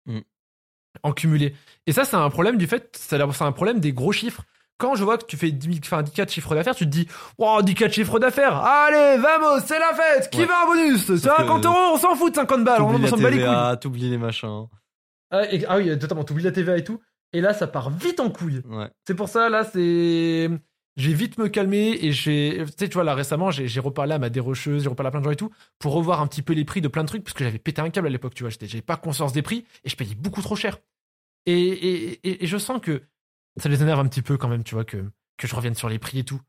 [0.06, 0.20] Mm.
[1.02, 1.54] En cumulé.
[1.86, 4.44] Et ça, c'est un problème du fait, c'est un problème des gros chiffres.
[4.78, 6.90] Quand je vois que tu fais 10, 000 enfin, 10 4 chiffres d'affaires, tu te
[6.90, 7.08] dis,
[7.38, 10.44] wow, 10 4 chiffres d'affaires, allez, vamos, c'est la fête, qui Ouais.
[10.46, 11.06] veut un bonus?
[11.06, 13.78] Sauf 50 que- euros, on s'en fout de 50 balles, on, s'en bat les couilles.
[13.80, 14.66] T'oublies les machins.
[15.30, 17.00] Ah, et- ah oui, totalement, t'oublies la TVA et tout.
[17.32, 18.60] Et là, ça part vite en couille.
[18.68, 18.88] Ouais.
[19.06, 20.48] C'est pour ça, là, c'est.
[20.96, 22.62] J'ai vite me calmer et j'ai.
[22.66, 25.20] Tu sais, tu vois, là, récemment, j'ai reparlé à ma dérocheuse, j'ai reparlé à plein
[25.20, 27.22] de gens et tout, pour revoir un petit peu les prix de plein de trucs,
[27.24, 28.50] parce que j'avais pété un câble à l'époque, tu vois.
[28.50, 30.78] j'étais- J'avais pas conscience des prix et je payais beaucoup trop cher.
[31.44, 33.02] Et, et, et, et je sens que
[33.56, 35.04] ça les énerve un petit peu quand même, tu vois, que,
[35.38, 36.40] que je revienne sur les prix et tout.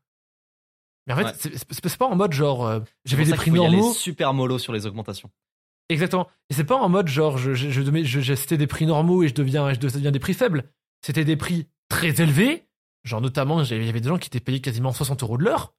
[1.06, 1.32] Mais en fait, Ouais.
[1.36, 2.66] c'est- pas en mode genre.
[2.66, 3.92] euh, J'avais des prix normaux.
[3.94, 5.30] super mollo sur les augmentations.
[5.88, 6.28] Exactement.
[6.50, 9.72] Et c'est pas en mode genre je, je, c'était des prix normaux et je deviens,
[9.72, 10.70] je deviens des prix faibles.
[11.00, 12.66] C'était des prix très élevés.
[13.04, 15.72] Genre notamment, il y avait des gens qui étaient payés quasiment 60 euros de l'heure.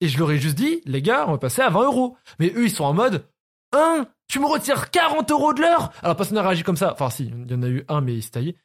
[0.00, 2.16] Et je leur ai juste dit, les gars, on va passer à 20 euros.
[2.40, 3.28] Mais eux, ils sont en mode,
[3.70, 5.92] hein, tu me retires 40 euros de l'heure?
[6.02, 6.92] Alors personne n'a réagi comme ça.
[6.92, 8.56] Enfin si, il y en a eu un, mais il s'est taillé.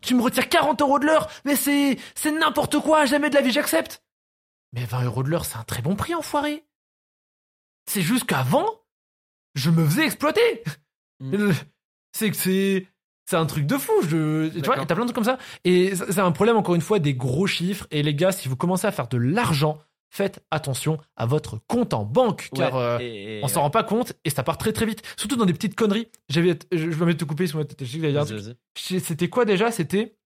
[0.00, 3.42] Tu me retires 40 euros de l'heure Mais c'est, c'est n'importe quoi, jamais de la
[3.42, 4.02] vie j'accepte.
[4.72, 6.64] Mais 20 euros de l'heure, c'est un très bon prix, enfoiré.
[7.86, 8.66] C'est juste qu'avant,
[9.54, 10.62] je me faisais exploiter.
[11.20, 11.30] Mm.
[11.36, 11.54] Le-
[12.12, 12.86] C'est que c'est
[13.26, 13.92] c'est un truc de fou.
[14.08, 15.38] Je, tu vois, t'as plein de trucs comme ça.
[15.64, 17.86] Et ça- c'est un problème encore une fois des gros chiffres.
[17.90, 19.78] Et les gars, si vous commencez à faire de l'argent,
[20.10, 23.84] faites attention à votre compte en banque, car Ouais, euh, et- on s'en rend pas
[23.84, 25.02] compte et ça part très très vite.
[25.16, 26.08] Surtout dans des petites conneries.
[26.28, 27.46] J'avais, je, je vais me te couper
[28.76, 29.70] C'était quoi déjà?
[29.70, 30.16] C'était.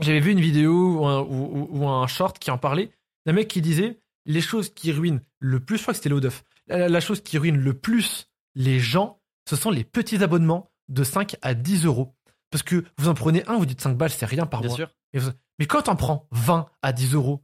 [0.00, 2.90] J'avais vu une vidéo ou un, ou- ou- ou un short qui en parlait
[3.26, 6.44] d'un mec qui disait les choses qui ruinent le plus, je crois que c'était l'Odef,
[6.66, 11.04] la, la chose qui ruine le plus les gens, ce sont les petits abonnements de
[11.04, 12.14] 5 à 10 euros.
[12.50, 14.76] Parce que vous en prenez un, vous dites 5 balles, c'est rien par Bien mois.
[14.76, 14.90] sûr.
[15.14, 17.42] Mais, vous- mais quand on prend 20 à 10 euros,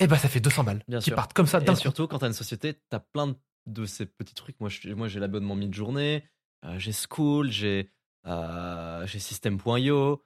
[0.00, 1.16] eh ben ça fait 200 balles Bien qui sûr.
[1.16, 1.80] partent comme ça d'un Et coup.
[1.82, 3.34] surtout, quand t'as une société, t'as plein
[3.66, 4.58] de ces petits trucs.
[4.60, 6.24] Moi, je moi j'ai l'abonnement mid-journée,
[6.64, 7.90] euh, j'ai School, j'ai
[8.26, 10.24] euh, j'ai System.io.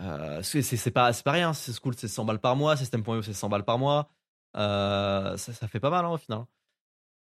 [0.00, 1.52] Euh, c'est pas, c'est pas rien.
[1.52, 2.76] C'est School, c'est 100 balles par mois.
[2.76, 4.10] System.io, c'est 100 balles par mois.
[4.56, 6.44] Euh, ça, ça fait pas mal hein, au final.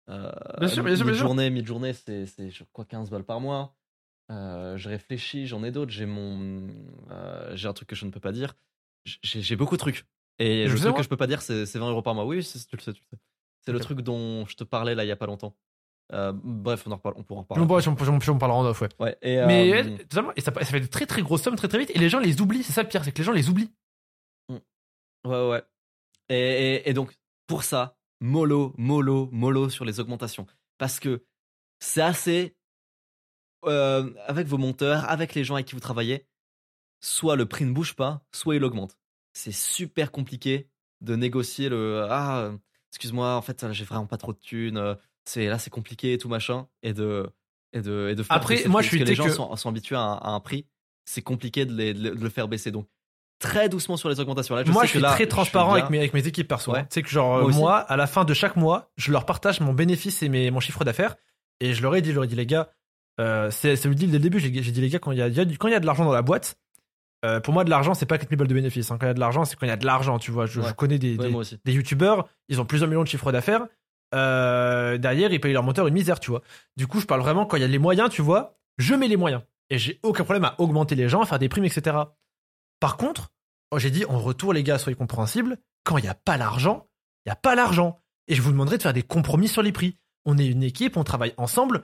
[0.09, 1.05] Euh, Bien sûr, bien sûr.
[1.05, 3.75] Mid-journée, mid-journée, c'est c'est, je crois 15 balles par mois.
[4.31, 5.91] Euh, je réfléchis, j'en ai d'autres.
[5.91, 6.67] J'ai mon,
[7.11, 8.55] euh, j'ai un truc que je ne peux pas dire.
[9.21, 10.05] J'ai j'ai beaucoup de trucs.
[10.39, 12.25] Et Je le truc que je peux pas dire, c'est c'est 20 euros par mois.
[12.25, 13.21] Oui, c'est- tu le sais, tu le sais.
[13.65, 15.55] C'est le truc dont je te parlais là il y a pas longtemps.
[16.13, 17.63] Euh, bref, on en reparle, on pourra en reparler.
[17.63, 18.89] On, pourra- on, parlera en off, ouais.
[18.99, 21.67] Ouais, et, Mais euh, totalement, et ça, ça fait de très très grosses sommes très
[21.67, 22.61] très vite et les gens les oublient.
[22.63, 23.71] C'est ça le pire, c'est que les gens les oublient.
[24.49, 25.63] Ouais, ouais.
[26.29, 26.35] Et,
[26.75, 27.17] et, et donc,
[27.47, 30.45] pour ça, mollo, mollo, mollo sur les augmentations.
[30.77, 31.25] Parce que
[31.79, 32.55] c'est assez.
[33.65, 36.27] euh, avec vos monteurs, avec les gens avec qui vous travaillez,
[37.01, 38.97] soit le prix ne bouge pas, soit il augmente.
[39.37, 40.69] C'est super compliqué
[41.01, 42.07] de négocier le.
[42.09, 42.57] Ah, euh,
[42.91, 44.77] excuse-moi, en fait, j'ai vraiment pas trop de thunes.
[44.77, 46.67] euh, C'est, là, c'est compliqué et tout machin.
[46.83, 47.29] Et de.
[47.73, 49.67] Et de, et de faire Après, moi, je suis que les gens que- sont, sont
[49.69, 50.65] habitués à un, à un prix.
[51.03, 52.71] C'est compliqué de, les- de le- faire baisser.
[52.71, 52.87] Donc,
[53.39, 54.55] très doucement sur les augmentations.
[54.55, 56.25] Là, je moi, sais je que suis là, très transparent suis avec mes, avec mes
[56.25, 56.71] équipes perso.
[56.71, 56.79] Ouais.
[56.79, 56.83] hein.
[56.89, 59.73] Tu sais que genre, Moi à la fin de chaque mois, je leur partage mon
[59.73, 61.17] bénéfice et mes, mon chiffre d'affaires.
[61.59, 62.69] Et je leur ai dit, je leur ai dit, les gars,
[63.19, 64.39] euh, c'est c'est le deal dès le début.
[64.39, 66.13] J'ai dit, les gars, quand il y a, quand il y a de l'argent dans
[66.13, 66.57] la boîte,
[67.25, 68.91] euh, pour moi, de l'argent, c'est pas 4000 balles de bénéfices.
[68.91, 68.97] hein.
[68.99, 70.45] Quand il y a de l'argent, c'est quand il y a de l'argent, tu vois.
[70.45, 70.67] Je, Ouais.
[70.69, 73.65] je connais des, Ouais, des, des youtubeurs, ils ont plusieurs millions de chiffres d'affaires.
[74.13, 76.41] Euh, derrière, ils payent leur monteur une misère, tu vois.
[76.77, 79.07] Du coup, je parle vraiment quand il y a les moyens, tu vois, je mets
[79.07, 79.41] les moyens.
[79.69, 81.97] Et j'ai aucun problème à augmenter les gens, à faire des primes, etc.
[82.79, 83.31] Par contre,
[83.71, 86.87] oh, j'ai dit en retour, les gars, soyez compréhensibles, quand il n'y a pas l'argent,
[87.25, 87.99] il n'y a pas l'argent.
[88.27, 89.97] Et je vous demanderai de faire des compromis sur les prix.
[90.25, 91.83] On est une équipe, on travaille ensemble.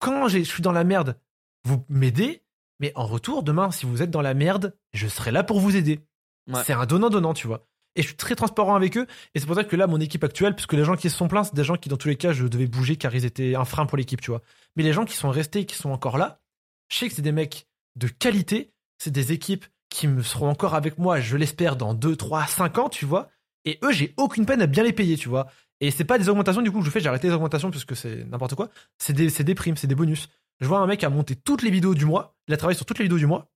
[0.00, 1.18] Quand je suis dans la merde,
[1.64, 2.42] vous m'aidez,
[2.80, 5.76] mais en retour, demain, si vous êtes dans la merde, je serai là pour vous
[5.76, 6.00] aider.
[6.46, 6.62] Ouais.
[6.64, 7.66] C'est un donnant-donnant, tu vois.
[7.96, 9.06] Et je suis très transparent avec eux.
[9.34, 11.28] Et c'est pour ça que là, mon équipe actuelle, puisque les gens qui se sont
[11.28, 13.54] plaints, c'est des gens qui, dans tous les cas, je devais bouger car ils étaient
[13.56, 14.42] un frein pour l'équipe, tu vois.
[14.76, 16.40] Mais les gens qui sont restés, qui sont encore là,
[16.88, 17.66] je sais que c'est des mecs
[17.96, 18.72] de qualité.
[18.98, 22.78] C'est des équipes qui me seront encore avec moi, je l'espère, dans 2, 3, 5
[22.78, 23.30] ans, tu vois.
[23.64, 25.48] Et eux, j'ai aucune peine à bien les payer, tu vois.
[25.80, 27.84] Et c'est pas des augmentations, du coup, que je fais, j'ai arrêté les augmentations parce
[27.84, 28.68] que c'est n'importe quoi.
[28.98, 30.28] C'est des, c'est des primes, c'est des bonus.
[30.60, 32.86] Je vois un mec a monté toutes les vidéos du mois, il a travaillé sur
[32.86, 33.52] toutes les vidéos du mois.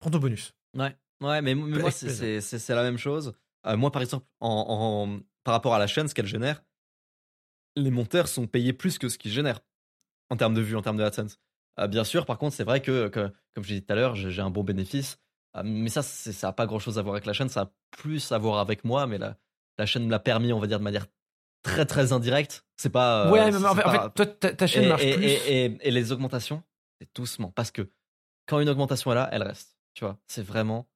[0.00, 0.52] Prends ton bonus.
[0.74, 3.34] Ouais, ouais, mais, mais moi, c'est- la même chose.
[3.66, 6.62] Euh, moi, par exemple, en, en- par rapport à la chaîne, ce qu'elle génère,
[7.76, 9.60] les monteurs sont payés plus que ce qu'ils génèrent
[10.30, 11.38] en termes de vues, en termes de AdSense.
[11.78, 13.96] Euh, bien sûr, par contre, c'est vrai que, que, comme je l'ai dit tout à
[13.96, 15.18] l'heure, j'ai un bon bénéfice.
[15.56, 17.72] Euh, mais ça, ça n'a pas grand chose à voir avec la chaîne, ça a
[17.90, 19.36] plus à voir avec moi, mais la,
[19.78, 21.06] la chaîne me l'a permis, on va dire, de manière
[21.66, 22.64] très très indirecte.
[22.76, 23.26] C'est pas.
[23.26, 25.24] euh, ouais, mais en fait, en fait, toi, ta, ta chaîne et, marche et- plus.
[25.26, 26.62] et- et- les augmentations,
[27.00, 27.50] c'est doucement.
[27.52, 27.90] Parce que
[28.46, 29.76] quand une augmentation est là, elle reste.
[29.94, 30.88] Tu vois, c'est vraiment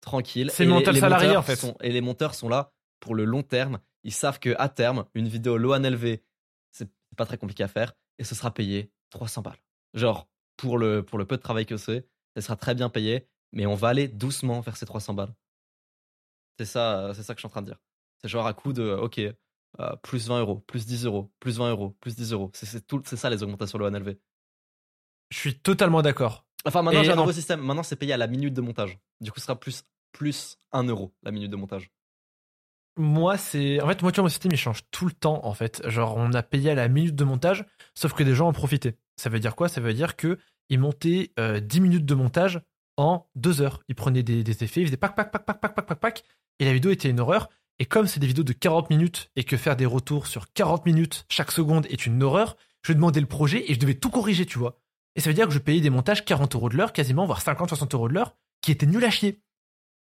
[0.00, 0.50] tranquille.
[0.52, 1.56] C'est mental salarié, en fait.
[1.56, 3.80] sont- et les monteurs sont là pour le long terme.
[4.04, 6.20] Ils savent que à terme, une vidéo low LV,
[6.70, 9.58] c'est pas très compliqué à faire et ce sera payé 300 balles.
[9.94, 12.06] Genre, pour le, pour le peu de travail que c'est,
[12.36, 15.34] ça sera très bien payé, mais on va aller doucement vers ces 300 balles.
[16.58, 17.78] C'est ça, c'est ça que je suis en train de dire.
[18.22, 19.20] C'est genre à coup de, ok,
[19.80, 22.50] euh, plus 20 euros, plus 10 euros, plus 20 euros, plus 10 euros.
[22.54, 24.16] C'est- tout- c'est ça les augmentations low LV.
[25.30, 26.44] Je suis totalement d'accord.
[26.64, 27.60] Enfin, maintenant, j'ai un nouveau système.
[27.60, 28.98] Maintenant, c'est payé à la minute de montage.
[29.20, 31.90] Du coup, ce sera plus, plus 1 euro la minute de montage.
[32.98, 33.80] Moi, c'est.
[33.82, 35.86] En fait, moi, tu vois, mon système, il change tout le temps, en fait.
[35.88, 37.64] Genre, on a payé à la minute de montage,
[37.94, 38.96] sauf que des gens en profitaient.
[39.16, 39.68] Ça veut dire quoi?
[39.68, 40.38] Ça veut dire que
[40.70, 42.60] ils montaient euh, 10 minutes de montage
[42.96, 43.82] en 2 heures.
[43.88, 46.24] Ils prenaient des, des effets, ils faisaient pac, pac, pac, pac, pac, pac, pac, pac,
[46.58, 47.50] et la vidéo était une horreur.
[47.78, 50.86] Et comme c'est des vidéos de 40 minutes et que faire des retours sur 40
[50.86, 54.46] minutes chaque seconde est une horreur, je demandais le projet et je devais tout corriger,
[54.46, 54.78] tu vois.
[55.14, 57.40] Et ça veut dire que je payais des montages 40 euros de l'heure, quasiment, voire
[57.40, 59.40] 50, 60 euros de l'heure, qui étaient nuls à chier.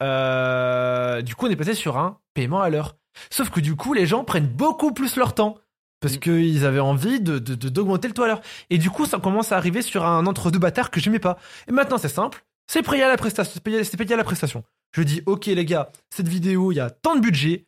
[0.02, 2.98] Euh, du coup, on est passé sur un paiement à l'heure.
[3.30, 5.58] Sauf que du coup, les gens prennent beaucoup plus leur temps.
[6.00, 6.20] Parce Mm.
[6.20, 8.42] qu'ils avaient envie de, d'augmenter le taux à l'heure.
[8.70, 11.38] Et du coup, ça commence à arriver sur un entre-deux bâtard que j'aimais pas.
[11.68, 12.44] Et maintenant, c'est simple.
[12.68, 13.52] C'est payé à la prestation.
[13.54, 14.64] C'est payé, c'est payé à la prestation.
[14.94, 17.68] Je dis, ok, les gars, cette vidéo, il y a tant de budget.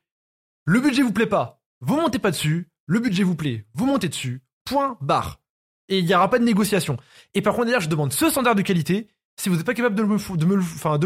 [0.66, 1.62] Le budget vous plaît pas.
[1.82, 2.70] Vous montez pas dessus.
[2.86, 3.66] Le budget vous plaît.
[3.74, 4.44] Vous montez dessus.
[4.64, 5.42] Point, barre.
[5.90, 6.98] Et il n'y aura pas de négociation.
[7.34, 9.08] Et par contre, d'ailleurs, je demande ce standard de qualité.
[9.38, 10.14] Si vous n'êtes pas capable de me,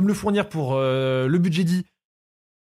[0.08, 1.86] le fournir pour euh, le budget dit,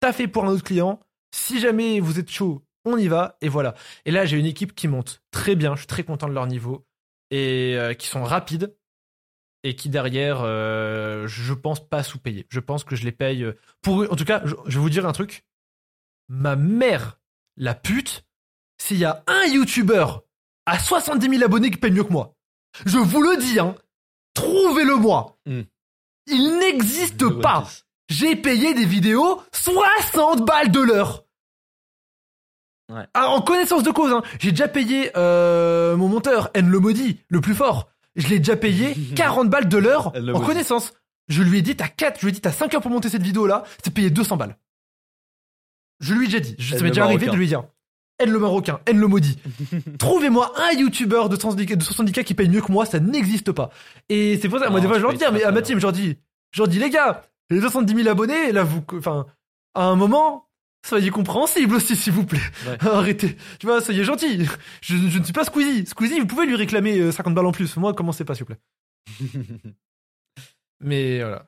[0.01, 1.01] t'as fait pour un autre client.
[1.33, 3.37] Si jamais vous êtes chaud, on y va.
[3.41, 3.75] Et voilà.
[4.05, 5.75] Et là, j'ai une équipe qui monte très bien.
[5.75, 6.85] Je suis très content de leur niveau.
[7.31, 8.77] Et euh, qui sont rapides.
[9.69, 12.47] Et qui derrière, euh, je pense pas sous-payés.
[12.51, 13.43] Je pense que je les paye.
[13.43, 14.07] euh, Pour.
[14.13, 15.45] En tout cas, je, je vais vous dire un truc.
[16.29, 17.19] Ma mère,
[17.57, 18.25] la pute,
[18.79, 20.23] s'il y a un youtubeur
[20.67, 22.37] à 70 000 abonnés qui paye mieux que moi,
[22.85, 23.75] je vous le dis, hein,
[24.35, 25.37] trouvez-le moi.
[25.47, 25.63] Hmm.
[26.29, 27.69] Il n'existe pas.
[28.09, 31.25] J'ai payé des vidéos 60 balles de l'heure.
[32.89, 33.05] Ouais.
[33.15, 34.23] Ah, en connaissance de cause, hein.
[34.39, 37.91] J'ai déjà payé euh, mon monteur, N le maudit, le plus fort.
[38.17, 40.95] Je l'ai déjà payé 40 balles de l'heure en connaissance.
[41.29, 43.09] Je lui ai dit, t'as 4, je lui ai dit, t'as 5 heures pour monter
[43.09, 44.57] cette vidéo-là, c'est payé 200 balles.
[46.01, 46.57] Je lui ai déjà dit.
[46.61, 47.65] Ça m'est déjà arrivé de lui dire.
[48.19, 49.39] N le marocain, N le maudit.
[49.99, 53.71] Trouvez-moi un youtubeur de 70K, de 70K qui paye mieux que moi, ça n'existe pas.
[54.09, 55.79] Et c'est pour ça, moi, des fois, je leur dis, mais très, à ma team,
[55.79, 56.17] je leur dis,
[56.53, 59.27] je leur dis, les gars, les 70 000 abonnés, là, vous, enfin,
[59.75, 60.49] à un moment,
[60.87, 62.41] soyez compréhensibles aussi, s'il vous plaît.
[62.67, 62.77] Ouais.
[62.89, 63.37] Arrêtez.
[63.59, 64.47] Tu vois, soyez gentils.
[64.81, 65.87] Je, je ne suis pas Squeezie.
[65.87, 67.77] Squeezie, vous pouvez lui réclamer euh, 50 balles en plus.
[67.77, 68.61] Moi, commencez pas, s'il vous plaît.
[70.81, 71.47] Mais voilà.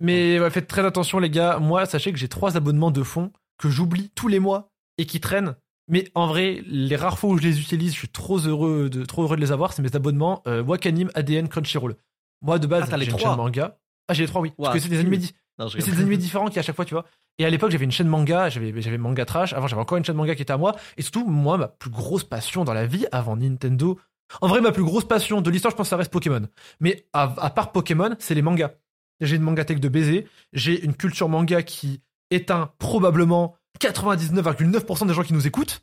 [0.00, 1.58] Mais ouais, faites très attention, les gars.
[1.58, 5.20] Moi, sachez que j'ai trois abonnements de fond que j'oublie tous les mois et qui
[5.20, 5.56] traînent.
[5.88, 9.04] Mais en vrai, les rares fois où je les utilise, je suis trop heureux de,
[9.04, 9.72] trop heureux de les avoir.
[9.72, 11.96] C'est mes abonnements euh, Wakanim, ADN, Crunchyroll.
[12.42, 13.78] Moi, de base, Ah, t'as les j'ai une trois manga.
[14.08, 14.52] Ah, j'ai les trois, oui.
[14.58, 15.20] Parce que c'est des animés,
[15.58, 17.04] c'est des animés différents qui à chaque fois, tu vois.
[17.38, 19.52] Et à l'époque, j'avais une chaîne manga, j'avais j'avais manga trash.
[19.52, 20.74] Avant, j'avais encore une chaîne manga qui était à moi.
[20.96, 23.98] Et surtout, moi, ma plus grosse passion dans la vie, avant Nintendo.
[24.40, 26.48] En vrai, ma plus grosse passion de l'histoire, je pense que ça reste Pokémon.
[26.80, 28.72] Mais à, à part Pokémon, c'est les mangas.
[29.20, 30.26] J'ai une mangatech de baiser.
[30.52, 32.00] J'ai une culture manga qui
[32.30, 35.82] éteint probablement 99,9% des gens qui nous écoutent.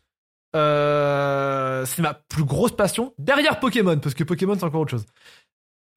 [0.55, 5.05] Euh, c'est ma plus grosse passion derrière Pokémon, parce que Pokémon c'est encore autre chose.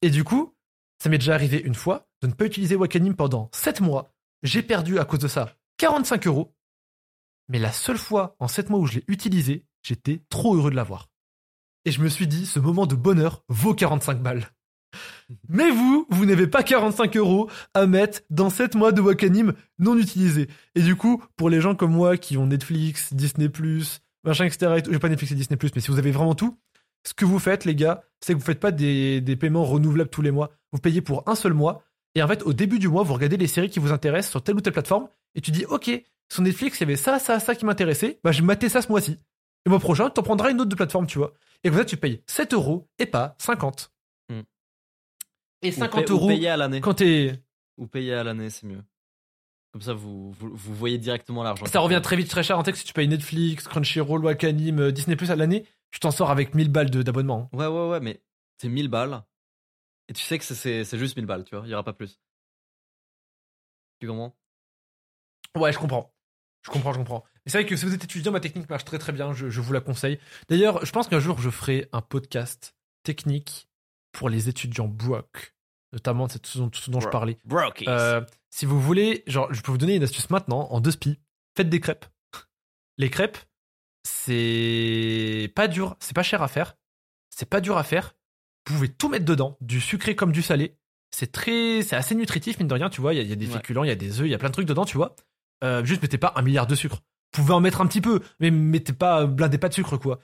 [0.03, 0.55] Et du coup,
[0.99, 4.15] ça m'est déjà arrivé une fois de ne pas utiliser Wakanim pendant 7 mois.
[4.43, 6.55] J'ai perdu à cause de ça 45 euros.
[7.49, 10.77] Mais la seule fois en 7 mois où je l'ai utilisé, j'étais trop heureux de
[10.77, 11.09] l'avoir.
[11.85, 14.49] Et je me suis dit, ce moment de bonheur vaut 45 balles.
[15.49, 19.99] Mais vous, vous n'avez pas 45 euros à mettre dans 7 mois de Wakanim non
[19.99, 20.49] utilisés.
[20.75, 23.51] Et du coup, pour les gens comme moi qui ont Netflix, Disney+,
[24.23, 24.77] machin, etc.
[24.79, 26.59] et J'ai pas Netflix et Disney+, mais si vous avez vraiment tout,
[27.07, 30.23] ce que vous faites, les gars, c'est que vous faites pas des paiements renouvelables tous
[30.23, 30.51] les mois.
[30.75, 31.83] Vous payez pour un seul mois.
[32.15, 34.43] Et en fait, au début du mois, vous regardez les séries qui vous intéressent sur
[34.43, 35.09] telle ou telle plateforme.
[35.35, 35.89] Et tu dis, OK,
[36.31, 38.21] sur Netflix, il y avait ça, ça, ça qui m'intéressait.
[38.23, 39.13] Bah, je vais mater ça ce mois-ci.
[39.13, 39.19] Et
[39.67, 41.33] le mois prochain, tu en prendras une autre de plateforme, tu vois.
[41.63, 43.91] Et comme ça, tu payes 7 euros et pas 50.
[44.29, 44.41] Hmm.
[45.63, 46.81] Et Ou 50 paye- ou euros payer à l'année.
[46.81, 47.41] quand t'es.
[47.79, 48.83] Ou payer à l'année, c'est mieux.
[49.73, 51.67] Comme ça, vous, vous, vous voyez directement l'argent.
[51.67, 52.59] Ça revient très vite, très cher.
[52.59, 56.11] En tête, si tu payes Netflix, Crunchyroll, Wakanim, euh, Disney Plus à l'année, tu t'en
[56.13, 57.49] sors avec 1000 balles d'abonnement.
[57.53, 58.21] Ouais, ouais, ouais, mais
[58.59, 59.23] c'est 1000 balles.
[60.09, 61.67] Et tu sais que c'est- juste 1000 balles, tu vois.
[61.67, 62.21] Il y aura pas plus.
[64.01, 64.37] Tu comprends?
[65.57, 66.15] Ouais, je comprends.
[66.63, 67.25] Je comprends, je comprends.
[67.45, 69.33] Mais c'est vrai que si vous êtes étudiant, ma technique marche très très bien.
[69.33, 70.19] Je, je vous la conseille.
[70.49, 73.69] D'ailleurs, je pense qu'un jour, je ferai un podcast technique
[74.13, 75.55] pour les étudiants broke.
[75.93, 77.39] Notamment, c'est ce dont, ce dont je parlais.
[77.45, 77.85] Brokies.
[77.89, 81.21] Euh, si vous voulez, genre, je peux vous donner une astuce maintenant, en deux spies.
[81.57, 82.07] Faites des crêpes.
[82.99, 83.39] Les crêpes,
[84.03, 86.77] c'est pas dur, c'est pas cher à faire.
[87.31, 88.15] C'est pas dur à faire.
[88.67, 90.77] Vous pouvez tout mettre dedans, du sucré comme du salé.
[91.11, 93.15] C'est très, c'est assez nutritif, mine de rien, tu vois.
[93.15, 94.35] Il y, a- il y a des féculents, il y a des œufs, il y
[94.35, 95.15] a plein de trucs dedans, tu vois.
[95.63, 96.97] Euh, juste mettez pas un milliard de sucre.
[97.35, 100.21] Vous pouvez en mettre un petit peu, mais mettez pas, blindez pas de sucre, quoi.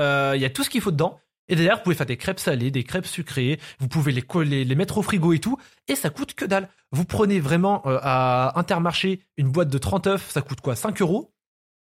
[0.00, 1.18] Euh, Il y a tout ce qu'il faut dedans.
[1.48, 3.60] Et d'ailleurs, vous pouvez faire des crêpes salées, des crêpes sucrées.
[3.78, 5.58] Vous pouvez les, coller, les mettre au frigo et tout.
[5.88, 6.70] Et ça coûte que dalle.
[6.90, 10.74] Vous prenez vraiment euh, à Intermarché une boîte de 30 œufs, ça coûte quoi?
[10.74, 11.34] 5 euros.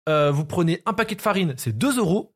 [0.08, 2.34] Euh, vous prenez un paquet de farine, c'est 2 euros.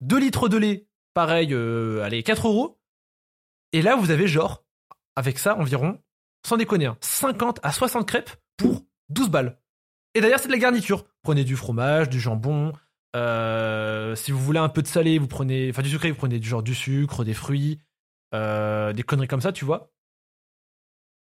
[0.00, 2.80] 2 litres de lait, pareil, euh, allez, 4 euros.
[3.72, 4.64] Et là, vous avez genre,
[5.16, 5.98] avec ça environ,
[6.46, 9.58] sans déconner, hein, 50 à 60 crêpes pour 12 balles.
[10.14, 11.06] Et d'ailleurs, c'est de la garniture.
[11.22, 12.72] Prenez du fromage, du jambon.
[13.16, 16.38] euh, si vous voulez un peu de salé, vous prenez, enfin du sucré, vous prenez
[16.38, 17.78] du genre du sucre, des fruits,
[18.34, 19.90] euh, des conneries comme ça, tu vois.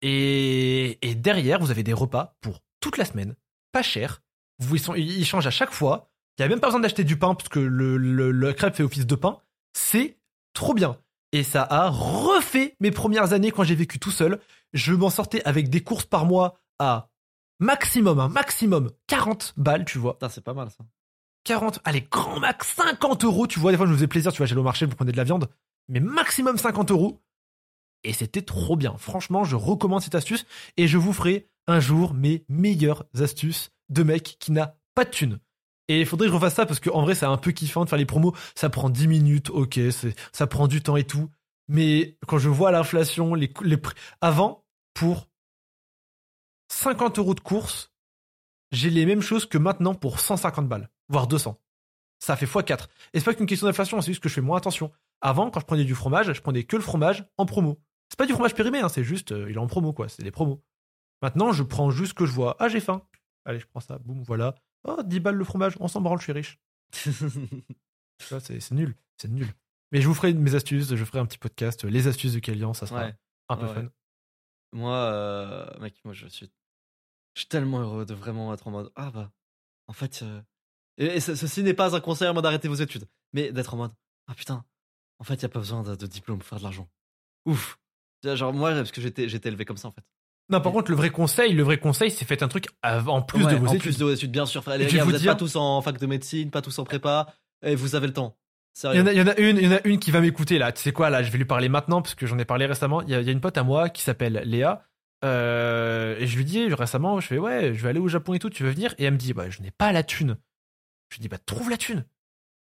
[0.02, 3.36] Et, derrière, vous avez des repas pour toute la semaine,
[3.72, 4.22] pas cher.
[4.60, 6.12] Ils, changent à chaque fois.
[6.38, 9.06] Il n'y a même pas besoin d'acheter du pain parce que le crêpe fait office
[9.06, 9.40] de pain.
[9.74, 10.18] C'est
[10.54, 10.98] trop bien.
[11.34, 14.40] Et ça a refait mes premières années quand j'ai vécu tout seul.
[14.72, 17.10] Je m'en sortais avec des courses par mois à
[17.60, 20.14] maximum, un maximum 40 balles, tu vois.
[20.14, 20.86] Putain, c'est pas mal ça.
[21.46, 23.72] 40, allez, grand max 50 euros, tu vois.
[23.72, 25.24] Des fois, je me faisais plaisir, tu vois, j'allais au marché, vous prenez de la
[25.24, 25.50] viande.
[25.90, 27.24] Mais maximum 50 euros.
[28.04, 28.96] Et c'était trop bien.
[29.00, 30.46] Franchement, je recommande cette astuce
[30.78, 35.10] et je vous ferai un jour mes meilleures astuces de mec qui n'a pas de
[35.10, 35.40] thunes.
[35.88, 37.90] Et il faudrait que je refasse ça parce qu'en vrai, c'est un peu kiffant de
[37.90, 38.34] faire les promos.
[38.56, 39.80] Ça prend 10 minutes, ok,
[40.32, 41.30] ça prend du temps et tout.
[41.68, 43.96] Mais quand je vois l'inflation, les, les prix.
[44.22, 45.30] Avant, pour
[46.70, 47.94] 50 euros de course,
[48.72, 51.60] j'ai les mêmes choses que maintenant pour 150 balles, voire 200.
[52.20, 52.88] Ça fait x4.
[53.14, 54.92] Et c'est pas qu'une question d'inflation, c'est juste que je fais moins attention.
[55.22, 57.80] Avant, quand je prenais du fromage, je prenais que le fromage en promo.
[58.10, 60.10] C'est pas du fromage périmé, hein, c'est juste, euh, il est en promo, quoi.
[60.10, 60.64] C'est des promos.
[61.22, 62.56] Maintenant, je prends juste ce que je vois.
[62.60, 63.02] Ah, j'ai faim.
[63.46, 64.56] Allez, je prends ça, boum, voilà.
[64.86, 66.60] Oh, 10 balles le fromage, on s'en branle, je suis riche.
[68.20, 69.48] C'est nul, c'est nul.
[69.92, 72.40] Mais je vous ferai mes astuces, je ferai un petit podcast, euh, les astuces de
[72.40, 73.16] Kélian, ça sera Ouais.
[73.50, 73.82] un peu Ouais, fun.
[73.82, 73.90] ouais.
[74.72, 76.50] Moi, euh, mec, moi je suis,
[77.36, 79.32] je suis tellement heureux de vraiment être en mode ah bah,
[79.88, 80.42] en fait, euh,
[80.98, 83.74] Et, et ce- ceci n'est pas un conseil en mode arrêtez vos études, mais d'être
[83.74, 83.94] en mode
[84.28, 84.64] ah putain,
[85.20, 86.90] en fait, il y a pas besoin de, de diplôme pour faire de l'argent.
[87.46, 87.78] Ouf.
[88.24, 90.06] Genre moi, parce que j'étais j'étais élevé comme ça en fait.
[90.50, 93.44] Non, par contre, le vrai conseil, le vrai conseil, c'est faites un truc en plus
[93.46, 93.82] Ouais, de vos en études.
[93.82, 94.62] plus de vos études, bien sûr.
[94.64, 94.78] frère.
[94.78, 96.84] Les gars, vous vous êtes dire- pas tous en fac de médecine, pas tous en
[96.84, 97.28] prépa,
[97.66, 98.36] et vous avez le temps.
[98.84, 100.10] Il y, en a, il y en a une, il y en a une qui
[100.12, 100.72] va m'écouter là.
[100.72, 103.02] Tu sais quoi là Je vais lui parler maintenant parce que j'en ai parlé récemment.
[103.04, 104.84] Il y, a, il y a une pote à moi qui s'appelle Léa.
[105.24, 108.40] euh, et je lui dis récemment, je fais ouais, je vais aller au Japon et
[108.40, 108.50] tout.
[108.50, 108.96] Tu veux venir?
[108.98, 110.38] Et elle me dit bah je n'ai pas la thune.
[111.10, 112.04] Je lui dis bah trouve la thune.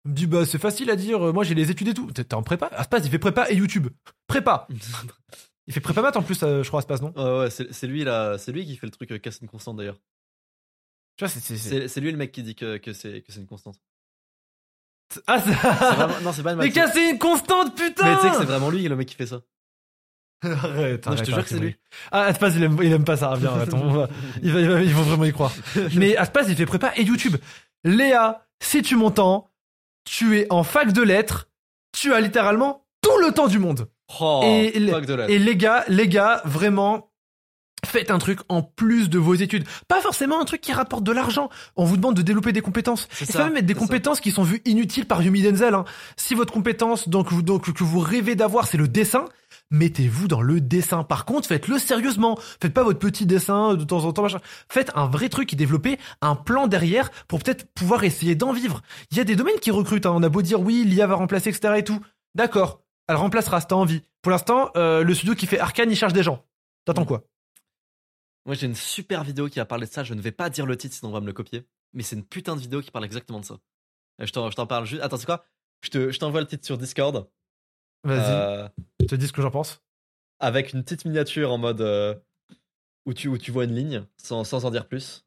[0.05, 1.27] Elle me dit bah c'est facile à dire.
[1.27, 2.11] euh, Moi j'ai les études et tout.
[2.13, 2.69] T'es en prépa?
[2.73, 3.89] Aspas il fait prépa et YouTube.
[4.29, 4.69] Prépa.
[5.69, 7.13] Il fait prépa maths en plus, euh, je crois Aspas non?
[7.15, 9.77] Ouais, ouais, c'est lui là, c'est lui qui fait le truc euh, casse une constante
[9.77, 10.01] d'ailleurs.
[11.17, 13.23] Tu vois c'est c'est- c'est- C'est c'est lui le mec qui dit que, que c'est
[13.23, 13.77] que c'est une constante.
[15.27, 15.73] ah C'est ça.
[15.95, 18.05] vraiment- non, c'est pas une Mais casser une constante putain.
[18.05, 19.41] Mais tu sais que c'est vraiment lui le mec qui fait ça.
[20.43, 21.77] Arrête, Non, je te jure que c'est lui.
[22.13, 23.35] Ah, Aspas, il aime, il aime pas ça.
[23.37, 24.09] Viens, attends, on va-
[24.43, 25.53] il va, il va- ils vont vraiment y croire.
[25.97, 27.37] Mais Aspas, il fait prépa et YouTube.
[27.85, 29.51] Léa, si tu m'entends,
[30.05, 31.49] tu es en fac de lettres,
[31.93, 33.89] tu as littéralement tout le temps du monde.
[34.21, 37.11] Oh, Et le- Et les gars, les gars, vraiment,
[37.85, 39.65] faites un truc en plus de vos études.
[39.87, 41.51] Pas forcément un truc qui rapporte de l'argent.
[41.77, 43.07] On vous demande de développer des compétences.
[43.11, 43.81] C'est Et ça ça, même être des ça.
[43.81, 45.75] compétences qui sont vues inutiles par Yumi Denzel.
[45.75, 45.85] hein.
[46.17, 49.27] Si votre compétence donc, vous- donc, que vous rêvez d'avoir, c'est le dessin,
[49.71, 51.05] mettez-vous dans le dessin.
[51.05, 52.39] Par contre, faites-le sérieusement.
[52.63, 54.23] Faites pas votre petit dessin de temps en temps.
[54.23, 54.41] Machin.
[54.71, 58.81] Faites un vrai truc et développez un plan derrière pour peut-être pouvoir essayer d'en vivre.
[59.13, 60.07] Il y a des domaines qui recrutent.
[60.07, 60.13] hein.
[60.15, 61.75] On a beau dire oui, l'IA va remplacer, etc.
[61.77, 62.01] et tout.
[62.35, 62.81] D'accord.
[63.09, 64.03] Elle remplacera si t'as envie.
[64.23, 66.45] Pour l'instant, euh, le studio qui fait Arkane, il cherche des gens.
[66.85, 67.25] T'attends quoi?
[68.47, 70.65] Moi j'ai une super vidéo qui a parlé de ça, je ne vais pas dire
[70.65, 71.67] le titre sinon on va me le copier.
[71.93, 73.59] Mais c'est une putain de vidéo qui parle exactement de ça.
[74.21, 75.03] Et Je t'en je t'en parle juste.
[75.03, 75.45] Attends, c'est quoi?
[75.83, 77.29] Je te- je t'envoie le titre sur Discord.
[78.05, 78.69] Vas-y, euh,
[79.01, 79.83] je te dis ce que j'en pense.
[80.41, 82.15] avec une petite miniature en mode euh,
[83.07, 85.27] où, tu, où tu vois une ligne sans, sans en dire plus.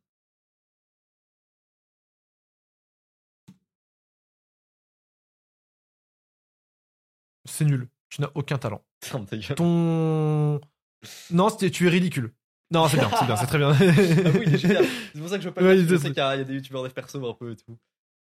[7.62, 7.88] C'est nul.
[8.10, 8.84] Tu n'as aucun talent.
[9.56, 10.60] Ton.
[11.32, 12.34] Non, tu es ridicule.
[12.72, 13.72] Non, c'est bien, c'est bien, c'est très bien.
[13.80, 14.86] Ah oui, il est génial.
[15.14, 16.18] C'est pour ça que je veux pas Ouais, le dire, il Je est- sais qu'il
[16.18, 17.78] y, a il y a des youtubeurs perso un peu et tout.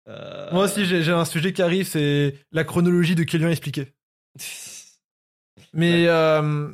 [0.07, 3.93] Euh, Moi aussi, j'ai un sujet qui arrive, c'est la chronologie de Kélian expliqué.
[5.73, 6.73] Mais, euh,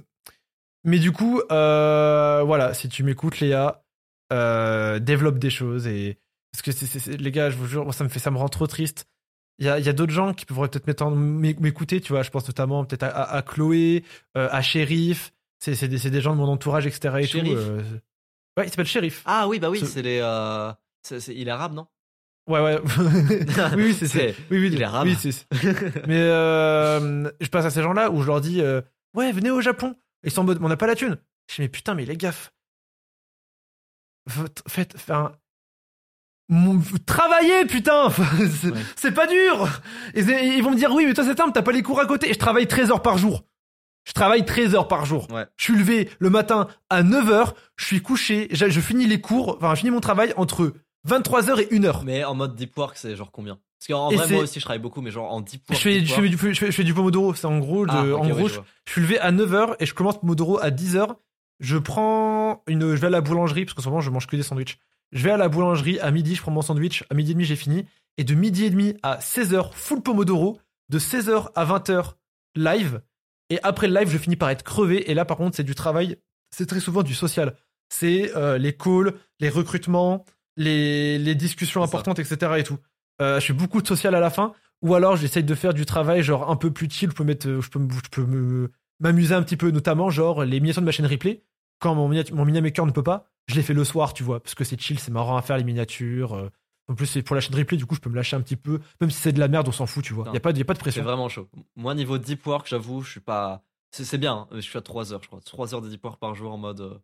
[0.84, 3.84] mais du coup, euh, voilà, si tu m'écoutes, Léa,
[4.32, 6.20] euh, développe des choses et
[6.52, 8.32] parce que c'est, c'est- c'est- les gars, je vous jure, moi, ça me fait, ça
[8.32, 9.08] me rend trop triste.
[9.60, 12.24] Il y a, y a d'autres gens qui pourraient peut-être m'étendre- m'écouter, tu vois.
[12.24, 14.04] Je pense notamment peut-être à, à- à Chloé,
[14.38, 15.32] euh, à Shérif.
[15.60, 17.16] C'est, c'est des, c'est des gens de mon entourage, etc.
[17.20, 17.58] Et Shérif tout.
[17.60, 17.82] euh.
[18.58, 19.22] Ouais, il s'appelle Shérif.
[19.26, 20.20] Ah oui, bah oui, Ce- c'est les.
[20.22, 20.72] euh,
[21.04, 21.88] c'est- il est arabe, non?
[22.48, 22.80] Ouais, ouais.
[23.76, 25.08] oui, oui, c'est, oui, oui, il est arabe.
[25.08, 25.48] oui, c'est-
[26.08, 28.62] Mais euh, je passe à ces gens-là où je leur dis
[29.16, 29.96] Ouais, venez au Japon.
[30.24, 31.18] Ils sont en mode On n'a pas la thune.
[31.50, 32.52] Je dis Mais putain, mais les gaffes.
[34.28, 34.64] Faites.
[34.68, 35.32] faites enfin,
[37.06, 38.10] travaillez, putain
[38.96, 39.12] C'est Ouais.
[39.14, 39.68] pas dur
[40.14, 42.06] Et Ils vont me dire Oui, mais toi, c'est simple, t'as pas les cours à
[42.06, 42.30] côté.
[42.30, 43.44] Et je travaille 13 heures par jour.
[44.08, 45.28] Je travaille 13 heures par jour.
[45.32, 45.46] Ouais.
[45.58, 47.56] Je suis levé le matin à 9 heures.
[47.76, 48.48] Je suis couché.
[48.52, 49.56] Je, je finis les cours.
[49.58, 50.74] Enfin, je finis mon travail entre
[51.06, 52.04] 23 heures et 1 heure.
[52.04, 53.58] Mais en mode deep work, c'est genre combien?
[53.80, 55.84] Parce qu'en vrai, moi aussi, je travaille beaucoup, mais genre en deep Je work.
[55.84, 57.92] fais, deep je, fais du, je, fais, je fais du Pomodoro, c'est en gros, de-
[57.92, 60.70] Ah, en gros, je je, je suis levé à 9h et je commence Pomodoro à
[60.70, 61.16] 10h.
[61.60, 64.36] Je prends une, je vais à la boulangerie, parce qu'en ce moment je mange que
[64.36, 64.78] des sandwichs.
[65.12, 67.46] Je vais à la boulangerie à midi, je prends mon sandwich, à midi et demi
[67.46, 67.86] j'ai fini.
[68.18, 70.60] Et de midi et demi à 16h, full Pomodoro,
[70.90, 72.14] de 16h à 20h,
[72.56, 73.02] live.
[73.50, 75.10] Et après le live, je finis par être crevé.
[75.12, 76.18] Et là, par contre, c'est du travail,
[76.50, 77.56] c'est très souvent du social.
[77.90, 80.26] C'est euh, les calls, les recrutements,
[80.58, 81.86] les, les discussions ça.
[81.86, 82.54] importantes, etc.
[82.58, 82.78] et tout.
[83.22, 84.54] Euh, je fais beaucoup de social à la fin.
[84.82, 87.48] Ou alors j'essaye de faire du travail genre un peu plus chill, je peux mettre,
[87.48, 90.92] euh, je peux, je peux m'amuser un petit peu, notamment genre les miniatures de ma
[90.92, 91.44] chaîne replay.
[91.80, 94.56] Quand mon, mon Minamaker ne peut pas, je les fais le soir, tu vois, parce
[94.56, 96.34] que c'est chill, c'est marrant à faire les miniatures.
[96.34, 96.50] euh.
[96.88, 98.56] En plus c'est pour la chaîne replay, du coup je peux me lâcher un petit
[98.56, 100.26] peu, même si c'est de la merde, on s'en fout, tu vois.
[100.26, 100.34] Non.
[100.34, 101.04] Y a pas, de- y a pas de C'est pression.
[101.04, 101.48] vraiment chaud.
[101.76, 103.64] Moi, niveau deep work, j'avoue, je suis pas.
[103.92, 105.40] C'est c'est bien, hein, mais je suis à 3 heures, je crois.
[105.44, 106.98] 3 heures de deep work par jour en mode euh,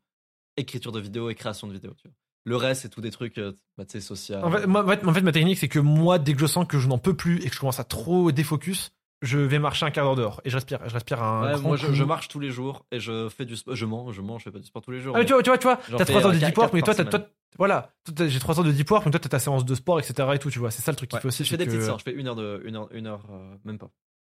[0.57, 1.93] écriture de vidéo et création de vidéo.
[1.95, 2.15] Tu vois.
[2.45, 4.43] Le reste, c'est tout des trucs, euh, bah, tu sais, social.
[4.43, 6.65] En fait, moi, fait, en fait, ma technique c'est que moi, dès que je sens
[6.67, 8.91] que je n'en peux plus et que je commence à trop défocus,
[9.21, 11.61] je vais marcher un quart d'heure dehors et je respire, je respire un Ouais, grand
[11.69, 13.75] moi, je, marche tous les jours et je fais du sport.
[13.75, 15.15] Je mens, je mens, je fais pas du sport tous les jours.
[15.15, 16.57] Ah, mais tu vois, tu vois, tu vois, t'as fais, 3 heures de euh, deep
[16.57, 17.19] work, mais toi, toi,
[17.57, 17.93] voilà,
[18.27, 20.27] j'ai 3 heures de deep work, mais toi, t'as ta séance de sport, etc.
[20.33, 20.71] et tout, tu vois.
[20.71, 21.43] C'est ça le truc Ouais, faut aussi.
[21.43, 22.61] je fais des petites que- séances, je fais une heure de.
[22.65, 23.91] Une heure, une heure euh, même pas.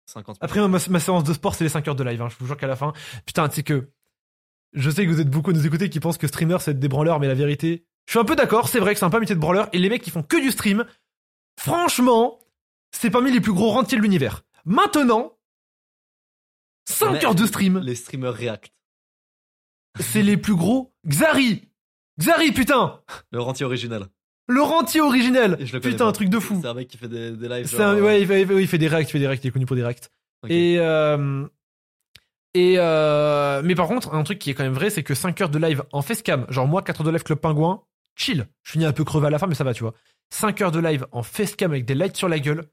[0.05, 2.21] 50 Après, ma, ma séance de sport, c'est les 5 heures de live.
[2.21, 2.27] hein.
[2.29, 2.91] Je vous jure qu'à la fin,
[3.25, 3.89] putain, tu sais que
[4.73, 6.79] je sais que vous êtes beaucoup à nous écouter qui pensent que streamer c'est être
[6.79, 8.67] des branleurs, mais la vérité, je suis un peu d'accord.
[8.67, 9.69] C'est vrai que c'est un peu un métier de branleur.
[9.71, 10.83] Et les mecs qui font que du stream,
[11.57, 12.39] franchement,
[12.91, 14.43] c'est parmi les plus gros rentiers de l'univers.
[14.65, 15.37] Maintenant,
[16.89, 18.71] 5 Mais- heures de stream, Les streamers React.
[19.99, 20.93] c'est les plus gros.
[21.07, 21.69] Xari,
[22.19, 23.01] Xari, putain.
[23.31, 24.07] Le rentier original.
[24.47, 24.99] Le rentier
[25.65, 26.09] je le connais Putain, pas.
[26.09, 26.59] un truc de fou.
[26.61, 27.67] C'est un mec qui fait des, des lives.
[27.67, 29.51] Genre, un- euh, ouais, il fait, il des reacts, il fait des reacts, il est
[29.51, 30.11] connu pour des reacts.
[30.49, 31.47] Et euh,
[32.53, 35.39] et euh, mais par contre, un truc qui est quand même vrai, c'est que 5
[35.41, 37.83] heures de live en facecam, genre moi 4 heures de live Club Pingouin,
[38.15, 38.47] chill.
[38.63, 39.93] Je finis un peu crevé à la fin, mais ça va, tu vois.
[40.31, 42.65] 5 heures de live en facecam avec des lights sur la gueule,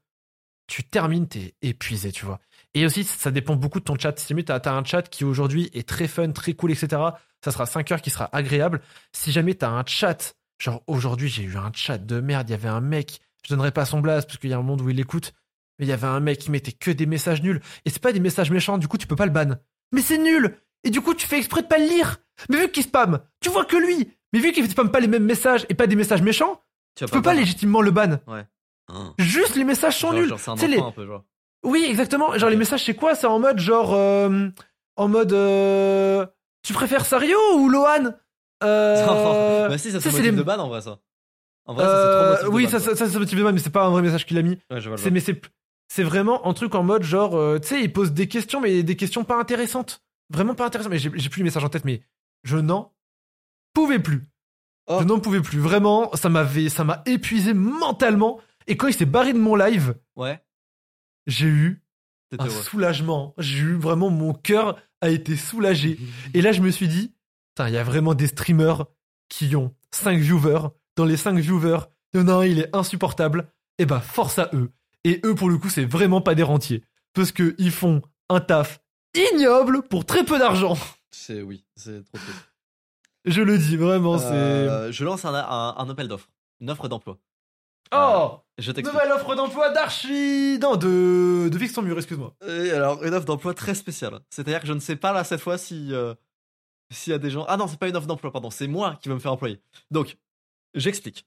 [0.71, 2.39] tu termines, t'es épuisé, tu vois.
[2.73, 4.17] Et aussi, ça dépend beaucoup de ton chat.
[4.17, 7.01] Si jamais t'as as un chat qui aujourd'hui est très fun, très cool, etc.,
[7.43, 8.79] ça sera 5 heures qui sera agréable.
[9.11, 12.55] Si jamais t'as un chat, genre aujourd'hui j'ai eu un chat de merde, il y
[12.55, 14.89] avait un mec, je donnerai pas son blase parce qu'il y a un monde où
[14.89, 15.33] il écoute,
[15.77, 17.59] mais il y avait un mec qui mettait que des messages nuls.
[17.83, 19.57] Et c'est pas des messages méchants, du coup tu peux pas le ban.
[19.91, 22.71] Mais c'est nul Et du coup tu fais exprès de pas le lire Mais vu
[22.71, 25.73] qu'il spam, tu vois que lui Mais vu qu'il spam pas les mêmes messages et
[25.73, 26.61] pas des messages méchants,
[26.95, 28.19] tu peux pas le légitimement le ban.
[28.89, 29.13] Hein.
[29.19, 31.23] Juste les messages sont Genre- nuls genre, c'est un les- un peu, genre.
[31.63, 32.37] oui, exactement.
[32.37, 33.15] Genre les messages, c'est quoi?
[33.15, 34.49] C'est en mode genre, euh,
[34.97, 36.25] en mode, euh,
[36.63, 38.13] tu préfères Sario ou Lohan?
[38.63, 40.99] Euh, bah si, ça c'est motif les- de ban en vrai, ça.
[41.65, 43.43] En vrai, ça euh, c'est trop motif de oui, ban, ça, ça, c'est motif de
[43.43, 44.57] ban, mais c'est pas un vrai message qu'il a mis.
[44.69, 45.39] Ouais, C'est, mais c'est,
[45.87, 48.83] c'est vraiment un truc en mode genre, euh, tu sais, il pose des questions, mais
[48.83, 50.91] des questions pas intéressantes, vraiment pas intéressantes.
[50.91, 52.01] Mais j'ai, j'ai plus les messages en tête, mais
[52.43, 52.93] je n'en
[53.73, 54.23] pouvais plus.
[54.87, 54.97] Oh.
[54.99, 55.59] Je n'en pouvais plus.
[55.59, 58.39] Vraiment, ça m'avait, ça m'a épuisé mentalement.
[58.67, 60.43] Et quand il s'est barré de mon live, Ouais,
[61.27, 61.83] j'ai eu
[62.37, 62.49] un heureux.
[62.63, 63.33] soulagement.
[63.37, 65.97] J'ai eu vraiment mon cœur a été soulagé.
[66.33, 67.13] Et là, je me suis dit,
[67.59, 68.85] il y a vraiment des streamers
[69.29, 70.69] qui ont 5 viewers.
[70.95, 71.79] Dans les 5 viewers,
[72.13, 73.51] il y en a un, il est insupportable.
[73.77, 74.71] Et bah, force à eux.
[75.03, 76.83] Et eux, pour le coup, c'est vraiment pas des rentiers.
[77.13, 78.81] Parce que ils font un taf
[79.15, 80.77] ignoble pour très peu d'argent.
[81.11, 82.51] C'est oui, c'est trop triste.
[83.25, 84.25] Je le dis, vraiment, c'est...
[84.33, 86.29] Euh, je lance un, un, un appel d'offres,
[86.61, 87.19] une offre d'emploi.
[87.93, 88.71] Oh Je.
[88.71, 90.57] Nouvelle offre d'emploi d'archi...
[90.61, 91.49] Non, de...
[91.49, 92.35] De mur, excuse-moi.
[92.47, 94.19] Et alors, une offre d'emploi très spéciale.
[94.29, 96.13] C'est-à-dire que je ne sais pas là cette fois si euh,
[96.91, 97.45] s'il y a des gens.
[97.47, 99.59] Ah non, c'est pas une offre d'emploi, pardon, c'est moi qui veux me faire employer.
[99.89, 100.17] Donc,
[100.75, 101.25] j'explique.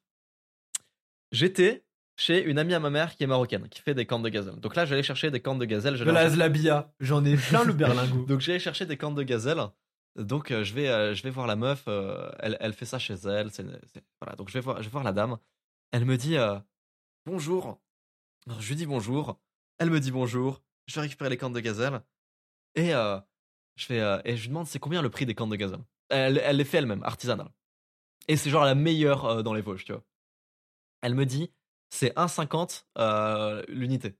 [1.32, 1.84] J'étais
[2.16, 4.60] chez une amie à ma mère qui est marocaine, qui fait des cornes de gazelle.
[4.60, 5.98] Donc là, j'allais chercher des cornes de gazelle.
[5.98, 6.92] De la Zlabia.
[7.00, 8.26] J'en ai plein le berlingot.
[8.26, 9.60] Donc j'allais chercher des cornes de gazelle.
[10.16, 11.82] Donc euh, je vais euh, je vais voir la meuf.
[11.88, 13.50] euh, elle, elle fait ça chez elle.
[13.50, 13.64] c'est-
[14.20, 14.36] voilà.
[14.36, 15.38] Donc je vais voir je vais voir la dame.
[15.90, 16.56] Elle me dit euh,
[17.26, 17.80] bonjour.
[18.58, 19.38] Je lui dis bonjour.
[19.78, 20.62] Elle me dit bonjour.
[20.86, 22.02] Je vais récupérer les cornes de gazelle
[22.74, 23.18] et euh,
[23.76, 25.82] je fais euh, et je lui demande c'est combien le prix des cornes de gazelle?
[26.10, 27.50] Elle, elle les fait elle-même artisanale.
[28.28, 30.04] Et c'est genre la meilleure euh, dans les Vosges, tu vois.
[31.00, 31.52] Elle me dit
[31.90, 34.16] c'est 1,50 euh, l'unité.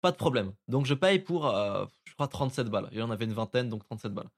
[0.00, 0.52] Pas de problème.
[0.66, 2.88] Donc je paye pour, je crois, 37 balles.
[2.90, 4.28] Il y en avait une vingtaine, donc 37 balles.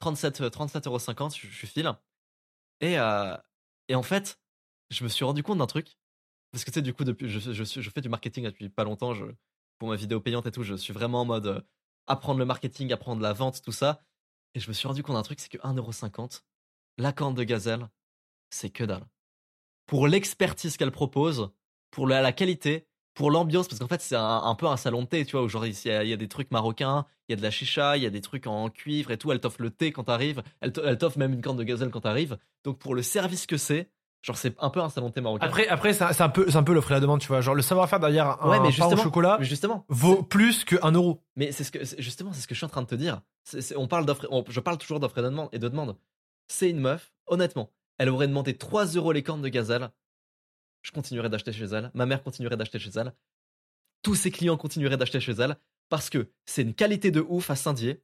[0.00, 1.92] 37, euh, 37,50 euros, je, je file.
[2.80, 2.94] Et,
[3.88, 4.40] et en fait,
[4.90, 5.96] je me suis rendu compte d'un truc.
[6.56, 9.12] Parce que tu sais, du coup, depuis, je, fais du marketing depuis pas longtemps.
[9.76, 11.60] Pour ma vidéo payante et tout, je suis vraiment en mode euh,
[12.06, 14.00] apprendre le marketing, apprendre la vente, tout ça.
[14.54, 16.40] Et je me suis rendu compte d'un truc, c'est que 1,50€,
[16.96, 17.90] la corne de gazelle,
[18.48, 19.04] c'est que dalle.
[19.84, 21.50] Pour l'expertise qu'elle propose,
[21.90, 25.26] pour la, qualité, pour l'ambiance, parce qu'en fait, c'est un, peu un salon de thé,
[25.26, 27.50] tu vois, où genre, il y, a, des trucs marocains, il y a de la
[27.50, 29.30] chicha, il y a des trucs en cuivre et tout.
[29.30, 32.38] Elle t'offre le thé quand t'arrives, elle t'offre même une corne de gazelle quand t'arrives.
[32.64, 33.90] Donc, pour le service que c'est,
[34.26, 35.46] genre, c'est un peu un salon de thé marocain.
[35.46, 37.40] Après, après c'est un- peu, un peu l'offre et la demande, tu vois.
[37.40, 40.76] Genre, le savoir-faire derrière un Ouais, mais pain au chocolat mais justement, vaut plus que
[40.82, 41.22] 1 euro.
[41.36, 43.22] Mais c'est ce que justement c'est ce que je suis en train de te dire.
[43.76, 45.96] On parle d'offre, je parle toujours d'offre et de demande et de demande.
[46.48, 49.90] C'est une meuf, honnêtement, elle aurait demandé 3 euros les cornes de gazelle.
[50.82, 51.90] Je continuerai d'acheter chez elle.
[51.94, 53.12] Ma mère continuerait d'acheter chez elle.
[54.02, 55.56] Tous ses clients continueraient d'acheter chez elle
[55.88, 58.02] parce que c'est une qualité de ouf à Saint-Dié.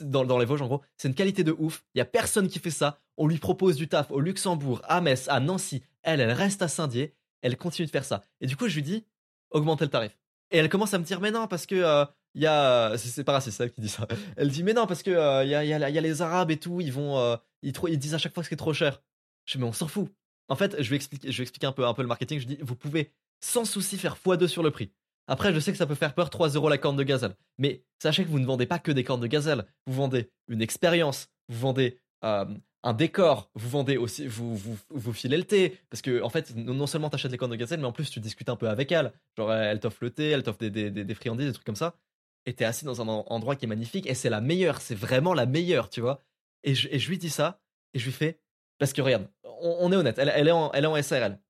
[0.00, 1.84] Dans, les Vosges, en gros, c'est une qualité de ouf.
[1.94, 2.98] Il y a personne qui fait ça.
[3.16, 5.82] On lui propose du taf au Luxembourg, à Metz, à Nancy.
[6.02, 7.14] Elle, elle reste à Saint-Dié.
[7.42, 8.22] Elle continue de faire ça.
[8.40, 9.04] Et du coup, je lui dis,
[9.50, 10.16] augmentez le tarif.
[10.50, 12.04] Et elle commence à me dire, mais non, parce que euh,
[12.34, 12.96] il y a.
[12.96, 14.06] C'est c'est pas raciste, elle qui dit ça.
[14.36, 16.22] Elle dit, mais non, parce que euh, il y, a, y a- y a les
[16.22, 17.18] Arabes et tout, ils vont.
[17.18, 19.02] euh, ils, ils disent à chaque fois que c'est trop cher.
[19.44, 20.08] Je dis, mais on s'en fout.
[20.48, 22.38] En fait, je vais expliquer un, peu, un peu le marketing.
[22.38, 24.92] Je dis, vous pouvez sans souci faire x2 sur le prix.
[25.28, 27.34] Après, je sais que ça peut faire peur, 3 euros la corne de gazelle.
[27.58, 29.64] Mais sachez que vous ne vendez pas que des cornes de gazelle.
[29.86, 32.44] Vous vendez une expérience, vous vendez euh,
[32.84, 35.80] un décor, vous vendez aussi, vous, vous, vous filez le thé.
[35.90, 38.20] Parce que, en fait, non seulement t'achètes les cornes de gazelle, mais en plus tu
[38.20, 39.12] discutes un peu avec elle.
[39.36, 41.96] Genre, elle t'offre le thé, elle t'offre des, des, des, friandises, des trucs comme ça.
[42.44, 44.06] Et t'es assis dans un en- endroit qui est magnifique.
[44.06, 46.22] Et c'est la meilleure, c'est vraiment la meilleure, tu vois.
[46.62, 47.60] Et je, et je lui dis ça,
[47.92, 48.40] et je lui fais,
[48.78, 51.40] parce que regarde, on, est honnête, elle, elle est en, elle est en SARL.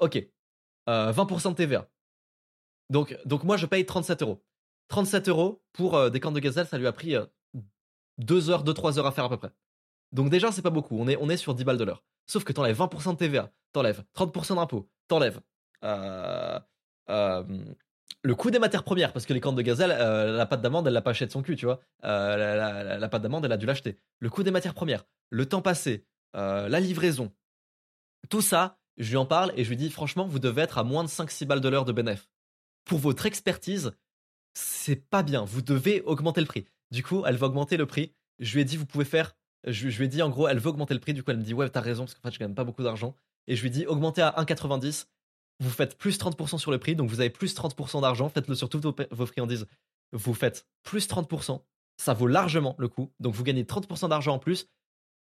[0.00, 0.16] Ok,
[0.88, 1.88] euh, 20% de TVA.
[2.90, 4.42] Donc, donc moi, je paye 37 euros.
[4.88, 7.14] 37 euros pour euh, des cornes de gazelle, ça lui a pris
[8.18, 9.50] 2 heures, 2-3 heures à faire à peu près.
[10.12, 10.96] Donc déjà, c'est pas beaucoup.
[10.98, 12.04] On est, sur 10 balles de l'heure.
[12.26, 15.40] Sauf que t'enlèves 20% de TVA, t'enlèves 30% d'impôts, t'enlèves
[15.84, 16.58] euh,
[17.10, 17.44] euh,
[18.22, 20.86] le coût des matières premières, parce que les cornes de gazelle, euh, la pâte d'amande,
[20.86, 21.80] elle l'a pas acheté de son cul, tu vois.
[22.04, 23.98] Euh, la, la- la- la pâte d'amande, elle a dû l'acheter.
[24.20, 26.06] Le coût des matières premières, le temps passé,
[26.36, 27.32] euh, la livraison,
[28.30, 30.84] tout ça, Je lui en parle et je lui dis franchement, vous devez être à
[30.84, 32.30] moins de 5-6 balles de l'heure de bénéf.
[32.84, 33.92] Pour votre expertise,
[34.54, 35.44] c'est pas bien.
[35.44, 36.66] Vous devez augmenter le prix.
[36.90, 38.14] Du coup, elle va augmenter le prix.
[38.38, 39.34] Je lui ai dit, vous pouvez faire.
[39.66, 41.14] Je, lui ai dit, en gros, elle veut augmenter le prix.
[41.14, 42.82] Du coup, elle me dit, ouais, t'as raison, parce qu'en fait, je gagne pas beaucoup
[42.82, 43.16] d'argent.
[43.46, 45.06] Et je lui ai dit, augmentez à 1,90.
[45.60, 46.96] Vous faites plus 30% sur le prix.
[46.96, 48.28] Donc, vous avez plus 30% d'argent.
[48.28, 49.66] Faites-le sur toutes vos, friandises.
[50.12, 51.62] Vous faites plus 30%.
[51.96, 53.12] Ça vaut largement le coup.
[53.20, 54.68] Donc, vous gagnez 30% d'argent en plus.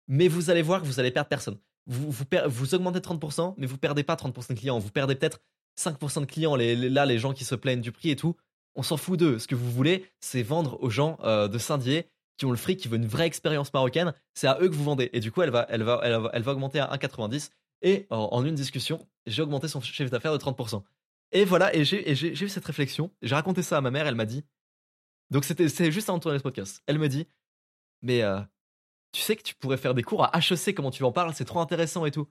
[0.09, 1.59] Mais vous allez voir que vous allez perdre personne.
[1.86, 4.78] Vous, vous augmentez 30%, mais vous perdez pas 30% de clients.
[4.78, 5.40] Vous perdez peut-être
[5.79, 6.57] 5% de clients.
[6.57, 8.37] Là, les gens qui se plaignent du prix et tout,
[8.75, 9.39] on s'en fout d'eux.
[9.39, 12.07] Ce que vous voulez, c'est vendre aux gens euh, de Saint-Dié
[12.37, 14.15] qui ont le fric, qui veulent une vraie expérience marocaine.
[14.33, 15.11] C'est à eux que vous vendez.
[15.13, 17.51] Et du coup, elle va, elle va, elle va, elle va augmenter à 1,90.
[17.83, 20.83] Et en, une discussion, j'ai augmenté son chiffre d'affaires de 30%.
[21.33, 23.11] Et voilà, et j'ai eu cette réflexion.
[23.23, 24.45] J'ai raconté ça à ma mère, elle m'a dit.
[25.31, 26.83] Donc c'était juste avant de tourner ce podcast.
[26.87, 27.27] Elle me dit,
[28.03, 28.41] mais euh,
[29.13, 31.45] tu sais que tu pourrais faire des cours à HEC, comment tu en parles, c'est
[31.45, 32.29] trop intéressant et tout.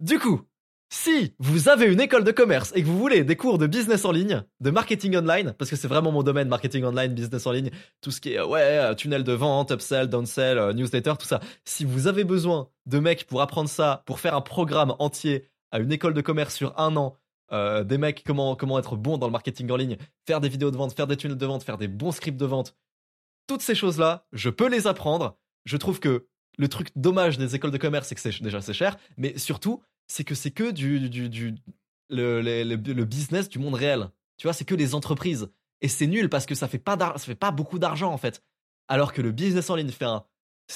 [0.00, 0.42] Du coup,
[0.88, 4.04] si vous avez une école de commerce et que vous voulez des cours de business
[4.04, 7.52] en ligne, de marketing online, parce que c'est vraiment mon domaine, marketing online, business en
[7.52, 11.14] ligne, tout ce qui est, euh, ouais, euh, tunnel de vente, upsell, downsell, euh, newsletter,
[11.18, 11.40] tout ça.
[11.64, 15.80] Si vous avez besoin de mecs pour apprendre ça, pour faire un programme entier à
[15.80, 17.16] une école de commerce sur un an,
[17.52, 19.96] des mecs comment, comment être bon dans le marketing en ligne,
[20.26, 22.46] faire des vidéos de vente, faire des tunnels de vente, faire des bons scripts de
[22.46, 22.74] vente,
[23.46, 25.38] toutes ces choses-là, je peux les apprendre.
[25.64, 26.26] Je trouve que
[26.58, 29.82] le truc dommage des écoles de commerce, c'est que c'est déjà c'est cher, mais surtout,
[30.06, 31.54] c'est que c'est que du, du, du
[32.08, 34.08] le, le, le- business du monde réel.
[34.36, 35.48] Tu vois, c'est que les entreprises.
[35.80, 38.42] Et c'est nul parce que ça fait pas ça fait pas beaucoup d'argent en fait.
[38.88, 40.06] Alors que le business en ligne fait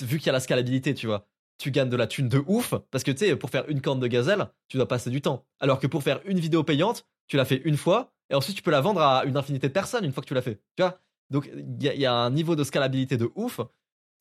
[0.03, 1.27] vu qu'il y a la scalabilité, tu vois,
[1.59, 4.01] tu gagnes de la thune de ouf parce que tu sais pour faire une corne
[4.01, 5.47] de gazelle, tu dois passer du temps.
[5.59, 8.63] Alors que pour faire une vidéo payante, tu la fais une fois et ensuite tu
[8.63, 10.61] peux la vendre à une infinité de personnes une fois que tu l'as fait.
[10.77, 11.01] Tu vois
[11.31, 13.61] Donc il y a un niveau de scalabilité de ouf.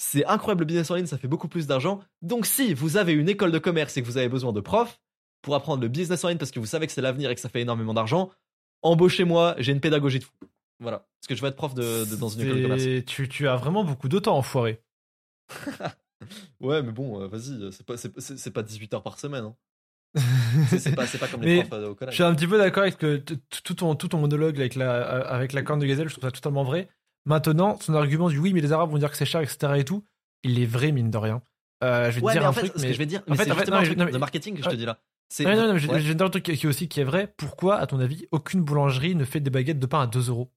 [0.01, 1.99] C'est incroyable le business en ligne, ça fait beaucoup plus d'argent.
[2.21, 4.99] Donc si vous avez une école de commerce et que vous avez besoin de profs
[5.41, 7.41] pour apprendre le business en ligne parce que vous savez que c'est l'avenir et que
[7.41, 8.31] ça fait énormément d'argent,
[8.81, 10.31] embauchez-moi, j'ai une pédagogie de fou.
[10.79, 13.05] Voilà, parce que je veux être prof de, de- dans une école de commerce.
[13.07, 14.81] Tu, tu as vraiment beaucoup de temps, enfoiré.
[16.59, 19.45] Ouais, mais bon, euh, vas-y, euh, c'est pas, c'est, pas 18 heures par semaine.
[19.45, 19.55] hein.
[20.67, 22.15] C'est, pas, comme les profs euh, au Je collège.
[22.15, 23.15] suis un petit peu d'accord avec que
[23.63, 26.31] tout ton, tout ton monologue avec la, avec la corne de gazelle, je trouve ça
[26.31, 26.89] totalement vrai.
[27.25, 29.73] Maintenant, son argument du oui, mais les Arabes vont dire que c'est cher, etc.
[29.77, 30.03] et tout,
[30.43, 31.41] il est vrai, mine de rien.
[31.83, 33.05] Euh, je vais te Ouais, dire mais un en fait, truc, ce que je vais
[33.05, 34.69] dire, en mais fait, c'est justement non, un truc non, mais- de marketing que je
[34.69, 34.99] te dis là.
[35.31, 35.99] C'est, Ouais, non, non, mais ouais.
[36.01, 37.33] dire un truc qui, qui est aussi qui est vrai.
[37.37, 40.51] Pourquoi, à ton avis, aucune boulangerie ne fait des baguettes de pain à 2 euros?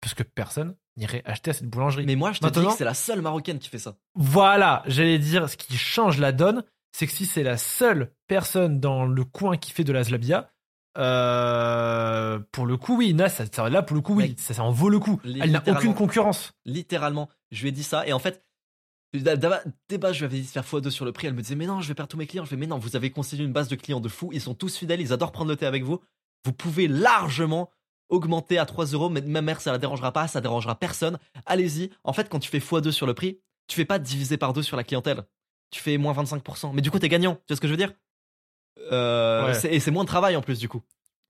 [0.00, 2.06] Parce que personne n'irait acheter à cette boulangerie.
[2.06, 3.96] Mais moi, je te dis Maintenant- que c'est la seule marocaine qui fait ça.
[4.14, 8.80] Voilà, j'allais dire, ce qui change la donne, c'est que si c'est la seule personne
[8.80, 10.50] dans le coin qui fait de la zlabia,
[10.98, 14.54] euh, pour le coup, oui, là, ça, ça- là pour le coup, oui, Mec, ça,
[14.54, 15.20] ça en vaut le coup.
[15.24, 16.52] Elle n'a aucune concurrence.
[16.64, 18.06] Littéralement, je lui ai dit ça.
[18.06, 18.44] Et en fait,
[19.14, 21.26] débat, je lui avais dit de faire x2 sur le prix.
[21.26, 22.44] Elle me disait, mais non, je vais perdre tous mes clients.
[22.44, 24.30] Je fais, mais non, vous avez constitué une base de clients de fou.
[24.32, 25.00] Ils sont tous fidèles.
[25.00, 26.00] Ils adorent prendre le thé avec vous.
[26.44, 27.70] Vous pouvez largement
[28.08, 29.08] augmenter à 3 euros.
[29.10, 30.28] Mais ma mère, ça la dérangera pas.
[30.28, 31.18] Ça dérangera personne.
[31.46, 31.90] Allez-y.
[32.04, 33.38] En fait, quand tu fais x2 sur le prix,
[33.68, 35.22] tu fais pas diviser par 2 sur la clientèle.
[35.70, 36.72] Tu fais moins 25%.
[36.74, 37.34] Mais du coup, t'es gagnant.
[37.36, 37.92] Tu vois ce que je veux dire?
[38.90, 39.74] Euh, Ouais.
[39.74, 40.82] Et c'est moins de travail en plus, du coup.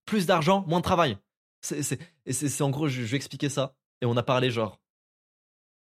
[0.06, 1.18] Plus d'argent, moins de travail.
[1.60, 3.74] C'est, en gros, je, je vais expliquer ça.
[4.00, 4.80] Et on a parlé genre.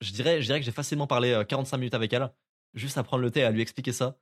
[0.02, 2.32] Je dirais, je dirais que j'ai facilement parlé euh, 45 minutes avec elle,
[2.74, 4.18] juste à prendre le thé et à lui expliquer ça.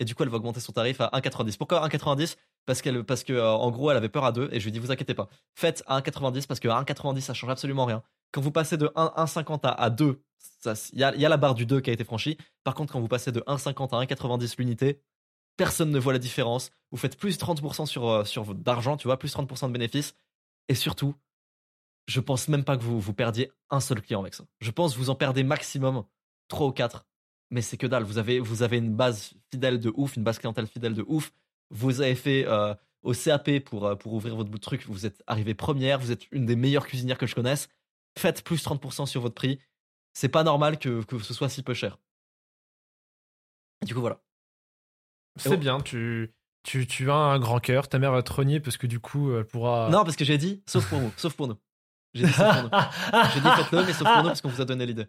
[0.00, 1.56] Et du coup, elle va augmenter son tarif à 1,90.
[1.58, 2.36] Pourquoi 1,90
[2.66, 4.70] Parce qu'elle, parce que euh, en gros, elle avait peur à 2 et je lui
[4.70, 7.84] ai dit, vous inquiétez pas, faites à 1,90 parce que à 1,90 ça change absolument
[7.84, 8.02] rien.
[8.32, 11.26] Quand vous passez de 1 1,50 à, à 2, ça- il y a, il y
[11.26, 12.38] a la barre du 2 qui a été franchie.
[12.64, 15.00] Par contre, quand vous passez de 1,50 à 1,90 l'unité,
[15.56, 16.70] personne ne voit la différence.
[16.90, 20.14] Vous faites plus 30% sur, euh, sur votre d'argent, tu vois, plus 30% de bénéfices.
[20.68, 21.14] Et surtout,
[22.06, 24.44] je pense même pas que vous, vous perdiez un seul client avec ça.
[24.60, 26.04] Je pense que vous en perdez maximum
[26.48, 27.06] 3 ou 4.
[27.50, 28.04] Mais c'est que dalle.
[28.04, 31.32] Vous avez, vous avez une base fidèle de ouf, une base clientèle fidèle de ouf.
[31.70, 34.86] Vous avez fait euh, au CAP pour, euh, pour ouvrir votre bout de truc.
[34.86, 35.98] Vous êtes arrivé première.
[35.98, 37.68] Vous êtes une des meilleures cuisinières que je connaisse.
[38.18, 39.58] Faites plus 30% sur votre prix.
[40.14, 41.98] C'est pas normal que, que ce soit si peu cher.
[43.82, 44.20] Du coup, voilà.
[45.36, 46.30] C'est bien, tu,
[46.62, 47.88] tu, tu as un grand cœur.
[47.88, 49.88] Ta mère va te renier parce que du coup, elle pourra.
[49.90, 51.12] Non, parce que j'ai dit, sauf pour nous.
[51.16, 51.56] Sauf pour nous.
[52.14, 52.70] J'ai dit, sauf pour nous.
[53.34, 55.06] J'ai dit, faites-le, mais sauf pour nous, parce qu'on vous a donné l'idée.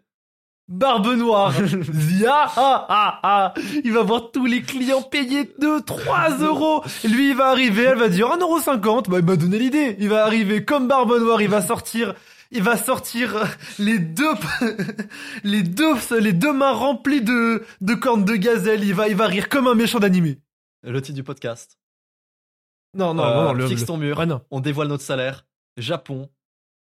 [0.66, 1.52] Barbe noire,
[1.92, 3.54] Zia, ah, ah, ah.
[3.84, 6.82] il va voir tous les clients payer 2, 3 euros.
[7.04, 9.10] Lui, il va arriver, elle va dire 1,50€.
[9.10, 9.94] Bah, il m'a donné l'idée.
[9.98, 12.14] Il va arriver comme Barbe noire, il va sortir,
[12.54, 13.34] il va sortir
[13.78, 14.32] les deux,
[15.44, 18.82] les deux, les deux mains remplies de, de cornes de gazelle.
[18.84, 20.40] Il va, il va rire comme un méchant d'animé.
[20.82, 21.78] Le titre du podcast.
[22.94, 24.20] Non, non, Euh, non, fixe le- ton mur.
[24.20, 24.42] Ah, non.
[24.50, 25.46] On dévoile notre salaire.
[25.76, 26.30] Japon.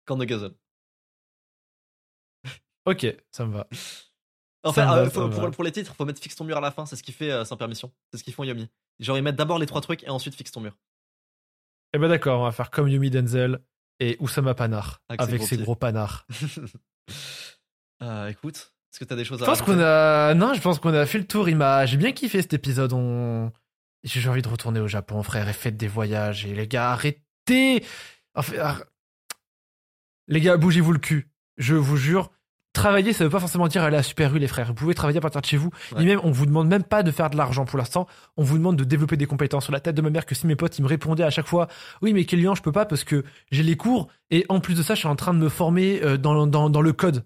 [0.06, 0.54] Corne de gazelle.
[2.86, 3.68] Ok, ça me va.
[4.64, 5.10] En Ça fait, me euh, va,
[5.42, 6.86] faut- pour les titres, faut mettre fixe ton mur à la fin.
[6.86, 7.92] C'est ce qui fait euh, sans permission.
[8.12, 8.70] C'est ce qu'ils font Yomi.
[9.00, 10.78] Genre, ils mettent d'abord les trois trucs et ensuite fixe ton mur.
[11.94, 13.60] Eh ben d'accord, on va faire comme Yumi Denzel
[14.00, 16.26] et Oussama Panar Avec ses avec gros ses gros panards.
[18.04, 20.78] Euh, écoute, est-ce que t'as des choses Je à pense qu'on a non, je pense
[20.78, 21.50] qu'on a fait le tour.
[21.50, 22.94] Il m'a, j'ai bien kiffé cet épisode.
[22.94, 23.52] On,
[24.04, 26.46] j'ai envie de retourner au Japon, frère, et faites des voyages.
[26.46, 27.84] Et les gars, arrêtez.
[28.36, 28.78] Enfin,
[30.28, 31.32] les gars, bougez-vous le cul.
[31.58, 32.32] Je vous jure.
[32.78, 34.68] Travailler, ça veut pas forcément dire aller à Super U, les frères.
[34.68, 35.72] Vous pouvez travailler à partir de chez vous.
[35.94, 36.04] Ouais.
[36.04, 38.06] Et même, on vous demande même pas de faire de l'argent pour l'instant.
[38.38, 40.46] On vous demande de développer des compétences sur la tête de ma mère que si
[40.46, 41.70] mes potes, ils me répondaient à chaque fois,
[42.04, 44.84] oui, mais Kélian, je peux pas parce que j'ai les cours et en plus de
[44.84, 47.26] ça, je suis en train de me former euh, dans, dans, dans le code.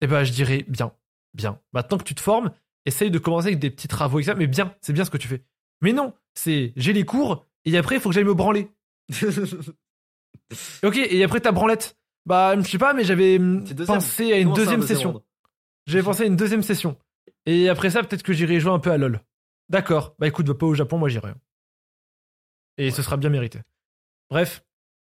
[0.00, 0.90] Eh ben, je dirais bien,
[1.34, 1.58] bien.
[1.74, 2.50] Maintenant que tu te formes,
[2.86, 4.36] essaye de commencer avec des petits travaux, etc.
[4.38, 5.44] Mais bien, c'est bien ce que tu fais.
[5.82, 8.70] Mais non, c'est j'ai les cours et après, il faut que j'aille me branler.
[10.84, 11.96] Ok, et après ta branlette.
[12.26, 15.22] Bah, je sais pas, mais j'avais hum, pensé à une Comment deuxième session.
[15.86, 16.96] J'avais pensé à une deuxième session.
[17.46, 19.20] Et après ça, peut-être que j'irai jouer un peu à LoL.
[19.68, 20.14] D'accord.
[20.18, 21.32] Bah écoute, va pas au Japon, moi j'irai.
[22.78, 23.60] Et ce sera bien mérité.
[24.28, 24.64] Bref,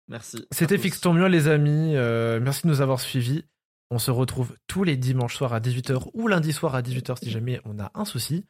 [0.08, 0.46] Merci.
[0.50, 0.78] c'était.
[0.78, 1.96] Fixe ton mur, les amis.
[1.96, 3.44] Euh, merci de nous avoir suivis.
[3.90, 7.30] On se retrouve tous les dimanches soirs à 18h ou lundi soir à 18h si
[7.30, 8.44] jamais on a un souci.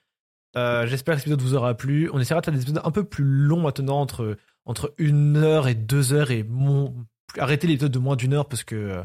[0.57, 2.11] Euh, J'espère que cet épisode vous aura plu.
[2.13, 5.69] On essaiera de faire des épisodes un peu plus longs maintenant, entre, entre une heure
[5.69, 6.95] et deux heures, et mon...
[7.39, 9.03] arrêter les épisodes de moins d'une heure parce que euh,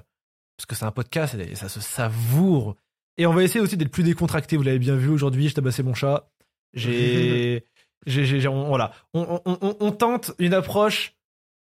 [0.57, 2.75] parce que c'est un podcast et ça se savoure.
[3.17, 4.57] Et on va essayer aussi d'être plus décontracté.
[4.57, 6.29] Vous l'avez bien vu aujourd'hui, je tabassé mon chat.
[6.73, 7.65] J'ai,
[8.05, 11.15] j'ai, j'ai- on- voilà, on, on- on- on tente une approche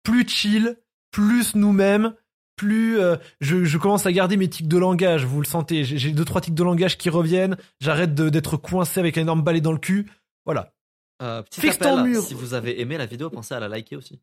[0.03, 0.77] plus chill,
[1.11, 2.13] plus nous-mêmes,
[2.57, 2.99] plus.
[2.99, 5.23] euh, je, je commence à garder mes tics de langage.
[5.25, 5.85] Vous le sentez.
[5.85, 7.55] J'ai j'ai deux trois tics de langage qui reviennent.
[7.79, 10.11] J'arrête de- d'être coincé avec un énorme balai dans le cul.
[10.45, 10.73] Voilà.
[11.21, 12.21] Euh, petit Fixe appel, ton mur.
[12.21, 14.19] Si vous avez aimé la vidéo, pensez à la liker aussi.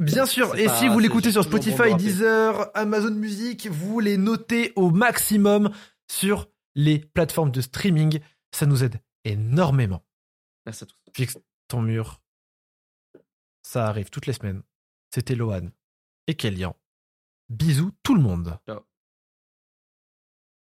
[0.00, 1.94] Bien sûr, et pas- si vous l'écoutez sur Spotify.
[1.96, 5.70] Deezer, Amazon Music, vous les notez au maximum
[6.10, 8.20] sur les plateformes de streaming.
[8.52, 10.04] Ça nous aide énormément.
[10.66, 10.96] Merci à tous.
[11.14, 11.38] Fixe
[11.68, 12.20] ton mur.
[13.62, 14.62] Ça arrive toutes les semaines.
[15.14, 15.68] C'était Lohan
[16.26, 16.76] et Kélian.
[17.48, 18.58] Bisous tout le monde.
[18.68, 18.80] Ciao.